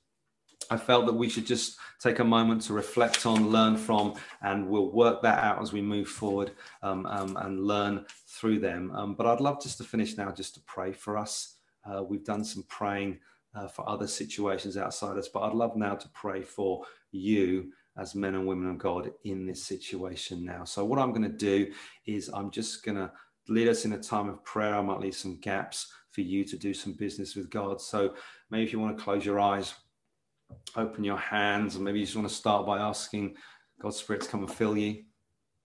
I 0.71 0.77
felt 0.77 1.07
that 1.07 1.15
we 1.15 1.29
should 1.29 1.47
just 1.47 1.79
take 2.01 2.19
a 2.19 2.25
moment 2.25 2.63
to 2.63 2.73
reflect 2.73 3.27
on, 3.27 3.51
learn 3.51 3.77
from, 3.77 4.15
and 4.43 4.69
we'll 4.69 4.91
work 4.91 5.23
that 5.23 5.43
out 5.43 5.63
as 5.63 5.73
we 5.73 5.81
move 5.81 6.09
forward 6.09 6.53
um, 6.83 7.07
um, 7.07 7.37
and 7.41 7.65
learn 7.65 8.05
through 8.27 8.59
them. 8.59 8.91
Um, 8.93 9.15
but 9.15 9.27
I'd 9.27 9.41
love 9.41 9.63
just 9.63 9.79
to 9.79 9.85
finish 9.85 10.17
now, 10.17 10.33
just 10.33 10.55
to 10.55 10.61
pray 10.63 10.93
for 10.93 11.17
us. 11.17 11.55
Uh, 11.85 12.03
we've 12.03 12.25
done 12.25 12.45
some 12.45 12.65
praying 12.65 13.21
uh, 13.57 13.67
for 13.67 13.89
other 13.89 14.07
situations 14.07 14.77
outside 14.77 15.17
us, 15.17 15.29
but 15.29 15.41
I'd 15.41 15.55
love 15.55 15.77
now 15.77 15.95
to 15.95 16.09
pray 16.11 16.43
for 16.43 16.85
you 17.11 17.73
as 17.99 18.15
men 18.15 18.35
and 18.35 18.47
women 18.47 18.71
of 18.71 18.79
God 18.79 19.11
in 19.25 19.47
this 19.47 19.65
situation 19.65 20.45
now. 20.45 20.65
So, 20.65 20.85
what 20.85 20.99
I'm 20.99 21.11
going 21.11 21.23
to 21.23 21.29
do 21.29 21.73
is 22.07 22.29
I'm 22.29 22.51
just 22.51 22.85
going 22.85 22.99
to 22.99 23.11
lead 23.49 23.69
us 23.69 23.85
in 23.85 23.93
a 23.93 23.99
time 23.99 24.29
of 24.29 24.45
prayer. 24.45 24.75
I 24.75 24.83
might 24.83 25.01
leave 25.01 25.17
some 25.17 25.41
gaps 25.41 25.91
for 26.11 26.21
you 26.21 26.45
to 26.45 26.57
do 26.57 26.75
some 26.75 26.93
business 26.93 27.35
with 27.35 27.49
God. 27.51 27.81
So, 27.81 28.15
maybe 28.51 28.65
if 28.65 28.73
you 28.73 28.81
want 28.81 28.97
to 28.97 29.03
close 29.03 29.25
your 29.25 29.41
eyes 29.41 29.75
open 30.77 31.05
your 31.05 31.17
hands, 31.17 31.77
and 31.77 31.85
maybe 31.85 32.01
you 32.01 32.05
just 32.05 32.17
want 32.17 32.29
to 32.29 32.35
start 32.35 32.67
by 32.67 32.79
asking 32.79 33.37
God's 33.81 33.97
Spirit 33.97 34.23
to 34.23 34.29
come 34.29 34.41
and 34.41 34.53
fill 34.53 34.77
you, 34.77 35.05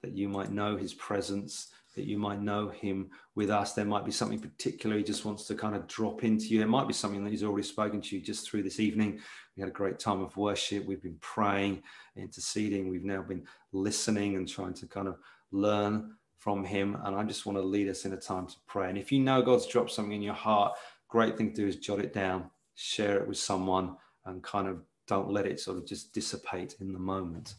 that 0.02 0.16
you 0.16 0.30
might 0.30 0.52
know 0.52 0.78
His 0.78 0.94
presence, 0.94 1.68
that 1.96 2.06
you 2.06 2.18
might 2.18 2.42
know 2.42 2.70
Him 2.70 3.10
with 3.36 3.50
us. 3.50 3.74
There 3.74 3.86
might 3.86 4.06
be 4.06 4.12
something 4.12 4.40
particular 4.40 4.98
He 4.98 5.04
just 5.04 5.26
wants 5.26 5.46
to 5.48 5.56
kind 5.56 5.76
of 5.76 5.88
drop 5.88 6.24
into 6.24 6.46
you. 6.46 6.62
It 6.62 6.68
might 6.68 6.88
be 6.88 6.94
something 6.94 7.24
that 7.24 7.30
He's 7.30 7.44
already 7.44 7.68
spoken 7.68 8.02
to 8.02 8.16
you 8.16 8.22
just 8.22 8.50
through 8.50 8.64
this 8.64 8.80
evening. 8.80 9.20
We 9.56 9.62
had 9.62 9.70
a 9.70 9.74
great 9.74 10.00
time 10.00 10.22
of 10.22 10.36
worship. 10.38 10.86
We've 10.86 11.02
been 11.02 11.18
praying, 11.20 11.84
interceding. 12.16 12.90
We've 12.90 13.04
now 13.04 13.22
been 13.22 13.46
listening 13.74 14.36
and 14.38 14.48
trying 14.48 14.74
to 14.76 14.88
kind 14.88 15.08
of 15.08 15.18
learn 15.52 16.16
from 16.38 16.64
Him. 16.64 16.98
And 17.04 17.16
I 17.16 17.24
just 17.24 17.46
want 17.46 17.58
to 17.58 17.64
lead 17.64 17.90
us 17.90 18.06
in 18.06 18.14
a 18.14 18.18
time 18.18 18.48
to 18.48 18.56
pray. 18.68 18.90
And 18.90 18.98
if 18.98 19.12
you 19.12 19.20
know 19.20 19.42
God's 19.42 19.68
dropped 19.68 19.92
something 19.92 20.16
in 20.16 20.22
your 20.22 20.34
heart, 20.34 20.74
great 21.08 21.38
thing 21.38 21.50
to 21.54 21.62
do 21.62 21.68
is 21.68 21.76
jot 21.76 22.00
it 22.00 22.14
down, 22.14 22.50
share 22.76 23.18
it 23.18 23.28
with 23.28 23.38
someone 23.38 23.96
and 24.26 24.42
kind 24.44 24.68
of 24.68 24.82
don't 25.08 25.30
let 25.30 25.46
it 25.46 25.60
sort 25.60 25.78
of 25.78 25.86
just 25.86 26.14
dissipate 26.14 26.76
in 26.80 26.94
the 26.94 27.00
moment. 27.00 27.56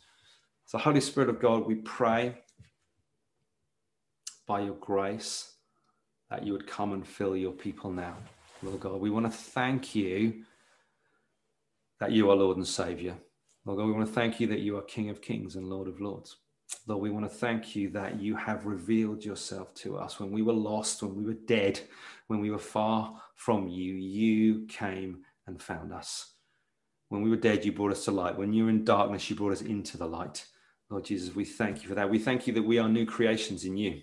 So, 0.64 0.78
Holy 0.78 1.00
Spirit 1.00 1.28
of 1.28 1.38
God, 1.38 1.66
we 1.66 1.76
pray 1.76 2.34
by 4.46 4.60
your 4.60 4.74
grace 4.74 5.54
that 6.30 6.44
you 6.44 6.52
would 6.52 6.66
come 6.66 6.92
and 6.92 7.06
fill 7.06 7.36
your 7.36 7.52
people 7.52 7.90
now. 7.90 8.16
Lord 8.62 8.80
God, 8.80 9.00
we 9.00 9.10
want 9.10 9.26
to 9.26 9.32
thank 9.32 9.94
you 9.94 10.44
that 12.00 12.12
you 12.12 12.30
are 12.30 12.36
Lord 12.36 12.56
and 12.56 12.66
Savior. 12.66 13.16
Lord 13.64 13.78
God, 13.78 13.86
we 13.86 13.92
want 13.92 14.06
to 14.06 14.12
thank 14.12 14.40
you 14.40 14.46
that 14.48 14.60
you 14.60 14.76
are 14.76 14.82
King 14.82 15.10
of 15.10 15.20
Kings 15.20 15.56
and 15.56 15.68
Lord 15.68 15.88
of 15.88 16.00
Lords. 16.00 16.36
Lord, 16.86 17.02
we 17.02 17.10
want 17.10 17.30
to 17.30 17.36
thank 17.36 17.76
you 17.76 17.90
that 17.90 18.20
you 18.20 18.34
have 18.34 18.66
revealed 18.66 19.24
yourself 19.24 19.74
to 19.74 19.96
us 19.96 20.18
when 20.18 20.32
we 20.32 20.42
were 20.42 20.52
lost, 20.52 21.02
when 21.02 21.14
we 21.14 21.24
were 21.24 21.38
dead, 21.46 21.80
when 22.26 22.40
we 22.40 22.50
were 22.50 22.58
far 22.58 23.20
from 23.36 23.68
you. 23.68 23.94
You 23.94 24.66
came 24.66 25.18
and 25.46 25.62
found 25.62 25.92
us. 25.92 26.32
When 27.08 27.22
we 27.22 27.30
were 27.30 27.36
dead, 27.36 27.64
you 27.64 27.72
brought 27.72 27.92
us 27.92 28.04
to 28.06 28.10
light. 28.10 28.38
When 28.38 28.52
you 28.52 28.64
were 28.64 28.70
in 28.70 28.84
darkness, 28.84 29.28
you 29.28 29.36
brought 29.36 29.52
us 29.52 29.62
into 29.62 29.98
the 29.98 30.06
light. 30.06 30.46
Lord 30.88 31.04
Jesus, 31.04 31.34
we 31.34 31.44
thank 31.44 31.82
you 31.82 31.88
for 31.88 31.94
that. 31.94 32.10
We 32.10 32.18
thank 32.18 32.46
you 32.46 32.52
that 32.54 32.62
we 32.62 32.78
are 32.78 32.88
new 32.88 33.06
creations 33.06 33.64
in 33.64 33.76
you. 33.76 34.02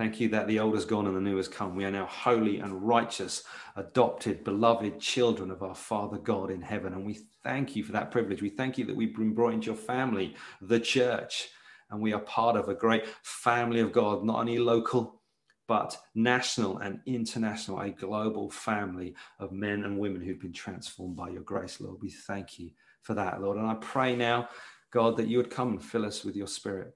Thank 0.00 0.18
you 0.18 0.30
that 0.30 0.48
the 0.48 0.60
old 0.60 0.72
has 0.76 0.86
gone 0.86 1.06
and 1.06 1.14
the 1.14 1.20
new 1.20 1.36
has 1.36 1.46
come. 1.46 1.76
We 1.76 1.84
are 1.84 1.90
now 1.90 2.06
holy 2.06 2.60
and 2.60 2.88
righteous, 2.88 3.44
adopted, 3.76 4.44
beloved 4.44 4.98
children 4.98 5.50
of 5.50 5.62
our 5.62 5.74
Father 5.74 6.16
God 6.16 6.50
in 6.50 6.62
heaven. 6.62 6.94
And 6.94 7.04
we 7.04 7.18
thank 7.44 7.76
you 7.76 7.84
for 7.84 7.92
that 7.92 8.10
privilege. 8.10 8.40
We 8.40 8.48
thank 8.48 8.78
you 8.78 8.86
that 8.86 8.96
we've 8.96 9.14
been 9.14 9.34
brought 9.34 9.52
into 9.52 9.66
your 9.66 9.76
family, 9.76 10.36
the 10.62 10.80
church, 10.80 11.50
and 11.90 12.00
we 12.00 12.14
are 12.14 12.20
part 12.20 12.56
of 12.56 12.70
a 12.70 12.74
great 12.74 13.08
family 13.22 13.80
of 13.80 13.92
God, 13.92 14.24
not 14.24 14.38
only 14.38 14.58
local, 14.58 15.20
but 15.68 15.94
national 16.14 16.78
and 16.78 17.00
international, 17.04 17.82
a 17.82 17.90
global 17.90 18.48
family 18.48 19.14
of 19.38 19.52
men 19.52 19.84
and 19.84 19.98
women 19.98 20.22
who've 20.22 20.40
been 20.40 20.50
transformed 20.50 21.16
by 21.16 21.28
your 21.28 21.42
grace, 21.42 21.78
Lord. 21.78 21.98
We 22.00 22.08
thank 22.08 22.58
you 22.58 22.70
for 23.02 23.12
that, 23.12 23.42
Lord. 23.42 23.58
And 23.58 23.66
I 23.66 23.74
pray 23.74 24.16
now, 24.16 24.48
God, 24.92 25.18
that 25.18 25.28
you 25.28 25.36
would 25.36 25.50
come 25.50 25.68
and 25.68 25.84
fill 25.84 26.06
us 26.06 26.24
with 26.24 26.36
your 26.36 26.46
spirit. 26.46 26.94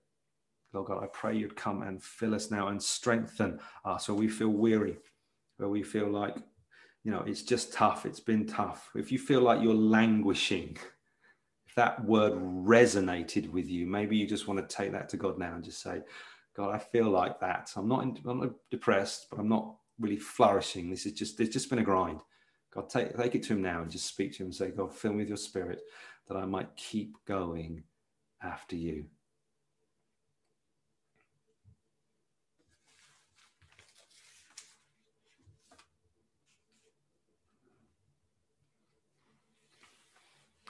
Lord 0.74 0.88
God, 0.88 1.02
I 1.02 1.06
pray 1.06 1.36
you'd 1.36 1.56
come 1.56 1.82
and 1.82 2.02
fill 2.02 2.34
us 2.34 2.50
now 2.50 2.68
and 2.68 2.82
strengthen 2.82 3.60
us 3.84 4.08
where 4.08 4.16
we 4.16 4.28
feel 4.28 4.48
weary, 4.48 4.98
where 5.56 5.68
we 5.68 5.82
feel 5.82 6.08
like, 6.10 6.36
you 7.04 7.12
know, 7.12 7.22
it's 7.26 7.42
just 7.42 7.72
tough. 7.72 8.04
It's 8.04 8.20
been 8.20 8.46
tough. 8.46 8.90
If 8.96 9.12
you 9.12 9.18
feel 9.18 9.40
like 9.40 9.62
you're 9.62 9.74
languishing, 9.74 10.76
if 11.66 11.74
that 11.76 12.04
word 12.04 12.32
resonated 12.34 13.50
with 13.50 13.68
you, 13.68 13.86
maybe 13.86 14.16
you 14.16 14.26
just 14.26 14.48
want 14.48 14.68
to 14.68 14.76
take 14.76 14.92
that 14.92 15.08
to 15.10 15.16
God 15.16 15.38
now 15.38 15.54
and 15.54 15.62
just 15.64 15.80
say, 15.80 16.02
God, 16.56 16.74
I 16.74 16.78
feel 16.78 17.08
like 17.08 17.40
that. 17.40 17.70
I'm 17.76 17.88
not, 17.88 18.02
in, 18.02 18.18
I'm 18.26 18.40
not 18.40 18.54
depressed, 18.70 19.28
but 19.30 19.38
I'm 19.38 19.48
not 19.48 19.76
really 20.00 20.16
flourishing. 20.16 20.90
This 20.90 21.06
is 21.06 21.12
just, 21.12 21.36
there's 21.36 21.50
just 21.50 21.70
been 21.70 21.78
a 21.78 21.84
grind. 21.84 22.20
God, 22.72 22.90
take, 22.90 23.16
take 23.16 23.34
it 23.36 23.42
to 23.44 23.52
him 23.52 23.62
now 23.62 23.82
and 23.82 23.90
just 23.90 24.06
speak 24.06 24.32
to 24.32 24.42
him 24.42 24.46
and 24.46 24.54
say, 24.54 24.70
God, 24.70 24.92
fill 24.92 25.12
me 25.12 25.18
with 25.18 25.28
your 25.28 25.36
spirit 25.36 25.82
that 26.28 26.36
I 26.36 26.44
might 26.44 26.74
keep 26.76 27.16
going 27.26 27.84
after 28.42 28.74
you. 28.74 29.04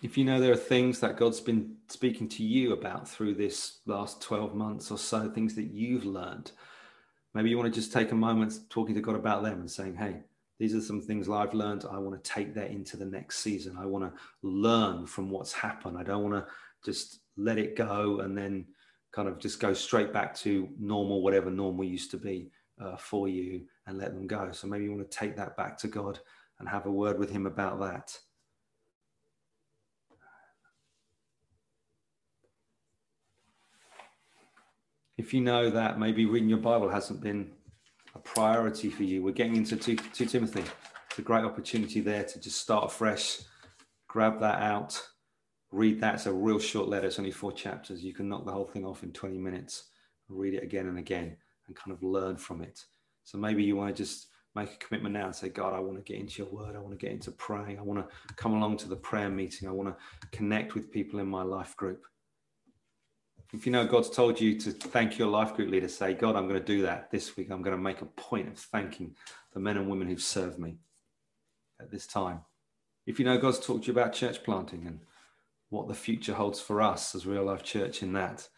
If 0.04 0.18
you 0.18 0.24
know 0.24 0.38
there 0.38 0.52
are 0.52 0.56
things 0.56 1.00
that 1.00 1.16
God's 1.16 1.40
been 1.40 1.76
speaking 1.88 2.28
to 2.28 2.44
you 2.44 2.74
about 2.74 3.08
through 3.08 3.36
this 3.36 3.78
last 3.86 4.20
12 4.20 4.54
months 4.54 4.90
or 4.90 4.98
so, 4.98 5.30
things 5.30 5.54
that 5.54 5.72
you've 5.72 6.04
learned, 6.04 6.52
maybe 7.32 7.48
you 7.48 7.56
want 7.56 7.72
to 7.72 7.80
just 7.80 7.90
take 7.90 8.12
a 8.12 8.14
moment 8.14 8.58
talking 8.68 8.94
to 8.96 9.00
God 9.00 9.14
about 9.14 9.42
them 9.42 9.60
and 9.60 9.70
saying, 9.70 9.96
hey, 9.96 10.20
these 10.58 10.74
are 10.74 10.82
some 10.82 11.00
things 11.00 11.30
I've 11.30 11.54
learned. 11.54 11.86
I 11.90 11.96
want 11.96 12.22
to 12.22 12.30
take 12.30 12.54
that 12.54 12.70
into 12.70 12.98
the 12.98 13.06
next 13.06 13.38
season. 13.38 13.78
I 13.80 13.86
want 13.86 14.04
to 14.04 14.20
learn 14.42 15.06
from 15.06 15.30
what's 15.30 15.54
happened. 15.54 15.96
I 15.96 16.02
don't 16.02 16.22
want 16.22 16.34
to 16.34 16.52
just 16.84 17.20
let 17.38 17.56
it 17.56 17.74
go 17.74 18.20
and 18.20 18.36
then 18.36 18.66
kind 19.10 19.26
of 19.26 19.38
just 19.38 19.58
go 19.58 19.72
straight 19.72 20.12
back 20.12 20.34
to 20.40 20.68
normal, 20.78 21.22
whatever 21.22 21.50
normal 21.50 21.82
used 21.82 22.10
to 22.10 22.18
be 22.18 22.50
uh, 22.78 22.96
for 22.98 23.26
you 23.26 23.62
and 23.86 23.96
let 23.96 24.12
them 24.12 24.26
go. 24.26 24.50
So 24.52 24.66
maybe 24.66 24.84
you 24.84 24.92
want 24.92 25.10
to 25.10 25.18
take 25.18 25.34
that 25.36 25.56
back 25.56 25.78
to 25.78 25.88
God 25.88 26.18
and 26.60 26.68
have 26.68 26.84
a 26.84 26.92
word 26.92 27.18
with 27.18 27.30
Him 27.30 27.46
about 27.46 27.80
that. 27.80 28.14
If 35.16 35.32
you 35.32 35.40
know 35.40 35.70
that 35.70 35.98
maybe 35.98 36.26
reading 36.26 36.48
your 36.48 36.58
Bible 36.58 36.88
hasn't 36.88 37.20
been 37.20 37.50
a 38.14 38.18
priority 38.18 38.90
for 38.90 39.02
you. 39.02 39.22
We're 39.22 39.32
getting 39.32 39.56
into 39.56 39.76
2, 39.76 39.96
2 39.96 40.26
Timothy. 40.26 40.64
It's 41.10 41.18
a 41.18 41.22
great 41.22 41.44
opportunity 41.44 42.00
there 42.00 42.24
to 42.24 42.40
just 42.40 42.60
start 42.60 42.84
afresh, 42.84 43.40
grab 44.08 44.40
that 44.40 44.62
out, 44.62 45.00
read 45.70 46.00
that. 46.00 46.14
It's 46.14 46.26
a 46.26 46.32
real 46.32 46.58
short 46.58 46.88
letter. 46.88 47.06
It's 47.06 47.18
only 47.18 47.30
four 47.30 47.52
chapters. 47.52 48.02
You 48.02 48.14
can 48.14 48.28
knock 48.28 48.44
the 48.44 48.52
whole 48.52 48.66
thing 48.66 48.84
off 48.84 49.02
in 49.02 49.12
20 49.12 49.38
minutes, 49.38 49.90
read 50.28 50.54
it 50.54 50.62
again 50.62 50.86
and 50.86 50.98
again, 50.98 51.36
and 51.66 51.76
kind 51.76 51.92
of 51.92 52.02
learn 52.02 52.36
from 52.36 52.62
it. 52.62 52.84
So 53.24 53.38
maybe 53.38 53.62
you 53.62 53.76
want 53.76 53.94
to 53.94 54.02
just 54.02 54.28
make 54.54 54.72
a 54.72 54.76
commitment 54.76 55.14
now 55.14 55.26
and 55.26 55.34
say, 55.34 55.48
God, 55.48 55.74
I 55.74 55.80
want 55.80 55.96
to 55.96 56.12
get 56.12 56.20
into 56.20 56.42
your 56.42 56.52
word. 56.52 56.76
I 56.76 56.78
want 56.78 56.98
to 56.98 57.04
get 57.04 57.12
into 57.12 57.32
praying. 57.32 57.78
I 57.78 57.82
want 57.82 58.00
to 58.00 58.34
come 58.36 58.54
along 58.54 58.76
to 58.78 58.88
the 58.88 58.96
prayer 58.96 59.30
meeting. 59.30 59.68
I 59.68 59.72
want 59.72 59.88
to 59.88 60.28
connect 60.36 60.74
with 60.74 60.92
people 60.92 61.18
in 61.18 61.26
my 61.26 61.42
life 61.42 61.76
group. 61.76 62.04
If 63.54 63.66
you 63.66 63.72
know 63.72 63.86
God's 63.86 64.10
told 64.10 64.40
you 64.40 64.58
to 64.58 64.72
thank 64.72 65.16
your 65.16 65.28
life 65.28 65.54
group 65.54 65.70
leader, 65.70 65.86
say, 65.86 66.12
God, 66.12 66.34
I'm 66.34 66.48
going 66.48 66.58
to 66.58 66.66
do 66.66 66.82
that 66.82 67.12
this 67.12 67.36
week. 67.36 67.50
I'm 67.50 67.62
going 67.62 67.76
to 67.76 67.80
make 67.80 68.02
a 68.02 68.06
point 68.06 68.48
of 68.48 68.58
thanking 68.58 69.14
the 69.52 69.60
men 69.60 69.76
and 69.76 69.88
women 69.88 70.08
who've 70.08 70.20
served 70.20 70.58
me 70.58 70.78
at 71.80 71.88
this 71.88 72.04
time. 72.04 72.40
If 73.06 73.20
you 73.20 73.24
know 73.24 73.38
God's 73.38 73.60
talked 73.60 73.84
to 73.84 73.92
you 73.92 73.92
about 73.92 74.12
church 74.12 74.42
planting 74.42 74.88
and 74.88 74.98
what 75.68 75.86
the 75.86 75.94
future 75.94 76.34
holds 76.34 76.60
for 76.60 76.82
us 76.82 77.14
as 77.14 77.26
real 77.26 77.44
life 77.44 77.62
church 77.62 78.02
in 78.02 78.12
that, 78.14 78.48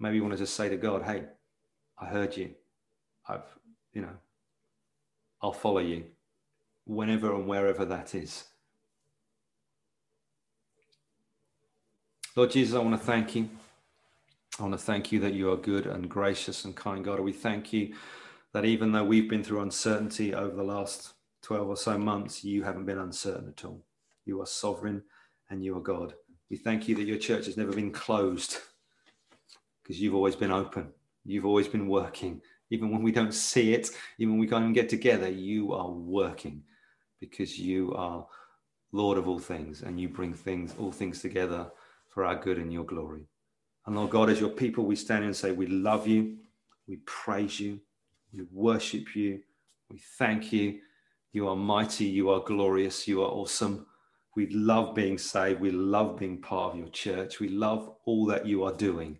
maybe 0.00 0.16
you 0.16 0.22
want 0.22 0.32
to 0.32 0.38
just 0.38 0.56
say 0.56 0.70
to 0.70 0.78
God, 0.78 1.02
hey, 1.02 1.24
I 1.98 2.06
heard 2.06 2.38
you. 2.38 2.54
I've, 3.28 3.44
you 3.92 4.00
know, 4.00 4.16
I'll 5.42 5.52
follow 5.52 5.80
you 5.80 6.04
whenever 6.86 7.34
and 7.34 7.46
wherever 7.46 7.84
that 7.84 8.14
is. 8.14 8.44
Lord 12.34 12.50
Jesus, 12.50 12.74
I 12.74 12.78
want 12.78 12.98
to 12.98 13.06
thank 13.06 13.36
you. 13.36 13.50
I 14.58 14.62
want 14.62 14.74
to 14.74 14.78
thank 14.78 15.10
you 15.10 15.18
that 15.18 15.34
you 15.34 15.50
are 15.50 15.56
good 15.56 15.86
and 15.86 16.08
gracious 16.08 16.64
and 16.64 16.76
kind 16.76 17.04
God. 17.04 17.18
We 17.18 17.32
thank 17.32 17.72
you 17.72 17.94
that 18.52 18.64
even 18.64 18.92
though 18.92 19.02
we've 19.02 19.28
been 19.28 19.42
through 19.42 19.62
uncertainty 19.62 20.32
over 20.32 20.54
the 20.54 20.62
last 20.62 21.14
12 21.42 21.68
or 21.68 21.76
so 21.76 21.98
months, 21.98 22.44
you 22.44 22.62
haven't 22.62 22.84
been 22.84 22.98
uncertain 23.00 23.48
at 23.48 23.64
all. 23.64 23.84
You 24.26 24.40
are 24.40 24.46
sovereign 24.46 25.02
and 25.50 25.64
you 25.64 25.76
are 25.76 25.80
God. 25.80 26.14
We 26.50 26.56
thank 26.56 26.86
you 26.86 26.94
that 26.94 27.06
your 27.06 27.18
church 27.18 27.46
has 27.46 27.56
never 27.56 27.72
been 27.72 27.90
closed 27.90 28.58
because 29.82 30.00
you've 30.00 30.14
always 30.14 30.36
been 30.36 30.52
open. 30.52 30.92
You've 31.24 31.46
always 31.46 31.66
been 31.66 31.88
working. 31.88 32.40
Even 32.70 32.92
when 32.92 33.02
we 33.02 33.10
don't 33.10 33.34
see 33.34 33.74
it, 33.74 33.90
even 34.18 34.34
when 34.34 34.40
we 34.40 34.46
can't 34.46 34.62
even 34.62 34.72
get 34.72 34.88
together, 34.88 35.28
you 35.28 35.72
are 35.72 35.90
working 35.90 36.62
because 37.18 37.58
you 37.58 37.92
are 37.94 38.24
Lord 38.92 39.18
of 39.18 39.26
all 39.26 39.40
things 39.40 39.82
and 39.82 39.98
you 39.98 40.08
bring 40.08 40.32
things, 40.32 40.76
all 40.78 40.92
things 40.92 41.20
together 41.20 41.72
for 42.08 42.24
our 42.24 42.36
good 42.36 42.58
and 42.58 42.72
your 42.72 42.84
glory. 42.84 43.26
And 43.86 43.96
Lord 43.96 44.10
God, 44.10 44.30
as 44.30 44.40
your 44.40 44.50
people, 44.50 44.84
we 44.84 44.96
stand 44.96 45.24
and 45.24 45.36
say, 45.36 45.52
We 45.52 45.66
love 45.66 46.06
you, 46.06 46.36
we 46.86 46.96
praise 47.04 47.60
you, 47.60 47.80
we 48.32 48.46
worship 48.50 49.14
you, 49.14 49.40
we 49.90 49.98
thank 50.18 50.52
you. 50.52 50.80
You 51.32 51.48
are 51.48 51.56
mighty, 51.56 52.04
you 52.04 52.30
are 52.30 52.40
glorious, 52.40 53.08
you 53.08 53.22
are 53.22 53.28
awesome. 53.30 53.86
We 54.36 54.48
love 54.50 54.94
being 54.94 55.18
saved, 55.18 55.60
we 55.60 55.70
love 55.70 56.18
being 56.18 56.40
part 56.40 56.72
of 56.72 56.78
your 56.78 56.88
church, 56.88 57.40
we 57.40 57.48
love 57.48 57.94
all 58.04 58.26
that 58.26 58.46
you 58.46 58.64
are 58.64 58.72
doing 58.72 59.18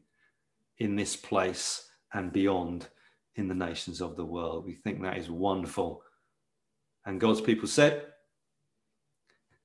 in 0.78 0.96
this 0.96 1.16
place 1.16 1.88
and 2.12 2.32
beyond 2.32 2.88
in 3.36 3.48
the 3.48 3.54
nations 3.54 4.00
of 4.00 4.16
the 4.16 4.24
world. 4.24 4.64
We 4.64 4.74
think 4.74 5.02
that 5.02 5.18
is 5.18 5.30
wonderful. 5.30 6.02
And 7.04 7.20
God's 7.20 7.40
people 7.40 7.68
said, 7.68 8.06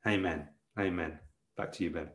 Amen. 0.07 0.47
Amen. 0.79 1.19
Back 1.57 1.71
to 1.73 1.83
you, 1.83 1.91
Ben. 1.91 2.09